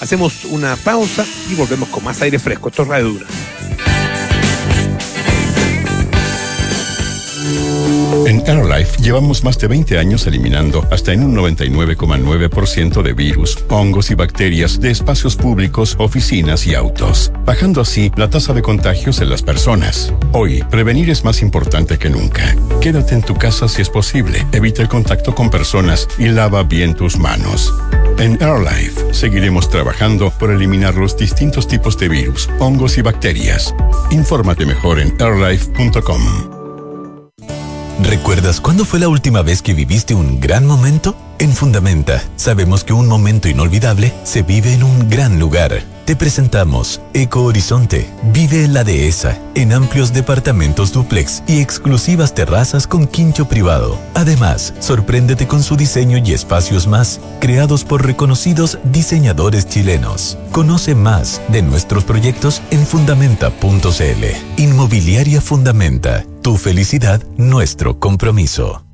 Hacemos 0.00 0.44
una 0.44 0.76
pausa 0.76 1.24
y 1.50 1.54
volvemos 1.54 1.88
con 1.88 2.04
más 2.04 2.20
aire 2.22 2.38
fresco. 2.38 2.68
Esto 2.68 2.82
es 2.82 2.88
Radio. 2.88 3.18
En 8.26 8.42
AirLife 8.46 9.00
llevamos 9.02 9.44
más 9.44 9.56
de 9.58 9.68
20 9.68 9.98
años 9.98 10.26
eliminando 10.26 10.84
hasta 10.90 11.12
en 11.12 11.22
un 11.22 11.36
99,9% 11.36 13.02
de 13.02 13.12
virus, 13.12 13.56
hongos 13.68 14.10
y 14.10 14.14
bacterias 14.14 14.80
de 14.80 14.90
espacios 14.90 15.36
públicos, 15.36 15.94
oficinas 15.98 16.66
y 16.66 16.74
autos, 16.74 17.30
bajando 17.44 17.80
así 17.80 18.10
la 18.16 18.28
tasa 18.28 18.52
de 18.52 18.62
contagios 18.62 19.20
en 19.20 19.30
las 19.30 19.42
personas. 19.42 20.12
Hoy, 20.32 20.64
prevenir 20.70 21.08
es 21.08 21.24
más 21.24 21.40
importante 21.40 21.98
que 21.98 22.10
nunca. 22.10 22.56
Quédate 22.80 23.14
en 23.14 23.22
tu 23.22 23.34
casa 23.36 23.68
si 23.68 23.82
es 23.82 23.90
posible, 23.90 24.44
evita 24.52 24.82
el 24.82 24.88
contacto 24.88 25.34
con 25.34 25.48
personas 25.48 26.08
y 26.18 26.26
lava 26.26 26.64
bien 26.64 26.94
tus 26.94 27.16
manos. 27.18 27.72
En 28.18 28.42
AirLife 28.42 29.12
seguiremos 29.12 29.68
trabajando 29.68 30.30
por 30.30 30.50
eliminar 30.50 30.94
los 30.94 31.16
distintos 31.16 31.68
tipos 31.68 31.98
de 31.98 32.08
virus, 32.08 32.48
hongos 32.58 32.96
y 32.96 33.02
bacterias. 33.02 33.74
Infórmate 34.10 34.64
mejor 34.64 35.00
en 35.00 35.14
airlife.com. 35.20 36.55
¿Recuerdas 38.02 38.60
cuándo 38.60 38.84
fue 38.84 39.00
la 39.00 39.08
última 39.08 39.40
vez 39.40 39.62
que 39.62 39.72
viviste 39.72 40.14
un 40.14 40.38
gran 40.38 40.66
momento? 40.66 41.16
En 41.38 41.52
Fundamenta, 41.52 42.22
sabemos 42.36 42.84
que 42.84 42.92
un 42.92 43.08
momento 43.08 43.48
inolvidable 43.48 44.12
se 44.22 44.42
vive 44.42 44.74
en 44.74 44.82
un 44.82 45.08
gran 45.08 45.38
lugar. 45.38 45.82
Te 46.04 46.14
presentamos 46.14 47.00
Eco 47.14 47.42
Horizonte. 47.42 48.08
Vive 48.32 48.64
en 48.64 48.74
la 48.74 48.84
dehesa, 48.84 49.38
en 49.54 49.72
amplios 49.72 50.12
departamentos 50.12 50.92
duplex 50.92 51.42
y 51.48 51.60
exclusivas 51.60 52.34
terrazas 52.34 52.86
con 52.86 53.06
quincho 53.06 53.48
privado. 53.48 53.98
Además, 54.14 54.74
sorpréndete 54.78 55.46
con 55.46 55.62
su 55.62 55.76
diseño 55.76 56.18
y 56.18 56.32
espacios 56.32 56.86
más, 56.86 57.20
creados 57.40 57.82
por 57.82 58.04
reconocidos 58.04 58.78
diseñadores 58.84 59.68
chilenos. 59.68 60.38
Conoce 60.52 60.94
más 60.94 61.40
de 61.48 61.62
nuestros 61.62 62.04
proyectos 62.04 62.62
en 62.70 62.86
fundamenta.cl. 62.86 64.62
Inmobiliaria 64.62 65.40
Fundamenta. 65.40 66.24
Tu 66.46 66.56
felicidad, 66.56 67.20
nuestro 67.38 67.98
compromiso. 67.98 68.86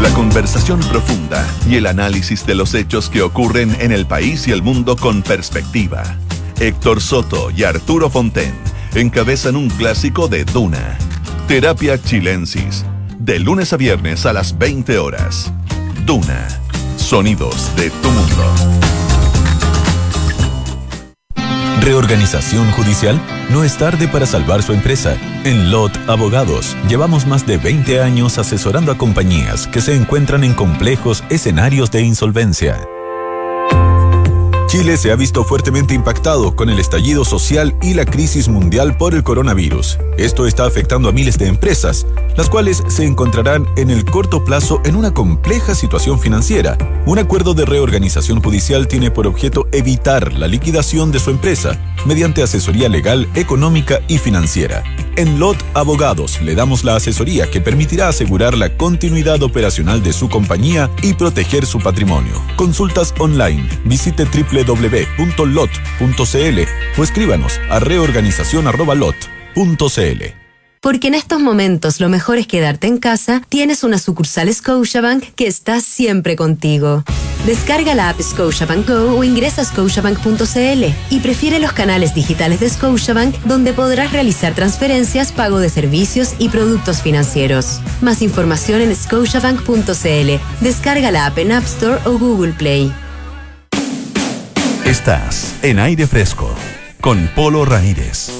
La 0.00 0.08
conversación 0.14 0.80
profunda 0.80 1.46
y 1.68 1.76
el 1.76 1.84
análisis 1.84 2.46
de 2.46 2.54
los 2.54 2.72
hechos 2.72 3.10
que 3.10 3.20
ocurren 3.20 3.76
en 3.78 3.92
el 3.92 4.06
país 4.06 4.48
y 4.48 4.52
el 4.52 4.62
mundo 4.62 4.96
con 4.96 5.22
perspectiva. 5.22 6.02
Héctor 6.58 7.02
Soto 7.02 7.50
y 7.50 7.64
Arturo 7.64 8.08
Fonten 8.08 8.54
encabezan 8.94 9.54
un 9.54 9.68
clásico 9.68 10.26
de 10.26 10.46
Duna. 10.46 10.96
Terapia 11.48 12.00
Chilensis. 12.00 12.86
De 13.18 13.38
lunes 13.38 13.74
a 13.74 13.76
viernes 13.76 14.24
a 14.24 14.32
las 14.32 14.56
20 14.56 14.96
horas. 14.96 15.52
Duna. 16.06 16.48
Sonidos 16.96 17.76
de 17.76 17.90
tu 17.90 18.08
mundo. 18.08 18.95
Reorganización 21.80 22.70
judicial 22.72 23.20
no 23.50 23.62
es 23.62 23.76
tarde 23.76 24.08
para 24.08 24.26
salvar 24.26 24.62
su 24.62 24.72
empresa. 24.72 25.16
En 25.44 25.70
LOT 25.70 25.96
Abogados 26.08 26.76
llevamos 26.88 27.26
más 27.26 27.46
de 27.46 27.58
20 27.58 28.00
años 28.00 28.38
asesorando 28.38 28.90
a 28.90 28.98
compañías 28.98 29.66
que 29.68 29.80
se 29.80 29.94
encuentran 29.94 30.42
en 30.42 30.54
complejos 30.54 31.22
escenarios 31.28 31.90
de 31.90 32.02
insolvencia. 32.02 32.80
Chile 34.66 34.96
se 34.96 35.12
ha 35.12 35.16
visto 35.16 35.44
fuertemente 35.44 35.94
impactado 35.94 36.56
con 36.56 36.68
el 36.70 36.80
estallido 36.80 37.24
social 37.24 37.76
y 37.82 37.94
la 37.94 38.04
crisis 38.04 38.48
mundial 38.48 38.96
por 38.96 39.14
el 39.14 39.22
coronavirus. 39.22 39.96
Esto 40.18 40.44
está 40.44 40.66
afectando 40.66 41.08
a 41.08 41.12
miles 41.12 41.38
de 41.38 41.46
empresas, 41.46 42.04
las 42.36 42.50
cuales 42.50 42.82
se 42.88 43.04
encontrarán 43.04 43.64
en 43.76 43.90
el 43.90 44.04
corto 44.04 44.44
plazo 44.44 44.80
en 44.84 44.96
una 44.96 45.14
compleja 45.14 45.76
situación 45.76 46.18
financiera. 46.18 46.76
Un 47.06 47.20
acuerdo 47.20 47.54
de 47.54 47.64
reorganización 47.64 48.42
judicial 48.42 48.88
tiene 48.88 49.12
por 49.12 49.28
objeto 49.28 49.68
evitar 49.70 50.32
la 50.32 50.48
liquidación 50.48 51.12
de 51.12 51.20
su 51.20 51.30
empresa 51.30 51.80
mediante 52.04 52.42
asesoría 52.42 52.88
legal, 52.88 53.28
económica 53.34 54.00
y 54.08 54.18
financiera. 54.18 54.82
En 55.16 55.38
LOT 55.38 55.56
Abogados 55.72 56.42
le 56.42 56.54
damos 56.54 56.84
la 56.84 56.96
asesoría 56.96 57.50
que 57.50 57.62
permitirá 57.62 58.08
asegurar 58.08 58.56
la 58.56 58.76
continuidad 58.76 59.42
operacional 59.42 60.02
de 60.02 60.12
su 60.12 60.28
compañía 60.28 60.90
y 61.02 61.14
proteger 61.14 61.64
su 61.64 61.78
patrimonio. 61.78 62.42
Consultas 62.56 63.14
online. 63.18 63.66
Visite 63.84 64.26
www.lot.cl 64.64 66.60
o 66.98 67.02
escríbanos 67.02 67.60
a 67.70 67.80
reorganización.lot.cl. 67.80 70.46
Porque 70.80 71.08
en 71.08 71.14
estos 71.14 71.40
momentos 71.40 72.00
lo 72.00 72.08
mejor 72.08 72.38
es 72.38 72.46
quedarte 72.46 72.86
en 72.86 72.98
casa, 72.98 73.42
tienes 73.48 73.82
una 73.82 73.98
sucursal 73.98 74.54
Scotiabank 74.54 75.24
que 75.34 75.48
está 75.48 75.80
siempre 75.80 76.36
contigo. 76.36 77.02
Descarga 77.44 77.94
la 77.94 78.08
app 78.08 78.20
Scotiabank 78.20 78.88
Go 78.88 79.18
o 79.18 79.24
ingresa 79.24 79.62
a 79.62 79.64
scotiabank.cl 79.64 80.84
y 81.10 81.18
prefiere 81.20 81.58
los 81.58 81.72
canales 81.72 82.14
digitales 82.14 82.60
de 82.60 82.70
Scotiabank 82.70 83.34
donde 83.44 83.72
podrás 83.72 84.12
realizar 84.12 84.54
transferencias, 84.54 85.32
pago 85.32 85.58
de 85.58 85.70
servicios 85.70 86.34
y 86.38 86.50
productos 86.50 87.02
financieros. 87.02 87.80
Más 88.00 88.22
información 88.22 88.80
en 88.80 88.94
scotiabank.cl. 88.94 90.40
Descarga 90.60 91.10
la 91.10 91.26
app 91.26 91.38
en 91.38 91.50
App 91.52 91.64
Store 91.64 91.98
o 92.04 92.16
Google 92.18 92.52
Play. 92.52 92.92
Estás 94.86 95.56
en 95.62 95.80
aire 95.80 96.06
fresco 96.06 96.54
con 97.00 97.26
Polo 97.34 97.64
Ramírez. 97.64 98.30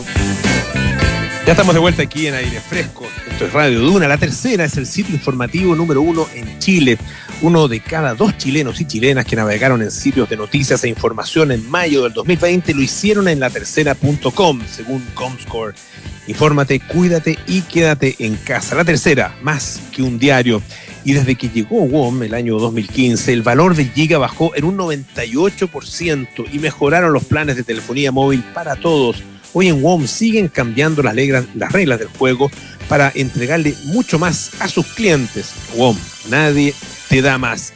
Ya 1.44 1.50
estamos 1.50 1.74
de 1.74 1.80
vuelta 1.80 2.04
aquí 2.04 2.28
en 2.28 2.34
aire 2.34 2.60
fresco. 2.60 3.04
Esto 3.28 3.46
es 3.46 3.52
Radio 3.52 3.80
Duna. 3.80 4.06
La 4.06 4.16
tercera 4.16 4.64
es 4.64 4.76
el 4.76 4.86
sitio 4.86 5.12
informativo 5.12 5.74
número 5.74 6.02
uno 6.02 6.28
en 6.36 6.60
Chile. 6.60 6.98
Uno 7.42 7.66
de 7.66 7.80
cada 7.80 8.14
dos 8.14 8.38
chilenos 8.38 8.80
y 8.80 8.84
chilenas 8.84 9.24
que 9.24 9.34
navegaron 9.34 9.82
en 9.82 9.90
sitios 9.90 10.30
de 10.30 10.36
noticias 10.36 10.84
e 10.84 10.88
información 10.88 11.50
en 11.50 11.68
mayo 11.68 12.04
del 12.04 12.12
2020 12.12 12.74
lo 12.74 12.82
hicieron 12.82 13.26
en 13.26 13.40
la 13.40 13.50
tercera.com, 13.50 14.60
según 14.70 15.04
Comscore. 15.14 15.74
Infórmate, 16.28 16.78
cuídate 16.78 17.40
y 17.48 17.62
quédate 17.62 18.14
en 18.20 18.36
casa. 18.36 18.76
La 18.76 18.84
tercera, 18.84 19.34
más 19.42 19.80
que 19.90 20.02
un 20.02 20.16
diario. 20.16 20.62
Y 21.06 21.14
desde 21.14 21.36
que 21.36 21.48
llegó 21.48 21.86
WOM 21.86 22.24
el 22.24 22.34
año 22.34 22.58
2015, 22.58 23.32
el 23.32 23.42
valor 23.42 23.74
de 23.74 23.86
Giga 23.86 24.18
bajó 24.18 24.54
en 24.54 24.64
un 24.64 24.76
98% 24.76 26.46
y 26.52 26.58
mejoraron 26.58 27.14
los 27.14 27.24
planes 27.24 27.56
de 27.56 27.62
telefonía 27.62 28.12
móvil 28.12 28.42
para 28.52 28.76
todos 28.76 29.22
Hoy 29.58 29.68
en 29.68 29.82
WOM 29.82 30.06
siguen 30.06 30.48
cambiando 30.48 31.02
las 31.02 31.14
reglas, 31.14 31.46
las 31.54 31.72
reglas 31.72 31.98
del 31.98 32.08
juego 32.08 32.50
para 32.90 33.10
entregarle 33.14 33.74
mucho 33.86 34.18
más 34.18 34.50
a 34.60 34.68
sus 34.68 34.84
clientes. 34.88 35.54
WOM, 35.74 35.96
nadie 36.28 36.74
te 37.08 37.22
da 37.22 37.38
más. 37.38 37.72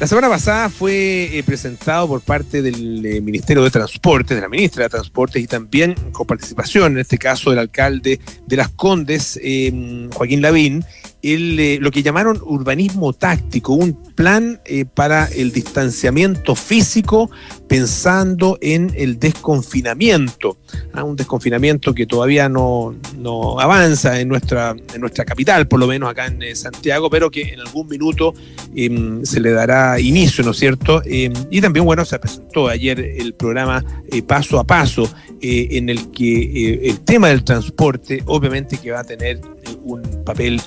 La 0.00 0.08
semana 0.08 0.28
pasada 0.28 0.68
fue 0.70 1.38
eh, 1.38 1.44
presentado 1.44 2.08
por 2.08 2.22
parte 2.22 2.62
del 2.62 3.06
eh, 3.06 3.20
Ministerio 3.20 3.62
de 3.62 3.70
Transporte, 3.70 4.34
de 4.34 4.40
la 4.40 4.48
ministra 4.48 4.82
de 4.82 4.88
Transportes 4.88 5.40
y 5.40 5.46
también 5.46 5.94
con 6.10 6.26
participación, 6.26 6.94
en 6.94 6.98
este 6.98 7.16
caso, 7.16 7.50
del 7.50 7.60
alcalde 7.60 8.18
de 8.46 8.56
Las 8.56 8.70
Condes, 8.70 9.38
eh, 9.40 10.08
Joaquín 10.12 10.42
Lavín, 10.42 10.84
el, 11.22 11.76
lo 11.80 11.90
que 11.90 12.02
llamaron 12.02 12.40
urbanismo 12.42 13.12
táctico, 13.12 13.72
un 13.72 13.94
plan 14.14 14.60
para 14.94 15.26
el 15.26 15.52
distanciamiento 15.52 16.54
físico 16.54 17.30
pensando 17.70 18.58
en 18.60 18.92
el 18.96 19.20
desconfinamiento, 19.20 20.58
¿ah? 20.92 21.04
un 21.04 21.14
desconfinamiento 21.14 21.94
que 21.94 22.04
todavía 22.04 22.48
no, 22.48 22.96
avanza 23.60 24.20
en 24.20 24.26
nuestra, 24.26 24.74
en 24.92 25.00
nuestra 25.00 25.24
capital, 25.24 25.68
por 25.68 25.78
lo 25.78 25.86
menos 25.86 26.10
acá 26.10 26.26
en 26.26 26.42
eh, 26.42 26.56
Santiago, 26.56 27.08
pero 27.10 27.30
que 27.30 27.42
en 27.42 27.60
algún 27.60 27.86
minuto 27.86 28.34
em, 28.74 29.24
se 29.24 29.38
le 29.38 29.52
dará 29.52 30.00
inicio, 30.00 30.42
¿no 30.42 30.50
es 30.50 30.56
cierto? 30.56 31.00
Em, 31.04 31.32
y 31.48 31.60
también, 31.60 31.84
bueno, 31.84 32.04
se 32.04 32.18
presentó 32.18 32.66
ayer 32.66 32.98
el 32.98 33.34
programa 33.34 33.84
eh, 34.10 34.20
Paso 34.22 34.58
a 34.58 34.64
Paso, 34.64 35.08
eh, 35.40 35.68
en 35.70 35.88
el 35.90 36.10
que 36.10 36.80
el 36.90 37.00
tema 37.00 37.28
del 37.28 37.44
transporte, 37.44 38.22
obviamente 38.26 38.78
que 38.78 38.90
va 38.90 39.00
a 39.00 39.04
tener 39.04 39.40
un 39.92 40.24
papel 40.24 40.60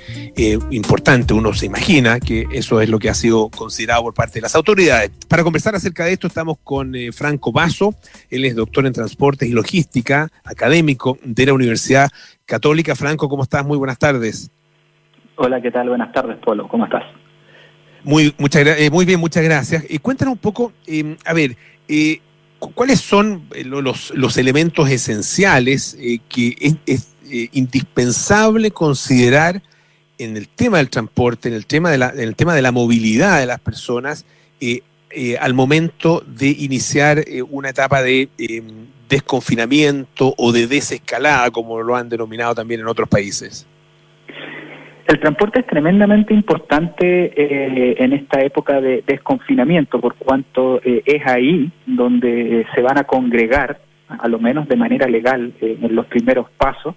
importante, 0.71 1.33
uno 1.33 1.53
se 1.53 1.65
imagina 1.65 2.19
que 2.19 2.45
eso 2.51 2.81
es 2.81 2.89
lo 2.89 2.99
que 2.99 3.09
ha 3.09 3.13
sido 3.13 3.49
considerado 3.49 4.03
por 4.03 4.13
parte 4.13 4.35
de 4.35 4.41
las 4.41 4.55
autoridades. 4.55 5.11
Para 5.27 5.43
conversar 5.43 5.75
acerca 5.75 6.05
de 6.05 6.13
esto 6.13 6.27
estamos 6.27 6.57
con 6.63 6.93
Franco 7.13 7.51
Basso. 7.51 7.93
Él 8.29 8.45
es 8.45 8.55
doctor 8.55 8.85
en 8.85 8.93
transportes 8.93 9.49
y 9.49 9.51
logística, 9.51 10.29
académico 10.43 11.17
de 11.23 11.45
la 11.45 11.53
Universidad 11.53 12.09
Católica. 12.45 12.95
Franco, 12.95 13.29
¿cómo 13.29 13.43
estás? 13.43 13.65
Muy 13.65 13.77
buenas 13.77 13.99
tardes. 13.99 14.51
Hola, 15.35 15.61
¿qué 15.61 15.71
tal? 15.71 15.89
Buenas 15.89 16.11
tardes, 16.11 16.37
Polo. 16.43 16.67
¿Cómo 16.67 16.85
estás? 16.85 17.03
Muy, 18.03 18.33
muchas, 18.37 18.65
eh, 18.67 18.89
muy 18.91 19.05
bien, 19.05 19.19
muchas 19.19 19.43
gracias. 19.43 19.85
Cuéntanos 20.01 20.33
un 20.33 20.39
poco, 20.39 20.73
em, 20.85 21.15
a 21.25 21.33
ver, 21.33 21.55
eh, 21.87 22.19
¿cuáles 22.59 22.99
son 22.99 23.47
eh, 23.55 23.63
los, 23.63 24.11
los 24.15 24.37
elementos 24.37 24.89
esenciales 24.89 25.97
que 26.29 26.55
es, 26.59 26.75
es 26.85 27.12
indispensable 27.51 28.71
considerar 28.71 29.61
en 30.17 30.37
el 30.37 30.47
tema 30.47 30.77
del 30.77 30.89
transporte, 30.89 31.49
en 31.49 31.55
el 31.55 31.65
tema 31.65 31.89
de 31.89 31.97
la, 31.97 32.09
en 32.09 32.21
el 32.21 32.35
tema 32.35 32.53
de 32.53 32.61
la 32.61 32.71
movilidad 32.71 33.39
de 33.39 33.45
las 33.45 33.59
personas, 33.59 34.25
eh, 35.15 35.37
al 35.39 35.53
momento 35.53 36.23
de 36.25 36.47
iniciar 36.47 37.19
eh, 37.19 37.43
una 37.43 37.69
etapa 37.69 38.01
de 38.01 38.29
eh, 38.39 38.63
desconfinamiento 39.07 40.33
o 40.39 40.51
de 40.51 40.65
desescalada, 40.65 41.51
como 41.51 41.83
lo 41.83 41.95
han 41.95 42.09
denominado 42.09 42.55
también 42.55 42.79
en 42.79 42.87
otros 42.87 43.07
países? 43.07 43.67
El 45.07 45.19
transporte 45.19 45.59
es 45.59 45.67
tremendamente 45.67 46.33
importante 46.33 48.03
en 48.03 48.13
esta 48.13 48.41
época 48.41 48.81
de 48.81 49.03
desconfinamiento, 49.05 49.99
por 49.99 50.15
cuanto 50.15 50.81
es 50.81 51.27
ahí 51.27 51.71
donde 51.85 52.65
se 52.73 52.81
van 52.81 52.97
a 52.97 53.03
congregar, 53.03 53.81
a 54.07 54.27
lo 54.29 54.39
menos 54.39 54.67
de 54.67 54.77
manera 54.77 55.05
legal, 55.05 55.53
en 55.59 55.93
los 55.93 56.07
primeros 56.07 56.49
pasos, 56.57 56.95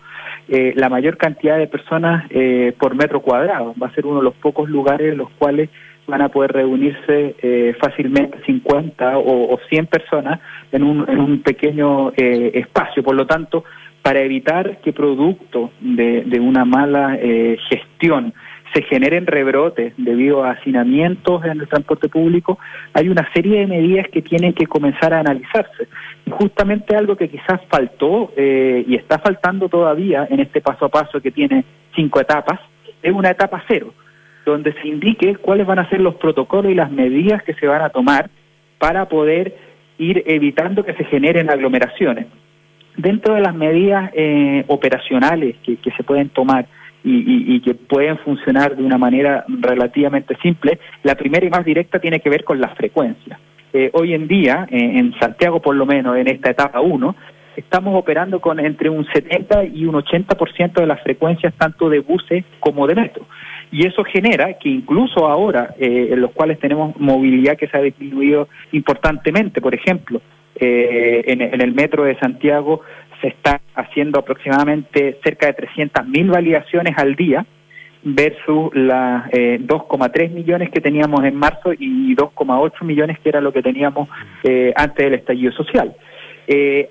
la 0.48 0.88
mayor 0.88 1.16
cantidad 1.16 1.58
de 1.58 1.66
personas 1.66 2.30
por 2.78 2.94
metro 2.94 3.20
cuadrado. 3.20 3.74
Va 3.82 3.88
a 3.88 3.94
ser 3.94 4.06
uno 4.06 4.18
de 4.18 4.24
los 4.24 4.34
pocos 4.34 4.68
lugares 4.68 5.12
en 5.12 5.18
los 5.18 5.30
cuales 5.38 5.70
van 6.06 6.22
a 6.22 6.28
poder 6.28 6.52
reunirse 6.52 7.34
eh, 7.42 7.74
fácilmente 7.80 8.38
50 8.46 9.18
o, 9.18 9.58
100 9.68 9.86
personas 9.86 10.40
en 10.72 10.82
un, 10.82 11.08
en 11.08 11.18
un 11.18 11.42
pequeño 11.42 12.12
eh, 12.16 12.52
espacio. 12.54 13.02
Por 13.02 13.16
lo 13.16 13.26
tanto, 13.26 13.64
para 14.02 14.20
evitar 14.20 14.78
que 14.78 14.92
producto 14.92 15.70
de, 15.80 16.22
de 16.24 16.40
una 16.40 16.64
mala 16.64 17.16
eh, 17.20 17.56
gestión 17.68 18.32
se 18.76 18.82
generen 18.82 19.26
rebrotes 19.26 19.94
debido 19.96 20.44
a 20.44 20.50
hacinamientos 20.50 21.42
en 21.46 21.60
el 21.60 21.66
transporte 21.66 22.10
público, 22.10 22.58
hay 22.92 23.08
una 23.08 23.26
serie 23.32 23.60
de 23.60 23.66
medidas 23.66 24.06
que 24.08 24.20
tienen 24.20 24.52
que 24.52 24.66
comenzar 24.66 25.14
a 25.14 25.20
analizarse. 25.20 25.88
Justamente 26.30 26.94
algo 26.94 27.16
que 27.16 27.30
quizás 27.30 27.60
faltó 27.70 28.32
y 28.36 28.94
está 28.94 29.18
faltando 29.18 29.70
todavía 29.70 30.26
en 30.28 30.40
este 30.40 30.60
paso 30.60 30.84
a 30.84 30.88
paso 30.90 31.22
que 31.22 31.30
tiene 31.30 31.64
cinco 31.94 32.20
etapas, 32.20 32.60
es 33.02 33.12
una 33.14 33.30
etapa 33.30 33.64
cero 33.66 33.94
donde 34.44 34.72
se 34.74 34.88
indique 34.88 35.36
cuáles 35.36 35.66
van 35.66 35.78
a 35.78 35.88
ser 35.88 36.00
los 36.00 36.16
protocolos 36.16 36.70
y 36.70 36.74
las 36.74 36.90
medidas 36.90 37.42
que 37.42 37.54
se 37.54 37.66
van 37.66 37.82
a 37.82 37.90
tomar 37.90 38.30
para 38.78 39.08
poder 39.08 39.56
ir 39.98 40.22
evitando 40.26 40.84
que 40.84 40.94
se 40.94 41.04
generen 41.04 41.50
aglomeraciones. 41.50 42.26
Dentro 42.96 43.34
de 43.34 43.40
las 43.40 43.54
medidas 43.54 44.10
eh, 44.14 44.64
operacionales 44.68 45.56
que, 45.62 45.78
se 45.96 46.02
pueden 46.04 46.28
tomar 46.28 46.66
y, 47.08 47.60
que 47.60 47.74
pueden 47.74 48.18
funcionar 48.18 48.76
de 48.76 48.82
una 48.82 48.98
manera 48.98 49.44
relativamente 49.48 50.36
simple, 50.42 50.78
la 51.04 51.14
primera 51.14 51.46
y 51.46 51.50
más 51.50 51.64
directa 51.64 52.00
tiene 52.00 52.20
que 52.20 52.30
ver 52.30 52.44
con 52.44 52.60
la 52.60 52.68
frecuencia. 52.70 53.38
Eh, 53.72 53.90
hoy 53.92 54.14
en 54.14 54.26
día, 54.26 54.66
en 54.70 55.14
Santiago 55.20 55.60
por 55.60 55.76
lo 55.76 55.86
menos, 55.86 56.16
en 56.16 56.28
esta 56.28 56.50
etapa 56.50 56.80
1, 56.80 57.14
estamos 57.56 57.94
operando 57.98 58.40
con 58.40 58.60
entre 58.60 58.90
un 58.90 59.06
70 59.06 59.64
y 59.64 59.86
un 59.86 59.94
80% 59.94 60.74
de 60.74 60.86
las 60.86 61.02
frecuencias 61.02 61.54
tanto 61.54 61.88
de 61.88 62.00
buses 62.00 62.44
como 62.60 62.86
de 62.86 62.94
metro. 62.94 63.26
Y 63.72 63.86
eso 63.86 64.04
genera 64.04 64.54
que 64.58 64.68
incluso 64.68 65.26
ahora, 65.26 65.74
eh, 65.78 66.08
en 66.12 66.20
los 66.20 66.30
cuales 66.32 66.58
tenemos 66.60 66.98
movilidad 67.00 67.56
que 67.56 67.66
se 67.66 67.76
ha 67.76 67.82
disminuido 67.82 68.48
importantemente, 68.72 69.60
por 69.60 69.74
ejemplo, 69.74 70.20
eh, 70.58 71.24
en, 71.26 71.60
el 71.60 71.74
metro 71.74 72.04
de 72.04 72.18
Santiago 72.18 72.80
se 73.20 73.28
está 73.28 73.60
haciendo 73.74 74.18
aproximadamente 74.18 75.18
cerca 75.22 75.46
de 75.46 75.56
300.000 75.56 76.30
validaciones 76.30 76.94
al 76.96 77.14
día 77.14 77.44
versus 78.02 78.70
las 78.74 79.28
2,3 79.30 80.10
eh, 80.20 80.28
millones 80.28 80.70
que 80.70 80.80
teníamos 80.80 81.24
en 81.24 81.34
marzo 81.34 81.72
y 81.72 82.14
2,8 82.14 82.84
millones 82.84 83.18
que 83.18 83.28
era 83.30 83.40
lo 83.40 83.52
que 83.52 83.62
teníamos 83.62 84.08
antes 84.76 85.04
del 85.04 85.14
estallido 85.14 85.52
social. 85.52 85.96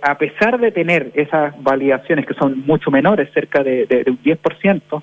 a 0.01 0.17
pesar 0.17 0.59
de 0.59 0.71
tener 0.71 1.11
esas 1.13 1.53
validaciones 1.63 2.25
que 2.25 2.33
son 2.33 2.65
mucho 2.65 2.91
menores, 2.91 3.29
cerca 3.33 3.63
de, 3.63 3.85
de 3.85 4.11
un 4.11 4.21
10%, 4.21 5.01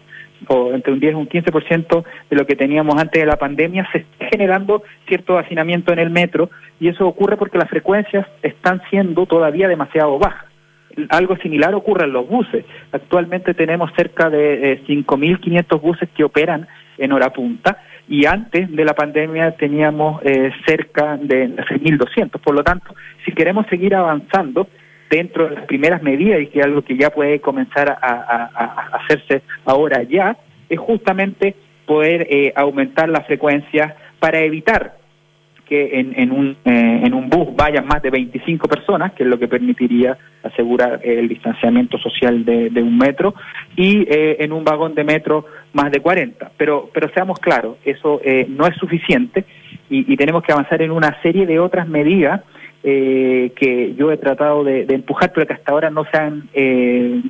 o 0.48 0.72
entre 0.72 0.92
un 0.92 1.00
10 1.00 1.12
y 1.12 1.16
un 1.16 1.28
15% 1.28 2.04
de 2.30 2.36
lo 2.36 2.46
que 2.46 2.56
teníamos 2.56 3.00
antes 3.00 3.20
de 3.20 3.26
la 3.26 3.36
pandemia, 3.36 3.88
se 3.92 3.98
está 3.98 4.26
generando 4.30 4.82
cierto 5.06 5.38
hacinamiento 5.38 5.92
en 5.92 5.98
el 5.98 6.10
metro 6.10 6.50
y 6.80 6.88
eso 6.88 7.06
ocurre 7.06 7.36
porque 7.36 7.58
las 7.58 7.68
frecuencias 7.68 8.26
están 8.42 8.82
siendo 8.90 9.26
todavía 9.26 9.68
demasiado 9.68 10.18
bajas. 10.18 10.51
Algo 11.10 11.36
similar 11.36 11.74
ocurre 11.74 12.04
en 12.04 12.12
los 12.12 12.28
buses. 12.28 12.64
Actualmente 12.92 13.54
tenemos 13.54 13.90
cerca 13.96 14.28
de 14.30 14.72
eh, 14.72 14.82
5.500 14.86 15.80
buses 15.80 16.08
que 16.16 16.24
operan 16.24 16.66
en 16.98 17.12
hora 17.12 17.30
punta 17.32 17.78
y 18.08 18.26
antes 18.26 18.70
de 18.70 18.84
la 18.84 18.94
pandemia 18.94 19.52
teníamos 19.52 20.20
eh, 20.24 20.50
cerca 20.66 21.16
de 21.16 21.50
6.200. 21.56 22.30
Por 22.40 22.54
lo 22.54 22.62
tanto, 22.62 22.94
si 23.24 23.32
queremos 23.32 23.66
seguir 23.68 23.94
avanzando 23.94 24.68
dentro 25.10 25.48
de 25.48 25.54
las 25.56 25.66
primeras 25.66 26.02
medidas 26.02 26.40
y 26.40 26.46
que 26.48 26.60
es 26.60 26.64
algo 26.64 26.82
que 26.82 26.96
ya 26.96 27.10
puede 27.10 27.40
comenzar 27.40 27.90
a, 27.90 27.96
a- 28.00 28.96
hacerse 28.98 29.42
ahora 29.64 30.02
ya, 30.02 30.36
es 30.68 30.78
justamente 30.78 31.54
poder 31.86 32.26
eh, 32.30 32.52
aumentar 32.56 33.08
la 33.08 33.20
frecuencia 33.22 33.94
para 34.18 34.40
evitar 34.40 34.94
que 35.72 35.98
en, 36.00 36.12
en 36.20 36.32
un, 36.32 36.50
eh, 36.66 37.00
en 37.02 37.14
un 37.14 37.30
bus 37.30 37.48
vayan 37.56 37.86
más 37.86 38.02
de 38.02 38.10
25 38.10 38.68
personas, 38.68 39.14
que 39.14 39.22
es 39.22 39.28
lo 39.30 39.38
que 39.38 39.48
permitiría 39.48 40.18
asegurar 40.42 41.00
el 41.02 41.26
distanciamiento 41.30 41.96
social 41.96 42.44
de, 42.44 42.82
un 42.82 42.98
metro, 42.98 43.34
y 43.74 44.02
eh, 44.06 44.36
en 44.40 44.52
un 44.52 44.64
vagón 44.64 44.94
de 44.94 45.02
metro 45.02 45.46
más 45.72 45.90
de 45.90 46.00
40. 46.00 46.52
Pero, 46.58 46.90
pero 46.92 47.10
seamos 47.14 47.38
claros, 47.38 47.78
eso 47.86 48.20
eh, 48.22 48.44
no 48.50 48.66
es 48.66 48.76
suficiente 48.76 49.46
y, 49.88 50.14
tenemos 50.18 50.42
que 50.42 50.52
avanzar 50.52 50.82
en 50.82 50.90
una 50.90 51.18
serie 51.22 51.46
de 51.46 51.58
otras 51.58 51.88
medidas 51.88 52.42
eh, 52.84 53.52
que 53.56 53.94
yo 53.94 54.12
he 54.12 54.18
tratado 54.18 54.64
de, 54.64 54.84
de 54.84 54.94
empujar, 54.94 55.32
pero 55.32 55.46
que 55.46 55.54
hasta 55.54 55.72
ahora 55.72 55.88
no 55.88 56.04
se 56.04 56.18
han 56.18 56.50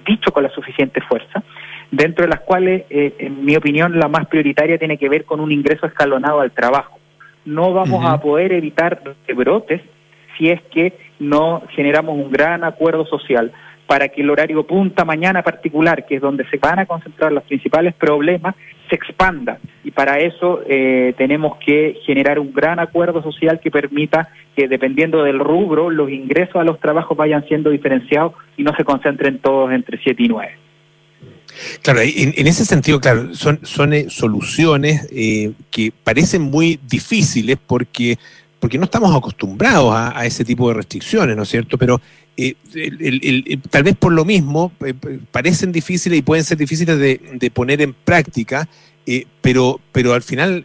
dicho 0.05 0.33
con 0.33 0.43
la 0.43 0.51
suficiente 0.51 1.01
fuerza, 1.03 1.45
dentro 1.93 2.25
de 2.25 2.31
las 2.31 2.41
cuales, 2.41 2.87
en 2.91 3.45
mi 3.45 3.55
opinión, 3.55 4.01
la 4.01 4.09
más 4.09 4.27
prioritaria 4.27 4.79
tiene 4.79 4.99
que 4.99 5.09
ver 5.09 5.25
con 5.25 5.39
un 5.39 5.53
ingreso 5.53 5.87
escalonado 5.87 6.41
al 6.41 6.51
trabajo. 6.51 7.02
No 7.45 7.73
vamos 7.73 8.05
a 8.05 8.21
poder 8.21 8.53
evitar 8.53 9.03
brotes 9.35 9.83
si 10.39 10.51
es 10.51 10.61
que 10.71 10.97
no 11.19 11.63
generamos 11.71 12.17
un 12.17 12.31
gran 12.31 12.65
acuerdo 12.65 13.07
social 13.07 13.53
para 13.87 14.09
que 14.09 14.23
el 14.23 14.31
horario 14.31 14.67
punta 14.67 15.05
mañana 15.05 15.43
particular, 15.43 16.07
que 16.07 16.17
es 16.17 16.23
donde 16.23 16.49
se 16.49 16.57
van 16.57 16.79
a 16.79 16.87
concentrar 16.87 17.33
los 17.33 17.43
principales 17.45 17.95
problemas, 17.95 18.55
se 18.89 18.97
expanda. 18.97 19.59
Y 19.85 19.91
para 19.91 20.19
eso 20.19 20.61
eh, 20.67 21.15
tenemos 21.19 21.59
que 21.59 21.99
generar 22.07 22.39
un 22.39 22.53
gran 22.53 22.79
acuerdo 22.79 23.23
social 23.23 23.61
que 23.61 23.71
permita 23.71 24.31
que, 24.57 24.69
dependiendo 24.69 25.23
del 25.25 25.39
rubro, 25.39 25.91
los 25.91 26.11
ingresos 26.11 26.57
a 26.57 26.65
los 26.65 26.81
trabajos 26.81 27.17
vayan 27.17 27.47
siendo 27.49 27.71
diferenciados 27.71 28.33
y 28.57 28.63
no 28.63 28.75
se 28.77 28.85
concentren 28.85 29.41
todos 29.41 29.71
entre 29.73 29.99
7 29.99 30.23
y 30.23 30.29
9. 30.29 30.53
Claro, 31.83 32.01
en, 32.03 32.47
ese 32.47 32.65
sentido, 32.65 33.01
claro, 33.01 33.35
son, 33.35 33.93
eh, 33.93 34.07
soluciones 34.09 35.07
eh, 35.11 35.53
que 35.71 35.93
parecen 36.05 36.43
muy 36.43 36.79
difíciles 36.89 37.59
porque, 37.67 38.19
porque 38.59 38.79
no 38.79 38.85
estamos 38.85 39.15
acostumbrados 39.15 39.93
a, 39.95 40.25
ese 40.25 40.45
tipo 40.45 40.69
de 40.69 40.75
restricciones, 40.75 41.37
¿no 41.37 41.43
es 41.43 41.49
cierto? 41.49 41.79
Pero 41.79 42.01
eh, 42.37 42.55
tal 43.71 43.83
vez 43.83 43.97
por 43.97 44.13
lo 44.13 44.25
mismo 44.25 44.73
parecen 45.31 45.73
difíciles 45.73 46.19
y 46.19 46.23
pueden 46.23 46.45
ser 46.45 46.59
difíciles 46.59 46.99
de, 46.99 47.21
de 47.35 47.51
poner 47.51 47.83
en 47.83 47.93
práctica, 47.93 48.69
pero, 49.41 49.81
pero 49.91 50.15
al 50.15 50.23
final, 50.23 50.65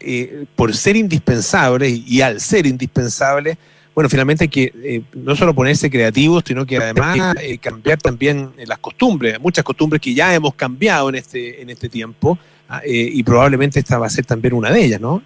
por 0.56 0.76
ser 0.76 0.96
indispensables 0.96 2.02
y 2.08 2.22
al 2.22 2.40
ser 2.40 2.68
indispensables, 2.68 3.58
bueno, 3.98 4.10
finalmente 4.10 4.44
hay 4.44 4.50
que 4.50 4.72
eh, 4.84 5.02
no 5.16 5.36
solo 5.36 5.56
ponerse 5.56 5.90
creativos, 5.90 6.44
sino 6.46 6.68
que 6.68 6.78
además 6.78 7.18
eh, 7.42 7.58
cambiar 7.58 7.98
también 7.98 8.50
eh, 8.56 8.66
las 8.68 8.78
costumbres, 8.78 9.40
muchas 9.40 9.64
costumbres 9.64 10.00
que 10.00 10.14
ya 10.14 10.36
hemos 10.36 10.54
cambiado 10.54 11.10
en 11.10 11.16
este, 11.16 11.64
en 11.64 11.72
este 11.72 11.90
tiempo, 11.90 12.38
ah, 12.70 12.80
eh, 12.86 13.10
y 13.12 13.24
probablemente 13.24 13.80
esta 13.80 13.98
va 13.98 14.06
a 14.06 14.10
ser 14.10 14.24
también 14.24 14.54
una 14.54 14.70
de 14.70 14.86
ellas, 14.86 15.02
¿no? 15.02 15.24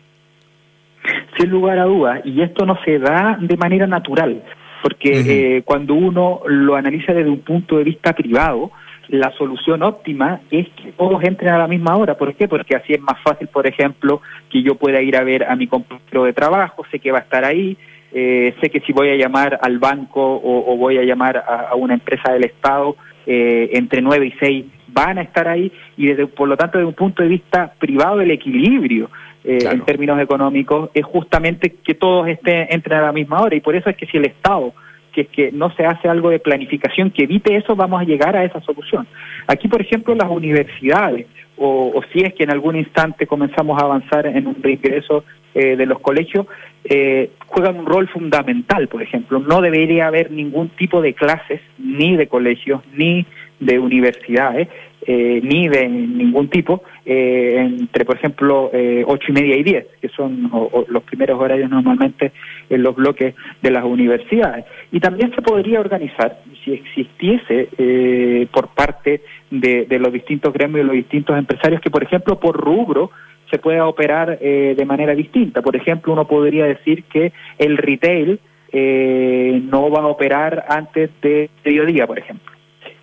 sin 1.37 1.49
lugar 1.49 1.79
a 1.79 1.83
dudas, 1.83 2.21
y 2.23 2.41
esto 2.41 2.65
no 2.65 2.77
se 2.85 2.97
da 2.97 3.37
de 3.41 3.57
manera 3.57 3.87
natural, 3.87 4.41
porque 4.81 5.57
eh, 5.57 5.63
cuando 5.63 5.93
uno 5.93 6.39
lo 6.45 6.77
analiza 6.77 7.11
desde 7.11 7.29
un 7.29 7.41
punto 7.41 7.77
de 7.77 7.83
vista 7.83 8.13
privado, 8.13 8.71
la 9.09 9.33
solución 9.33 9.83
óptima 9.83 10.39
es 10.49 10.69
que 10.81 10.93
todos 10.93 11.21
entren 11.25 11.51
a 11.51 11.57
la 11.57 11.67
misma 11.67 11.97
hora. 11.97 12.17
¿Por 12.17 12.33
qué? 12.35 12.47
Porque 12.47 12.77
así 12.77 12.93
es 12.93 13.01
más 13.01 13.19
fácil, 13.21 13.49
por 13.49 13.67
ejemplo, 13.67 14.21
que 14.49 14.63
yo 14.63 14.75
pueda 14.75 15.01
ir 15.01 15.17
a 15.17 15.23
ver 15.25 15.43
a 15.43 15.57
mi 15.57 15.67
compañero 15.67 16.23
de 16.23 16.31
trabajo, 16.31 16.85
sé 16.89 16.99
que 16.99 17.11
va 17.11 17.17
a 17.17 17.23
estar 17.23 17.43
ahí, 17.43 17.77
eh, 18.13 18.53
sé 18.61 18.69
que 18.69 18.79
si 18.81 18.93
voy 18.93 19.09
a 19.09 19.15
llamar 19.15 19.59
al 19.61 19.79
banco 19.79 20.21
o, 20.21 20.73
o 20.73 20.77
voy 20.77 20.97
a 20.97 21.03
llamar 21.03 21.37
a, 21.37 21.69
a 21.71 21.75
una 21.75 21.93
empresa 21.93 22.33
del 22.33 22.43
Estado, 22.45 22.95
eh, 23.25 23.69
entre 23.73 24.01
9 24.01 24.25
y 24.27 24.31
6 24.39 24.65
van 24.87 25.17
a 25.19 25.21
estar 25.21 25.47
ahí 25.47 25.71
y 25.95 26.07
desde, 26.07 26.27
por 26.27 26.49
lo 26.49 26.57
tanto 26.57 26.77
desde 26.77 26.87
un 26.89 26.95
punto 26.95 27.23
de 27.23 27.29
vista 27.29 27.71
privado 27.79 28.19
el 28.19 28.31
equilibrio 28.31 29.09
eh, 29.43 29.57
Claro. 29.59 29.77
en 29.77 29.85
términos 29.85 30.19
económicos 30.21 30.89
es 30.93 31.03
justamente 31.05 31.75
que 31.83 31.93
todos 31.95 32.27
estén 32.27 32.67
entren 32.69 32.99
a 32.99 33.01
la 33.03 33.11
misma 33.11 33.41
hora 33.41 33.55
y 33.55 33.61
por 33.61 33.75
eso 33.75 33.89
es 33.89 33.95
que 33.95 34.05
si 34.07 34.17
el 34.17 34.25
Estado 34.25 34.73
que 35.13 35.21
es 35.21 35.27
que 35.29 35.51
no 35.51 35.71
se 35.75 35.85
hace 35.85 36.07
algo 36.07 36.29
de 36.29 36.39
planificación 36.39 37.11
que 37.11 37.23
evite 37.23 37.55
eso, 37.55 37.75
vamos 37.75 38.01
a 38.01 38.05
llegar 38.05 38.35
a 38.35 38.45
esa 38.45 38.61
solución. 38.61 39.05
Aquí, 39.45 39.67
por 39.67 39.81
ejemplo, 39.81 40.15
las 40.15 40.29
universidades, 40.29 41.27
o, 41.57 41.91
o 41.93 42.01
si 42.13 42.19
es 42.21 42.33
que 42.33 42.43
en 42.43 42.51
algún 42.51 42.77
instante 42.77 43.27
comenzamos 43.27 43.77
a 43.81 43.85
avanzar 43.85 44.25
en 44.25 44.47
un 44.47 44.55
reingreso 44.61 45.25
eh, 45.53 45.75
de 45.75 45.85
los 45.85 45.99
colegios, 45.99 46.47
eh, 46.83 47.31
juegan 47.47 47.79
un 47.79 47.85
rol 47.85 48.07
fundamental, 48.07 48.87
por 48.87 49.01
ejemplo. 49.01 49.39
No 49.39 49.61
debería 49.61 50.07
haber 50.07 50.31
ningún 50.31 50.69
tipo 50.69 51.01
de 51.01 51.13
clases, 51.13 51.61
ni 51.77 52.15
de 52.15 52.27
colegios, 52.27 52.81
ni 52.93 53.25
de 53.59 53.77
universidades, 53.77 54.67
eh, 55.05 55.39
ni 55.43 55.67
de 55.67 55.87
ningún 55.87 56.47
tipo, 56.49 56.83
eh, 57.05 57.55
entre, 57.57 58.05
por 58.05 58.15
ejemplo, 58.17 58.71
eh, 58.73 59.03
ocho 59.05 59.27
y 59.29 59.33
media 59.33 59.55
y 59.55 59.63
diez, 59.63 59.87
que 60.01 60.09
son 60.09 60.49
o 60.51 60.85
los 60.87 61.03
primeros 61.03 61.39
horarios 61.39 61.69
normalmente 61.69 62.31
en 62.69 62.81
los 62.83 62.95
bloques 62.95 63.35
de 63.61 63.71
las 63.71 63.83
universidades. 63.83 64.65
Y 64.91 64.99
también 64.99 65.33
se 65.35 65.41
podría 65.41 65.79
organizar, 65.79 66.39
si 66.63 66.73
existiese 66.73 67.69
eh, 67.77 68.47
por 68.51 68.69
parte 68.69 69.21
de, 69.49 69.85
de 69.85 69.99
los 69.99 70.11
distintos 70.13 70.53
gremios 70.53 70.83
y 70.83 70.87
los 70.87 70.95
distintos 70.95 71.37
empresarios, 71.37 71.81
que, 71.81 71.89
por 71.89 72.03
ejemplo, 72.03 72.39
por 72.39 72.55
rubro 72.55 73.11
se 73.51 73.59
pueda 73.59 73.85
operar 73.85 74.39
eh, 74.41 74.73
de 74.75 74.85
manera 74.85 75.13
distinta. 75.13 75.61
Por 75.61 75.75
ejemplo, 75.75 76.13
uno 76.13 76.25
podría 76.25 76.65
decir 76.65 77.03
que 77.03 77.33
el 77.59 77.77
retail 77.77 78.39
eh, 78.71 79.61
no 79.63 79.91
va 79.91 80.03
a 80.03 80.07
operar 80.07 80.65
antes 80.69 81.11
de 81.21 81.49
mediodía, 81.63 82.07
por 82.07 82.17
ejemplo. 82.17 82.51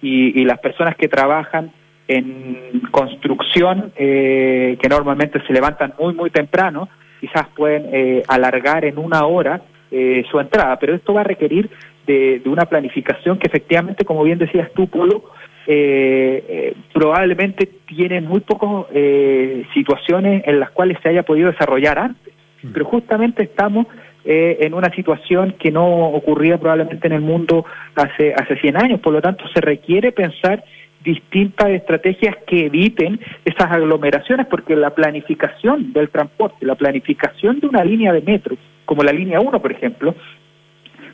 Y, 0.03 0.41
y 0.41 0.45
las 0.45 0.59
personas 0.59 0.97
que 0.97 1.09
trabajan 1.09 1.71
en 2.09 2.81
construcción, 2.91 3.93
eh, 3.97 4.79
que 4.81 4.89
normalmente 4.89 5.41
se 5.47 5.53
levantan 5.53 5.93
muy, 5.99 6.15
muy 6.15 6.31
temprano, 6.31 6.89
quizás 7.21 7.47
pueden 7.55 7.85
eh, 7.93 8.23
alargar 8.27 8.85
en 8.85 8.99
una 8.99 9.27
hora 9.27 9.61
eh, 9.91 10.25
su 10.31 10.41
entrada, 10.41 10.79
pero 10.79 10.95
esto 10.95 11.13
va 11.13 11.21
a 11.21 11.25
requerir 11.25 11.69
de, 12.07 12.41
de 12.41 12.49
una 12.49 12.65
planificación 12.65 13.39
que 13.39 13.47
efectivamente, 13.47 14.05
como 14.05 14.25
bien 14.25 14.39
decías 14.39 14.71
tú, 14.73 14.89
Polo, 14.89 15.25
eh, 15.71 16.45
eh, 16.49 16.75
probablemente 16.95 17.69
tiene 17.87 18.23
muy 18.23 18.41
pocas 18.41 18.87
eh, 18.95 19.67
situaciones 19.75 20.43
en 20.47 20.61
las 20.61 20.71
cuales 20.71 20.97
se 21.03 21.11
haya 21.11 21.25
podido 21.25 21.51
desarrollar 21.51 21.99
antes. 21.99 22.33
Pero 22.73 22.87
justamente 22.87 23.43
estamos 23.43 23.87
eh, 24.25 24.59
en 24.63 24.73
una 24.73 24.91
situación 24.95 25.57
que 25.59 25.71
no 25.71 25.87
ocurría 26.09 26.57
probablemente 26.57 27.07
en 27.07 27.13
el 27.13 27.21
mundo 27.21 27.67
hace, 27.95 28.33
hace 28.33 28.57
100 28.57 28.77
años, 28.79 29.01
por 29.01 29.13
lo 29.13 29.21
tanto 29.21 29.45
se 29.55 29.61
requiere 29.61 30.11
pensar 30.11 30.65
distintas 31.05 31.69
estrategias 31.69 32.35
que 32.47 32.67
eviten 32.67 33.21
esas 33.45 33.71
aglomeraciones, 33.71 34.47
porque 34.47 34.75
la 34.75 34.95
planificación 34.95 35.93
del 35.93 36.09
transporte, 36.09 36.65
la 36.65 36.77
planificación 36.77 37.61
de 37.61 37.67
una 37.67 37.85
línea 37.85 38.13
de 38.15 38.23
metro, 38.23 38.57
como 38.87 39.03
la 39.03 39.13
línea 39.13 39.39
1, 39.39 39.61
por 39.61 39.71
ejemplo, 39.71 40.15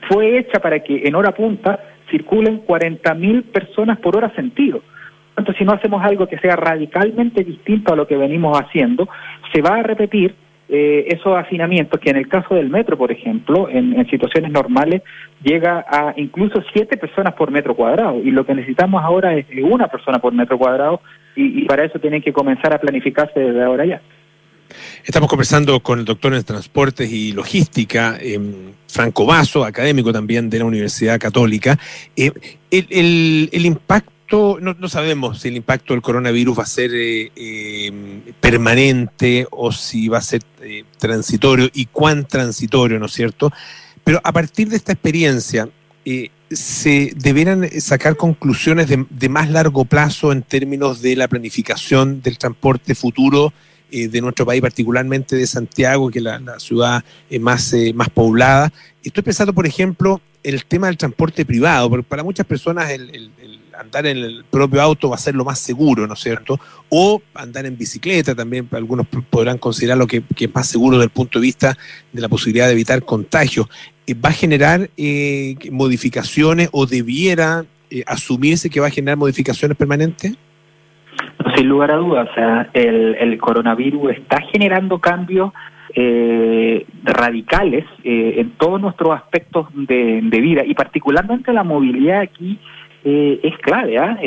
fue 0.08 0.38
hecha 0.38 0.60
para 0.60 0.78
que 0.78 1.02
en 1.04 1.14
hora 1.16 1.32
punta 1.32 1.80
circulen 2.14 2.64
40.000 2.64 3.42
personas 3.44 3.98
por 3.98 4.16
hora 4.16 4.32
sentido. 4.34 4.82
Tanto, 5.34 5.52
si 5.54 5.64
no 5.64 5.72
hacemos 5.72 6.04
algo 6.04 6.28
que 6.28 6.38
sea 6.38 6.54
radicalmente 6.54 7.42
distinto 7.42 7.92
a 7.92 7.96
lo 7.96 8.06
que 8.06 8.16
venimos 8.16 8.56
haciendo, 8.56 9.08
se 9.52 9.60
va 9.62 9.76
a 9.76 9.82
repetir 9.82 10.36
eh, 10.68 11.06
esos 11.08 11.36
hacinamientos 11.36 12.00
que 12.00 12.10
en 12.10 12.16
el 12.16 12.28
caso 12.28 12.54
del 12.54 12.70
metro, 12.70 12.96
por 12.96 13.10
ejemplo, 13.10 13.68
en, 13.68 14.06
situaciones 14.08 14.52
normales 14.52 15.02
llega 15.42 15.84
a 15.88 16.14
incluso 16.16 16.62
siete 16.72 16.96
personas 16.96 17.34
por 17.34 17.50
metro 17.50 17.74
cuadrado 17.74 18.20
y 18.22 18.30
lo 18.30 18.46
que 18.46 18.54
necesitamos 18.54 19.02
ahora 19.02 19.34
es 19.34 19.46
una 19.60 19.88
persona 19.88 20.20
por 20.20 20.32
metro 20.32 20.56
cuadrado 20.56 21.00
y, 21.34 21.62
y 21.62 21.64
para 21.64 21.84
eso 21.84 21.98
tienen 21.98 22.22
que 22.22 22.32
comenzar 22.32 22.72
a 22.72 22.80
planificarse 22.80 23.40
desde 23.40 23.62
ahora 23.62 23.84
ya. 23.84 24.00
Estamos 25.04 25.28
conversando 25.28 25.80
con 25.80 25.98
el 25.98 26.04
doctor 26.04 26.34
en 26.34 26.42
Transportes 26.44 27.10
y 27.10 27.32
Logística, 27.32 28.16
eh, 28.20 28.40
Franco 28.86 29.26
Vaso, 29.26 29.64
académico 29.64 30.12
también 30.12 30.48
de 30.48 30.60
la 30.60 30.64
Universidad 30.64 31.18
Católica. 31.18 31.78
Eh, 32.16 32.30
el, 32.70 33.66
impacto, 33.66 34.58
no, 34.60 34.88
sabemos 34.88 35.40
si 35.40 35.48
el 35.48 35.56
impacto 35.56 35.94
del 35.94 36.02
coronavirus 36.02 36.58
va 36.58 36.62
a 36.62 36.66
ser 36.66 36.90
eh, 36.94 37.30
eh, 37.36 38.32
permanente 38.40 39.46
o 39.50 39.72
si 39.72 40.08
va 40.08 40.18
a 40.18 40.22
ser 40.22 40.42
eh, 40.62 40.84
transitorio 40.98 41.68
y 41.72 41.86
cuán 41.86 42.26
transitorio, 42.26 42.98
¿no 42.98 43.06
es 43.06 43.12
cierto? 43.12 43.52
Pero 44.02 44.20
a 44.22 44.32
partir 44.32 44.68
de 44.68 44.76
esta 44.76 44.92
experiencia, 44.92 45.68
se 46.50 47.12
deberán 47.16 47.68
sacar 47.80 48.16
conclusiones 48.16 48.86
de, 48.88 49.28
más 49.30 49.50
largo 49.50 49.86
plazo 49.86 50.32
en 50.32 50.42
términos 50.42 51.00
de 51.00 51.16
la 51.16 51.28
planificación 51.28 52.20
del 52.20 52.36
transporte 52.36 52.94
futuro 52.94 53.54
eh, 53.96 54.08
de 54.08 54.20
nuestro 54.20 54.44
país, 54.44 54.60
particularmente 54.60 55.36
de 55.36 55.46
Santiago, 55.46 56.10
que 56.10 56.18
es 56.18 56.24
la, 56.24 56.58
ciudad 56.58 57.04
eh, 57.30 57.38
más, 57.38 57.72
eh, 57.74 57.92
más 57.94 58.10
poblada. 58.10 58.72
Estoy 59.04 59.22
pensando, 59.22 59.52
por 59.52 59.68
ejemplo, 59.68 60.20
el 60.42 60.64
tema 60.64 60.88
del 60.88 60.96
transporte 60.96 61.46
privado, 61.46 61.88
porque 61.88 62.02
para 62.02 62.24
muchas 62.24 62.44
personas 62.44 62.90
el, 62.90 63.30
andar 63.78 64.06
en 64.06 64.16
el 64.16 64.44
propio 64.50 64.82
auto 64.82 65.10
va 65.10 65.14
a 65.14 65.18
ser 65.18 65.36
lo 65.36 65.44
más 65.44 65.60
seguro, 65.60 66.08
¿no 66.08 66.14
es 66.14 66.18
cierto? 66.18 66.58
O 66.88 67.22
andar 67.34 67.66
en 67.66 67.78
bicicleta 67.78 68.34
también, 68.34 68.68
algunos 68.72 69.06
podrán 69.30 69.58
considerar 69.58 69.96
lo 69.96 70.08
que, 70.08 70.24
que 70.34 70.46
es 70.46 70.54
más 70.54 70.66
seguro 70.66 70.96
desde 70.96 71.04
el 71.04 71.12
punto 71.12 71.38
de 71.38 71.44
vista 71.44 71.78
de 72.12 72.20
la 72.20 72.28
posibilidad 72.28 72.66
de 72.66 72.72
evitar 72.72 73.04
contagios. 73.04 73.68
¿Va 74.24 74.30
a 74.30 74.32
generar 74.32 74.90
modificaciones 75.70 76.68
o 76.72 76.84
debiera 76.84 77.64
asumirse 78.06 78.68
que 78.70 78.80
va 78.80 78.88
a 78.88 78.90
generar 78.90 79.18
modificaciones 79.18 79.76
permanentes? 79.76 80.34
Sin 81.54 81.68
lugar 81.68 81.90
a 81.92 81.96
dudas, 81.96 82.28
o 82.30 82.34
sea, 82.34 82.68
el, 82.72 83.38
coronavirus 83.38 84.12
está 84.12 84.40
generando 84.52 84.98
cambios 84.98 85.52
eh, 85.94 86.86
radicales 87.04 87.84
eh, 88.02 88.34
en 88.38 88.50
todos 88.52 88.80
nuestros 88.80 89.14
aspectos 89.14 89.68
de, 89.74 90.20
vida 90.22 90.62
y 90.64 90.74
particularmente 90.74 91.52
la 91.52 91.62
movilidad 91.62 92.20
aquí 92.20 92.58
eh, 93.04 93.40
es 93.42 93.56
clave, 93.58 93.98
¿ah? 93.98 94.18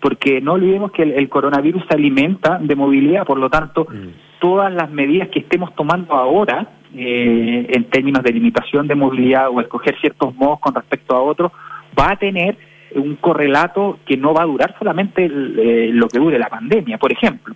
porque 0.00 0.40
no 0.40 0.52
olvidemos 0.52 0.92
que 0.92 1.02
el, 1.02 1.28
coronavirus 1.28 1.84
se 1.88 1.94
alimenta 1.94 2.58
de 2.58 2.76
movilidad, 2.76 3.24
por 3.24 3.38
lo 3.38 3.48
tanto, 3.48 3.86
mm. 3.90 4.40
todas 4.40 4.72
las 4.72 4.90
medidas 4.90 5.28
que 5.28 5.40
estemos 5.40 5.74
tomando 5.74 6.14
ahora 6.14 6.68
en 6.94 7.84
términos 7.84 8.22
de 8.22 8.32
limitación 8.32 8.86
de 8.86 8.94
movilidad 8.94 9.48
o 9.48 9.62
escoger 9.62 9.98
ciertos 9.98 10.34
modos 10.34 10.60
con 10.60 10.74
respecto 10.74 11.16
a 11.16 11.22
otros, 11.22 11.50
va 11.98 12.10
a 12.10 12.16
tener 12.16 12.58
un 12.96 13.16
correlato 13.16 13.98
que 14.04 14.16
no 14.16 14.34
va 14.34 14.42
a 14.42 14.46
durar 14.46 14.74
solamente 14.78 15.24
eh, 15.24 15.90
lo 15.92 16.08
que 16.08 16.18
dure 16.18 16.38
la 16.38 16.48
pandemia. 16.48 16.98
Por 16.98 17.12
ejemplo, 17.12 17.54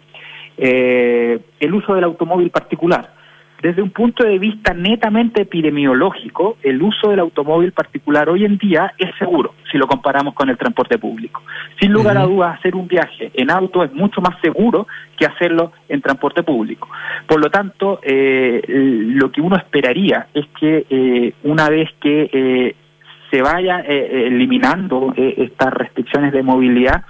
eh, 0.57 1.39
el 1.61 1.75
uso 1.75 1.95
del 1.95 2.05
automóvil 2.05 2.51
particular. 2.51 3.15
Desde 3.63 3.81
un 3.81 3.91
punto 3.91 4.23
de 4.23 4.39
vista 4.39 4.75
netamente 4.75 5.43
epidemiológico, 5.43 6.59
el 6.63 6.81
uso 6.83 7.09
del 7.09 7.21
automóvil 7.21 7.73
particular 7.73 8.29
hoy 8.29 8.45
en 8.45 8.59
día 8.59 8.93
es 8.99 9.09
seguro 9.19 9.55
si 9.73 9.79
lo 9.79 9.87
comparamos 9.87 10.35
con 10.35 10.51
el 10.51 10.59
transporte 10.59 10.99
público. 10.99 11.43
Sin 11.81 11.91
lugar 11.91 12.19
a 12.19 12.25
dudas, 12.25 12.59
hacer 12.59 12.77
un 12.77 12.87
viaje 12.87 13.31
en 13.33 13.51
auto 13.51 13.83
es 13.83 13.93
mucho 13.95 14.21
más 14.21 14.39
seguro 14.43 14.87
que 15.17 15.25
hacerlo 15.25 15.73
en 15.89 16.03
transporte 16.03 16.43
público. 16.43 16.89
Por 17.27 17.41
lo 17.41 17.51
tanto, 17.51 17.99
eh, 18.03 18.63
lo 18.69 19.33
que 19.33 19.41
uno 19.41 19.57
esperaría 19.57 20.27
es 20.35 20.47
que 20.61 21.33
una 21.43 21.71
vez 21.71 21.89
que 21.99 22.75
se 23.31 23.43
vaya 23.43 23.81
eh, 23.81 23.85
eh, 23.89 24.27
eliminando 24.29 25.13
eh, 25.17 25.35
estas 25.39 25.73
restricciones 25.73 26.33
de 26.33 26.43
movilidad, 26.43 27.05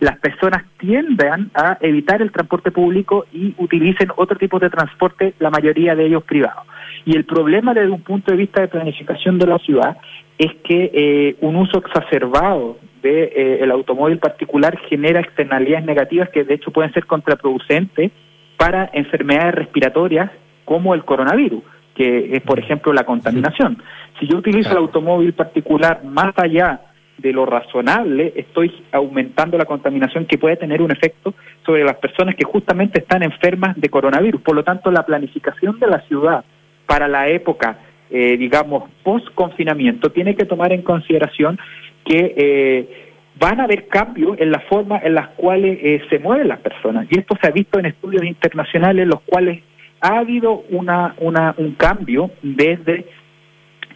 las 0.00 0.18
personas 0.18 0.64
tiendan 0.78 1.50
a 1.54 1.78
evitar 1.80 2.22
el 2.22 2.32
transporte 2.32 2.72
público 2.72 3.26
y 3.32 3.54
utilicen 3.58 4.08
otro 4.16 4.36
tipo 4.36 4.58
de 4.58 4.68
transporte, 4.68 5.34
la 5.38 5.50
mayoría 5.50 5.94
de 5.94 6.06
ellos 6.06 6.24
privados. 6.24 6.64
Y 7.04 7.16
el 7.16 7.24
problema 7.24 7.72
desde 7.72 7.90
un 7.90 8.02
punto 8.02 8.32
de 8.32 8.38
vista 8.38 8.60
de 8.60 8.68
planificación 8.68 9.38
de 9.38 9.46
la 9.46 9.58
ciudad 9.58 9.96
es 10.38 10.52
que 10.64 11.36
un 11.40 11.54
uso 11.54 11.78
exacerbado 11.78 12.78
del 13.00 13.30
de, 13.30 13.58
el 13.60 13.70
automóvil 13.70 14.18
particular 14.18 14.76
genera 14.88 15.20
externalidades 15.20 15.84
negativas 15.84 16.30
que 16.30 16.44
de 16.44 16.54
hecho 16.54 16.72
pueden 16.72 16.92
ser 16.92 17.06
contraproducentes 17.06 18.10
para 18.56 18.90
enfermedades 18.92 19.54
respiratorias 19.54 20.30
como 20.64 20.94
el 20.94 21.04
coronavirus 21.04 21.62
que 21.94 22.36
es, 22.36 22.42
por 22.42 22.58
ejemplo, 22.58 22.92
la 22.92 23.04
contaminación. 23.04 23.82
Si 24.18 24.26
yo 24.26 24.38
utilizo 24.38 24.70
el 24.72 24.78
automóvil 24.78 25.32
particular 25.32 26.04
más 26.04 26.32
allá 26.36 26.80
de 27.18 27.32
lo 27.32 27.46
razonable, 27.46 28.32
estoy 28.36 28.84
aumentando 28.92 29.56
la 29.56 29.64
contaminación 29.64 30.26
que 30.26 30.38
puede 30.38 30.56
tener 30.56 30.82
un 30.82 30.90
efecto 30.90 31.34
sobre 31.64 31.84
las 31.84 31.96
personas 31.96 32.34
que 32.34 32.44
justamente 32.44 33.00
están 33.00 33.22
enfermas 33.22 33.80
de 33.80 33.88
coronavirus. 33.88 34.40
Por 34.42 34.56
lo 34.56 34.64
tanto, 34.64 34.90
la 34.90 35.06
planificación 35.06 35.78
de 35.78 35.86
la 35.86 36.00
ciudad 36.02 36.44
para 36.86 37.08
la 37.08 37.28
época, 37.28 37.78
eh, 38.10 38.36
digamos, 38.36 38.90
post-confinamiento, 39.02 40.10
tiene 40.10 40.34
que 40.34 40.44
tomar 40.44 40.72
en 40.72 40.82
consideración 40.82 41.58
que 42.04 42.34
eh, 42.36 43.12
van 43.38 43.60
a 43.60 43.64
haber 43.64 43.86
cambios 43.86 44.38
en 44.38 44.50
la 44.50 44.60
forma 44.60 44.98
en 45.02 45.14
las 45.14 45.28
cuales 45.30 45.78
eh, 45.82 46.02
se 46.10 46.18
mueven 46.18 46.48
las 46.48 46.60
personas. 46.60 47.06
Y 47.10 47.18
esto 47.18 47.36
se 47.40 47.48
ha 47.48 47.50
visto 47.50 47.78
en 47.78 47.86
estudios 47.86 48.24
internacionales, 48.24 49.06
los 49.06 49.20
cuales 49.22 49.62
ha 50.02 50.18
habido 50.18 50.64
una, 50.70 51.14
un 51.18 51.74
cambio 51.78 52.30
desde 52.42 53.06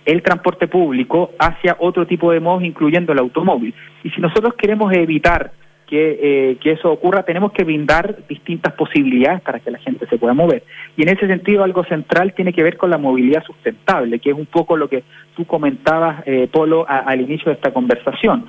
el 0.04 0.22
transporte 0.22 0.68
público 0.68 1.32
hacia 1.38 1.76
otro 1.80 2.06
tipo 2.06 2.30
de 2.30 2.38
modos, 2.38 2.62
incluyendo 2.62 3.12
el 3.12 3.18
automóvil. 3.18 3.74
Y 4.04 4.10
si 4.10 4.20
nosotros 4.20 4.54
queremos 4.54 4.92
evitar 4.94 5.50
que, 5.84 6.18
eh, 6.22 6.56
que, 6.60 6.72
eso 6.72 6.90
ocurra, 6.92 7.24
tenemos 7.24 7.52
que 7.52 7.64
brindar 7.64 8.16
distintas 8.28 8.72
posibilidades 8.74 9.40
para 9.42 9.58
que 9.58 9.70
la 9.70 9.78
gente 9.78 10.06
se 10.06 10.16
pueda 10.16 10.32
mover. 10.32 10.62
Y 10.96 11.02
en 11.02 11.08
ese 11.08 11.26
sentido, 11.26 11.64
algo 11.64 11.84
central 11.84 12.34
tiene 12.34 12.52
que 12.52 12.62
ver 12.62 12.76
con 12.76 12.90
la 12.90 12.98
movilidad 12.98 13.42
sustentable, 13.44 14.20
que 14.20 14.30
es 14.30 14.36
un 14.36 14.46
poco 14.46 14.76
lo 14.76 14.88
que 14.88 15.02
tú 15.36 15.44
comentabas, 15.44 16.22
eh, 16.26 16.48
Polo, 16.50 16.86
al 16.88 17.20
inicio 17.20 17.46
de 17.46 17.54
esta 17.54 17.72
conversación 17.72 18.46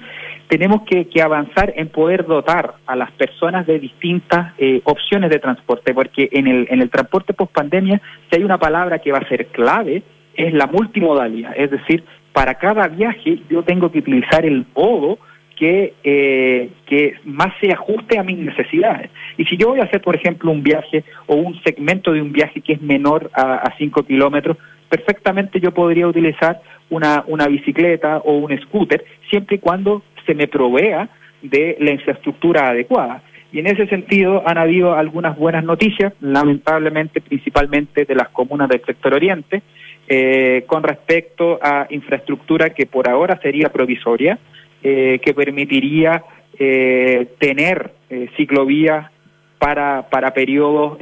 tenemos 0.47 0.83
que, 0.83 1.07
avanzar 1.21 1.73
en 1.75 1.89
poder 1.89 2.25
dotar 2.25 2.75
a 2.85 2.95
las 2.95 3.11
personas 3.11 3.65
de 3.65 3.79
distintas 3.79 4.53
eh, 4.57 4.81
opciones 4.85 5.29
de 5.29 5.39
transporte, 5.39 5.93
porque 5.93 6.29
en 6.31 6.47
el, 6.47 6.67
en 6.69 6.81
el 6.81 6.89
transporte 6.89 7.33
post 7.33 7.51
pandemia, 7.51 8.01
si 8.29 8.37
hay 8.37 8.43
una 8.43 8.57
palabra 8.57 8.99
que 8.99 9.11
va 9.11 9.17
a 9.17 9.27
ser 9.27 9.47
clave, 9.47 10.03
es 10.35 10.53
la 10.53 10.67
multimodalidad, 10.67 11.53
es 11.57 11.71
decir, 11.71 12.03
para 12.31 12.53
cada 12.55 12.87
viaje 12.87 13.39
yo 13.49 13.63
tengo 13.63 13.91
que 13.91 13.99
utilizar 13.99 14.45
el 14.45 14.65
modo 14.75 15.17
que, 15.55 15.95
eh, 16.03 16.69
que 16.85 17.15
más 17.25 17.51
se 17.59 17.71
ajuste 17.73 18.19
a 18.19 18.23
mis 18.23 18.37
necesidades. 18.37 19.09
Y 19.37 19.45
si 19.45 19.57
yo 19.57 19.69
voy 19.69 19.79
a 19.79 19.85
hacer, 19.85 20.01
por 20.01 20.15
ejemplo, 20.15 20.51
un 20.51 20.61
viaje 20.61 21.03
o 21.25 21.35
un 21.35 21.59
segmento 21.63 22.13
de 22.13 22.21
un 22.21 22.31
viaje 22.31 22.61
que 22.61 22.73
es 22.73 22.81
menor 22.81 23.31
a 23.33 23.73
5 23.75 24.03
kilómetros, 24.03 24.57
perfectamente 24.87 25.59
yo 25.59 25.73
podría 25.73 26.07
utilizar 26.07 26.61
una, 26.89 27.23
una 27.27 27.47
bicicleta 27.47 28.17
o 28.19 28.33
un 28.33 28.57
scooter, 28.61 29.03
siempre 29.29 29.57
y 29.57 29.59
cuando 29.59 30.03
se 30.27 30.35
me 30.35 30.47
provea 30.47 31.09
de 31.41 31.77
la 31.79 31.91
infraestructura 31.91 32.69
adecuada. 32.69 33.23
Y 33.51 33.59
en 33.59 33.67
ese 33.67 33.87
sentido 33.87 34.43
han 34.45 34.57
habido 34.57 34.93
algunas 34.93 35.37
buenas 35.37 35.63
noticias, 35.63 36.13
lamentablemente 36.19 37.21
principalmente 37.21 38.05
de 38.05 38.15
las 38.15 38.29
comunas 38.29 38.67
del 38.67 38.83
sector 38.85 39.13
oriente, 39.13 39.63
eh, 40.09 40.63
con 40.67 40.83
respecto 40.83 41.59
a 41.61 41.87
infraestructura 41.89 42.71
que 42.71 42.85
por 42.85 43.09
ahora 43.09 43.39
sería 43.41 43.69
provisoria, 43.69 44.37
eh, 44.83 45.19
que 45.23 45.33
permitiría 45.33 46.23
eh, 46.59 47.27
tener 47.39 47.91
ciclovías 48.35 49.11
para, 49.59 50.07
para 50.09 50.33
periodos 50.33 50.97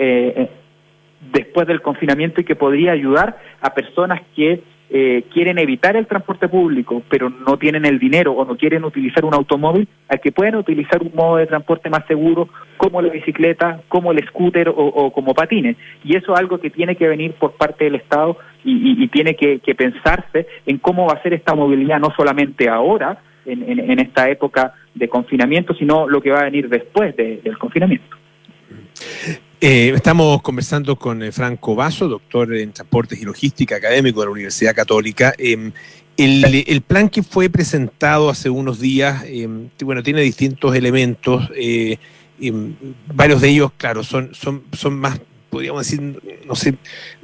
después 1.31 1.67
del 1.67 1.81
confinamiento 1.81 2.41
y 2.41 2.43
que 2.43 2.55
podría 2.55 2.93
ayudar 2.93 3.37
a 3.61 3.73
personas 3.73 4.21
que 4.35 4.61
eh, 4.89 5.23
quieren 5.33 5.57
evitar 5.57 5.95
el 5.95 6.05
transporte 6.05 6.47
público, 6.47 7.01
pero 7.09 7.29
no 7.29 7.57
tienen 7.57 7.85
el 7.85 7.97
dinero 7.97 8.33
o 8.33 8.45
no 8.45 8.55
quieren 8.55 8.83
utilizar 8.83 9.25
un 9.25 9.33
automóvil, 9.33 9.87
a 10.07 10.17
que 10.17 10.31
puedan 10.31 10.55
utilizar 10.55 11.01
un 11.01 11.11
modo 11.15 11.37
de 11.37 11.47
transporte 11.47 11.89
más 11.89 12.05
seguro 12.07 12.49
como 12.77 13.01
la 13.01 13.09
bicicleta, 13.11 13.81
como 13.87 14.11
el 14.11 14.23
scooter 14.27 14.69
o, 14.69 15.11
como 15.11 15.33
patines. 15.33 15.75
Y 16.03 16.15
eso 16.15 16.33
es 16.33 16.39
algo 16.39 16.59
que 16.59 16.69
tiene 16.69 16.95
que 16.95 17.07
venir 17.07 17.33
por 17.33 17.53
parte 17.53 17.85
del 17.85 17.95
Estado 17.95 18.37
y, 18.63 19.07
tiene 19.07 19.35
que, 19.35 19.59
pensarse 19.75 20.47
en 20.65 20.77
cómo 20.77 21.07
va 21.07 21.13
a 21.13 21.23
ser 21.23 21.33
esta 21.33 21.55
movilidad, 21.55 21.99
no 21.99 22.13
solamente 22.15 22.69
ahora, 22.69 23.19
en, 23.45 23.99
esta 23.99 24.29
época 24.29 24.73
de 24.93 25.07
confinamiento, 25.07 25.73
sino 25.75 26.07
lo 26.07 26.21
que 26.21 26.31
va 26.31 26.41
a 26.41 26.45
venir 26.45 26.69
después 26.69 27.15
del 27.15 27.57
confinamiento. 27.57 28.15
Eh, 29.67 29.93
estamos 29.95 30.43
conversando 30.43 30.95
con 30.95 31.23
eh, 31.23 31.31
Franco 31.31 31.73
Vaso, 31.73 32.07
doctor 32.07 32.53
en 32.53 32.71
Transportes 32.71 33.19
y 33.19 33.25
Logística 33.25 33.77
académico 33.77 34.19
de 34.19 34.27
la 34.27 34.31
Universidad 34.31 34.75
Católica. 34.75 35.33
Em, 35.39 35.71
el, 36.17 36.83
plan 36.83 37.09
que 37.09 37.23
fue 37.23 37.49
presentado 37.49 38.29
hace 38.29 38.47
unos 38.47 38.79
días, 38.79 39.23
em, 39.25 39.69
bueno, 39.83 40.03
tiene 40.03 40.21
distintos 40.21 40.75
elementos. 40.75 41.49
Eh, 41.55 41.97
em, 42.39 42.75
varios 43.11 43.41
de 43.41 43.49
ellos, 43.49 43.71
claro, 43.75 44.03
son, 44.03 44.29
más, 44.91 45.19
podríamos 45.49 45.83
decir, 45.83 46.21
no 46.45 46.53
sé, 46.53 46.75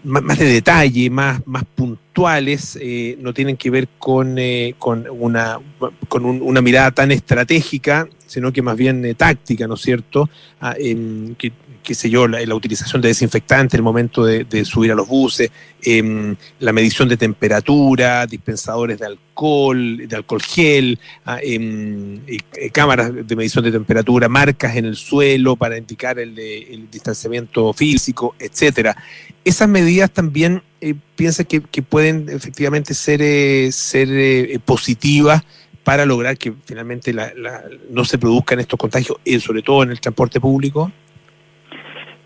más, 0.04 0.40
de 0.40 0.46
detalle, 0.46 1.12
más, 1.12 1.46
más 1.46 1.64
puntuales, 1.64 2.76
no 3.20 3.36
tienen 3.36 3.56
que 3.56 3.70
ver 3.70 3.88
con, 4.00 4.36
una, 5.12 5.60
mirada 6.64 6.90
tan 6.90 7.12
estratégica, 7.12 8.10
sino 8.26 8.52
que 8.52 8.64
más 8.64 8.76
bien 8.76 9.14
táctica, 9.16 9.68
¿no 9.68 9.76
es 9.76 9.82
cierto? 9.82 10.28
Ah, 10.60 10.76
qué 11.84 11.96
sé 11.96 12.10
yo, 12.10 12.28
la, 12.28 12.56
utilización 12.56 13.02
de 13.02 13.10
desinfectantes 13.10 13.74
en 13.74 13.80
el 13.80 13.84
momento 13.84 14.24
de, 14.24 14.66
subir 14.66 14.92
a 14.92 14.96
los 14.96 15.08
buses, 15.08 15.52
em, 15.84 16.36
la 16.60 16.74
medición 16.74 17.10
de 17.10 17.18
temperatura, 17.18 18.26
dispensadores 18.28 19.00
de 19.00 19.08
alcohol, 19.08 20.08
de 20.08 20.16
alcohol 20.16 20.42
gel, 20.42 21.00
ah, 21.26 21.40
em, 21.42 22.20
eh, 22.28 22.70
cámaras 22.72 23.12
de 23.28 23.36
medición 23.36 23.64
de 23.64 23.72
temperatura, 23.72 24.30
marcas 24.30 24.76
en 24.76 24.86
el 24.86 24.96
suelo 24.96 25.56
para 25.56 25.78
indicar 25.78 26.20
el, 26.20 26.36
distanciamiento 26.92 27.74
físico, 27.74 28.36
etcétera. 28.40 28.96
Esas 29.44 29.68
medidas 29.68 30.12
también 30.12 30.62
eh, 30.82 30.96
piensa 31.16 31.44
que, 31.44 31.62
pueden 31.82 32.30
efectivamente 32.30 32.94
ser, 32.94 33.22
eh, 33.22 33.72
ser 33.72 34.60
positivas 34.62 35.44
para 35.84 36.06
lograr 36.06 36.38
que 36.38 36.54
finalmente 36.66 37.14
no 37.90 38.06
se 38.06 38.18
produzcan 38.20 38.60
estos 38.60 38.80
contagios, 38.80 39.18
sobre 39.40 39.64
todo 39.64 39.82
en 39.82 39.90
el 39.90 40.00
transporte 40.00 40.40
público? 40.40 40.92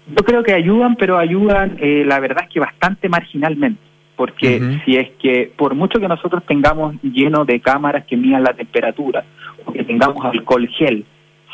Yo 0.08 0.24
creo 0.24 0.44
que 0.44 0.54
ayudan, 0.54 0.96
pero 0.96 1.18
ayudan, 1.18 1.78
eh, 1.80 2.04
la 2.06 2.20
verdad 2.20 2.44
es 2.44 2.54
que 2.54 2.60
bastante 2.60 3.10
marginalmente, 3.10 3.82
porque 4.16 4.80
si 4.86 4.98
es 4.98 5.12
que 5.20 5.52
por 5.56 5.74
mucho 5.74 6.00
que 6.00 6.08
nosotros 6.08 6.44
tengamos 6.46 6.96
lleno 7.02 7.44
de 7.44 7.60
cámaras 7.60 8.06
que 8.06 8.16
midan 8.16 8.44
la 8.44 8.54
temperatura, 8.54 9.24
o 9.66 9.72
que 9.74 9.84
tengamos 9.84 10.24
alcohol 10.24 10.68
gel, 10.70 11.06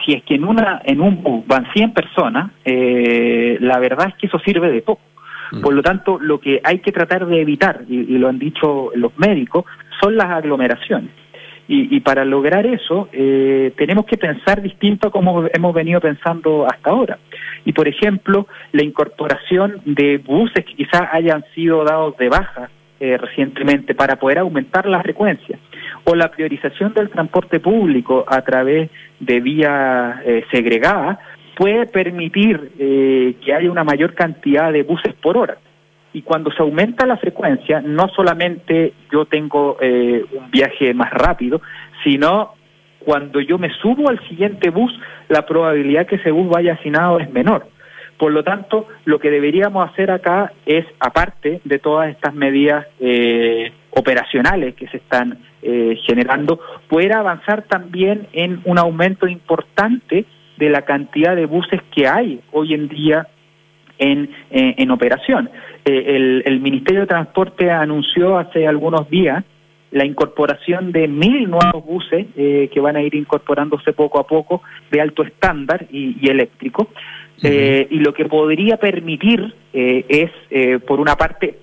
si 0.06 0.14
es 0.14 0.24
que 0.24 0.36
en 0.36 0.44
una 0.44 0.82
en 0.84 1.00
un 1.00 1.24
bus 1.24 1.46
van 1.48 1.72
100 1.74 1.94
personas, 1.94 2.52
eh, 2.66 3.58
la 3.62 3.80
verdad 3.80 4.10
es 4.10 4.16
que 4.16 4.28
eso 4.28 4.40
sirve 4.40 4.72
de 4.72 4.82
poco. 4.82 5.02
Mm. 5.52 5.62
Por 5.62 5.74
lo 5.74 5.84
tanto, 5.84 6.20
lo 6.20 6.40
que 6.40 6.60
hay 6.64 6.80
que 6.80 6.92
tratar 6.92 7.26
de 7.26 7.42
evitar, 7.42 7.84
y, 7.88 8.18
lo 8.18 8.30
han 8.30 8.40
dicho 8.40 8.92
los 8.96 9.18
médicos, 9.18 9.66
son 10.02 10.16
las 10.16 10.28
aglomeraciones. 10.28 11.12
Y, 11.74 12.02
para 12.02 12.26
lograr 12.26 12.66
eso, 12.66 13.08
eh, 13.14 13.72
tenemos 13.78 14.06
que 14.06 14.18
pensar 14.18 14.62
distinto 14.62 15.08
a 15.08 15.12
como 15.12 15.46
hemos 15.54 15.74
venido 15.74 16.02
pensando 16.02 16.68
hasta 16.70 16.90
ahora. 16.90 17.18
Y, 17.64 17.72
por 17.72 17.88
ejemplo, 17.88 18.46
la 18.74 18.84
incorporación 18.84 19.82
de 19.86 20.18
buses 20.18 20.66
que 20.66 20.76
quizás 20.76 21.04
hayan 21.14 21.46
sido 21.56 21.86
dados 21.86 22.18
de 22.18 22.28
baja 22.28 22.70
eh, 23.00 23.18
recientemente 23.18 23.96
para 23.96 24.18
poder 24.18 24.40
aumentar 24.40 24.86
la 24.86 25.02
frecuencia 25.02 25.58
o 26.04 26.14
la 26.14 26.30
priorización 26.30 26.94
del 26.94 27.10
transporte 27.10 27.60
público 27.60 28.26
a 28.28 28.42
través 28.42 28.92
de 29.20 29.40
vías 29.40 30.20
eh, 30.26 30.44
segregadas 30.52 31.20
puede 31.56 31.86
permitir 31.86 32.74
eh, 32.78 33.36
que 33.44 33.54
haya 33.54 33.72
una 33.72 33.84
mayor 33.84 34.14
cantidad 34.14 34.72
de 34.72 34.84
buses 34.84 35.14
por 35.16 35.38
hora. 35.38 35.58
Y 36.14 36.24
cuando 36.24 36.52
se 36.52 36.62
aumenta 36.62 37.06
la 37.06 37.18
frecuencia, 37.18 37.82
no 37.82 38.10
solamente 38.10 38.94
yo 39.12 39.26
tengo 39.26 39.78
eh, 39.80 40.26
un 40.34 40.52
viaje 40.52 40.94
más 40.94 41.12
rápido, 41.12 41.62
sino 42.04 42.54
cuando 43.00 43.40
yo 43.40 43.58
me 43.58 43.70
subo 43.82 44.10
al 44.10 44.20
siguiente 44.28 44.70
bus, 44.70 44.94
la 45.30 45.46
probabilidad 45.46 46.06
que 46.06 46.16
ese 46.16 46.32
bus 46.32 46.50
vaya 46.50 46.74
asignado 46.74 47.20
es 47.20 47.32
menor. 47.32 47.68
Por 48.18 48.32
lo 48.32 48.44
tanto, 48.44 48.88
lo 49.06 49.20
que 49.20 49.32
deberíamos 49.32 49.90
hacer 49.90 50.12
acá 50.12 50.54
es, 50.66 50.86
aparte 51.00 51.62
de 51.64 51.80
todas 51.80 52.12
estas 52.12 52.36
medidas 52.36 52.86
eh, 53.00 53.72
operacionales 53.90 54.76
que 54.76 54.88
se 54.90 54.98
están 54.98 55.40
eh, 55.64 55.98
generando, 56.06 56.60
poder 56.88 57.14
avanzar 57.14 57.64
también 57.64 58.28
en 58.34 58.62
un 58.66 58.78
aumento 58.78 59.28
importante 59.28 60.26
de 60.58 60.70
la 60.70 60.84
cantidad 60.84 61.36
de 61.36 61.48
buses 61.48 61.82
que 61.96 62.08
hay 62.08 62.42
hoy 62.52 62.76
en 62.76 62.88
día 62.88 63.28
en, 64.02 64.30
eh, 64.52 64.76
en 64.78 64.92
operación. 64.92 65.50
el, 65.86 66.44
el 66.46 66.60
Ministerio 66.60 67.02
de 67.02 67.08
Transporte 67.08 67.72
anunció 67.72 68.38
hace 68.38 68.68
algunos 68.68 69.10
días 69.10 69.46
la 69.92 70.06
incorporación 70.06 70.92
de 70.92 71.08
mil 71.08 71.50
nuevos 71.50 71.86
buses 71.86 72.26
eh, 72.36 72.70
que 72.74 72.80
van 72.80 72.96
a 72.96 73.02
ir 73.02 73.14
incorporándose 73.14 73.94
poco 73.94 74.20
a 74.20 74.26
poco 74.26 74.64
de 74.90 75.02
alto 75.02 75.24
estándar 75.24 75.86
y, 75.92 76.30
eléctrico. 76.30 76.88
Eh, 77.44 77.88
y 77.90 78.00
lo 78.00 78.14
que 78.14 78.26
podría 78.26 78.78
permitir 78.78 79.54
eh, 79.74 80.06
es, 80.08 80.82
por 80.82 81.00
una 81.00 81.16
parte, 81.16 81.58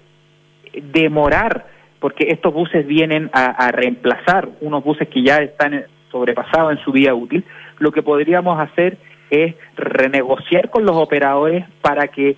demorar, 0.92 1.66
porque 2.00 2.28
estos 2.30 2.52
buses 2.52 2.86
vienen 2.86 3.30
a, 3.32 3.70
reemplazar 3.70 4.48
unos 4.60 4.84
buses 4.84 5.08
que 5.08 5.22
ya 5.22 5.38
están 5.38 5.84
sobrepasados 6.10 6.72
en 6.72 6.84
su 6.84 6.92
vida 6.92 7.14
útil, 7.14 7.44
lo 7.78 7.92
que 7.92 8.02
podríamos 8.02 8.58
hacer 8.60 8.98
es 9.30 9.54
renegociar 9.76 10.70
con 10.70 10.84
los 10.84 10.96
operadores 10.96 11.64
para 11.80 12.08
que 12.08 12.36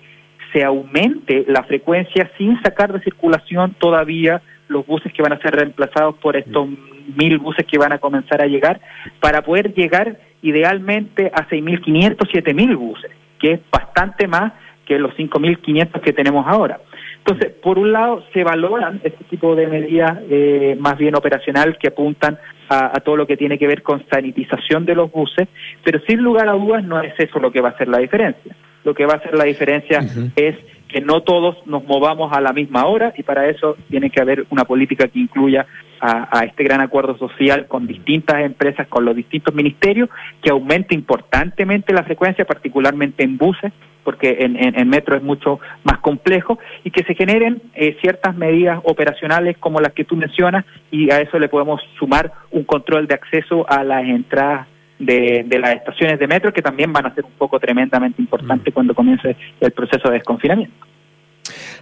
se 0.51 0.63
aumente 0.63 1.45
la 1.47 1.63
frecuencia 1.63 2.29
sin 2.37 2.61
sacar 2.61 2.91
de 2.91 3.01
circulación 3.01 3.75
todavía 3.79 4.41
los 4.67 4.85
buses 4.85 5.11
que 5.13 5.21
van 5.21 5.33
a 5.33 5.39
ser 5.39 5.55
reemplazados 5.55 6.15
por 6.15 6.35
estos 6.35 6.67
mil 7.15 7.37
buses 7.39 7.65
que 7.65 7.77
van 7.77 7.93
a 7.93 7.99
comenzar 7.99 8.41
a 8.41 8.47
llegar, 8.47 8.79
para 9.19 9.41
poder 9.41 9.73
llegar 9.73 10.17
idealmente 10.41 11.31
a 11.33 11.47
6.500, 11.47 12.17
7.000 12.17 12.77
buses, 12.77 13.11
que 13.39 13.53
es 13.53 13.59
bastante 13.71 14.27
más 14.27 14.53
que 14.85 14.97
los 14.97 15.13
5.500 15.15 16.01
que 16.01 16.13
tenemos 16.13 16.45
ahora. 16.47 16.79
Entonces, 17.25 17.53
por 17.61 17.77
un 17.77 17.91
lado, 17.91 18.23
se 18.33 18.43
valoran 18.43 18.99
este 19.03 19.23
tipo 19.25 19.55
de 19.55 19.67
medidas 19.67 20.19
eh, 20.29 20.75
más 20.79 20.97
bien 20.97 21.15
operacional 21.15 21.77
que 21.77 21.89
apuntan 21.89 22.39
a, 22.67 22.99
todo 23.01 23.17
lo 23.17 23.27
que 23.27 23.37
tiene 23.37 23.59
que 23.59 23.67
ver 23.67 23.83
con 23.83 24.03
sanitización 24.09 24.85
de 24.85 24.95
los 24.95 25.11
buses, 25.11 25.47
pero 25.83 25.99
sin 26.07 26.21
lugar 26.21 26.47
a 26.47 26.53
dudas 26.53 26.83
no 26.83 27.01
es 27.01 27.13
eso 27.19 27.37
lo 27.39 27.51
que 27.51 27.61
va 27.61 27.69
a 27.69 27.71
hacer 27.73 27.89
la 27.89 27.99
diferencia. 27.99 28.55
Lo 28.83 28.93
que 28.95 29.05
va 29.05 29.13
a 29.13 29.17
hacer 29.17 29.35
la 29.35 29.43
diferencia 29.43 29.99
es 30.35 30.55
que 30.87 31.01
no 31.01 31.21
todos 31.21 31.55
nos 31.67 31.83
movamos 31.83 32.31
a 32.33 32.41
la 32.41 32.53
misma 32.53 32.85
hora 32.85 33.13
y 33.15 33.23
para 33.23 33.47
eso 33.49 33.77
tiene 33.89 34.09
que 34.09 34.21
haber 34.21 34.45
una 34.49 34.65
política 34.65 35.07
que 35.07 35.19
incluya 35.19 35.65
a, 35.99 36.45
este 36.45 36.63
gran 36.63 36.81
acuerdo 36.81 37.17
social 37.17 37.67
con 37.67 37.85
distintas 37.85 38.39
empresas, 38.43 38.87
con 38.87 39.05
los 39.05 39.15
distintos 39.15 39.53
ministerios, 39.53 40.09
que 40.41 40.49
aumente 40.49 40.95
importantemente 40.95 41.93
la 41.93 42.03
frecuencia, 42.03 42.43
particularmente 42.45 43.23
en 43.23 43.37
buses, 43.37 43.71
porque 44.03 44.37
en, 44.39 44.89
metro 44.89 45.15
es 45.15 45.23
mucho 45.23 45.59
más 45.83 45.99
complejo, 45.99 46.59
y 46.83 46.91
que 46.91 47.03
se 47.03 47.15
generen 47.15 47.61
eh, 47.75 47.97
ciertas 48.01 48.35
medidas 48.35 48.79
operacionales 48.83 49.57
como 49.57 49.79
las 49.79 49.93
que 49.93 50.03
tú 50.03 50.15
mencionas, 50.15 50.65
y 50.89 51.11
a 51.11 51.21
eso 51.21 51.39
le 51.39 51.49
podemos 51.49 51.81
sumar 51.97 52.31
un 52.51 52.63
control 52.63 53.07
de 53.07 53.15
acceso 53.15 53.65
a 53.69 53.83
las 53.83 54.03
entradas 54.03 54.67
de, 54.99 55.59
las 55.59 55.75
estaciones 55.75 56.19
de 56.19 56.27
metro, 56.27 56.53
que 56.53 56.61
también 56.61 56.93
van 56.93 57.05
a 57.05 57.15
ser 57.15 57.25
un 57.25 57.31
poco 57.31 57.59
tremendamente 57.59 58.21
importantes 58.21 58.71
mm. 58.71 58.73
cuando 58.73 58.93
comience 58.93 59.35
el 59.59 59.71
proceso 59.71 60.09
de 60.09 60.15
desconfinamiento. 60.15 60.87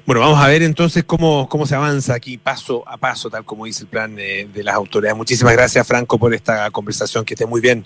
Bueno, 0.05 0.21
vamos 0.21 0.39
a 0.39 0.47
ver 0.47 0.63
entonces 0.63 1.03
cómo, 1.03 1.47
cómo 1.49 1.65
se 1.65 1.75
avanza 1.75 2.15
aquí 2.15 2.37
paso 2.37 2.83
a 2.87 2.97
paso, 2.97 3.29
tal 3.29 3.45
como 3.45 3.65
dice 3.65 3.83
el 3.83 3.89
plan 3.89 4.15
de, 4.15 4.49
las 4.63 4.73
autoridades. 4.73 5.17
Muchísimas 5.17 5.53
gracias, 5.53 5.87
Franco, 5.87 6.17
por 6.17 6.33
esta 6.33 6.71
conversación. 6.71 7.25
Que 7.25 7.35
esté 7.35 7.45
muy 7.45 7.61
bien. 7.61 7.85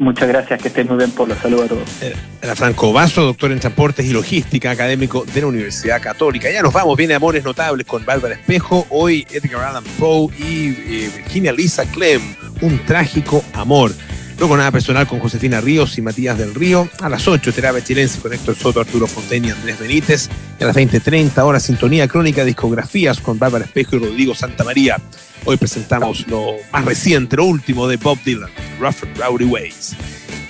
Muchas 0.00 0.28
gracias, 0.28 0.62
que 0.62 0.68
esté 0.68 0.82
muy 0.82 0.96
bien 0.96 1.10
por 1.10 1.28
los 1.28 1.36
saludos 1.36 1.66
a 1.66 1.68
todos. 1.68 1.88
Eh, 2.00 2.16
era 2.40 2.56
Franco 2.56 2.90
Vaso, 2.90 3.22
doctor 3.22 3.52
en 3.52 3.60
Transportes 3.60 4.06
y 4.06 4.14
Logística, 4.14 4.70
académico 4.70 5.26
de 5.26 5.42
la 5.42 5.48
Universidad 5.48 6.00
Católica. 6.00 6.50
Ya 6.50 6.62
nos 6.62 6.72
vamos, 6.72 6.96
viene 6.96 7.12
Amores 7.12 7.44
Notables 7.44 7.86
con 7.86 8.02
Bárbara 8.06 8.34
Espejo, 8.34 8.86
hoy 8.88 9.26
Edgar 9.30 9.62
Allan 9.62 9.84
Poe 9.98 10.30
y 10.38 10.68
eh, 10.70 11.10
Virginia 11.18 11.52
Lisa 11.52 11.84
Clem, 11.84 12.22
un 12.62 12.78
trágico 12.86 13.44
amor. 13.52 13.92
Luego 14.38 14.56
nada 14.56 14.70
personal 14.70 15.06
con 15.06 15.20
Josefina 15.20 15.60
Ríos 15.60 15.98
y 15.98 16.00
Matías 16.00 16.38
del 16.38 16.54
Río. 16.54 16.88
A 17.02 17.10
las 17.10 17.28
8, 17.28 17.52
terapia 17.52 17.84
chilense 17.84 18.20
con 18.20 18.32
Héctor 18.32 18.56
Soto, 18.56 18.80
Arturo 18.80 19.06
Fontaine 19.06 19.48
y 19.48 19.50
Andrés 19.50 19.78
Benítez. 19.78 20.30
A 20.62 20.64
las 20.64 20.74
20.30 20.74 21.36
horas, 21.44 21.62
sintonía 21.62 22.08
crónica, 22.08 22.42
discografías 22.42 23.20
con 23.20 23.38
Bárbara 23.38 23.66
Espejo 23.66 23.96
y 23.96 23.98
Rodrigo 23.98 24.34
Santa 24.34 24.64
María. 24.64 24.96
Hoy 25.44 25.56
presentamos 25.56 26.26
lo 26.28 26.56
más 26.72 26.84
reciente, 26.84 27.36
lo 27.36 27.46
último 27.46 27.88
de 27.88 27.96
Bob 27.96 28.18
Dylan, 28.24 28.50
Rough 28.78 29.02
and 29.02 29.16
Rowdy 29.16 29.44
Ways. 29.44 29.96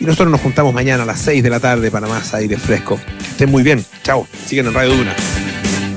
Y 0.01 0.05
nosotros 0.05 0.31
nos 0.31 0.41
juntamos 0.41 0.73
mañana 0.73 1.03
a 1.03 1.07
las 1.07 1.21
6 1.21 1.43
de 1.43 1.51
la 1.51 1.61
tarde 1.61 1.91
para 1.91 2.07
más 2.07 2.33
aire 2.35 2.57
fresco. 2.57 2.99
Estén 3.31 3.51
muy 3.51 3.63
bien. 3.63 3.85
Chao. 4.03 4.27
Siguen 4.47 4.67
en 4.67 4.75
Radio 4.75 4.97
Duna. 4.97 5.15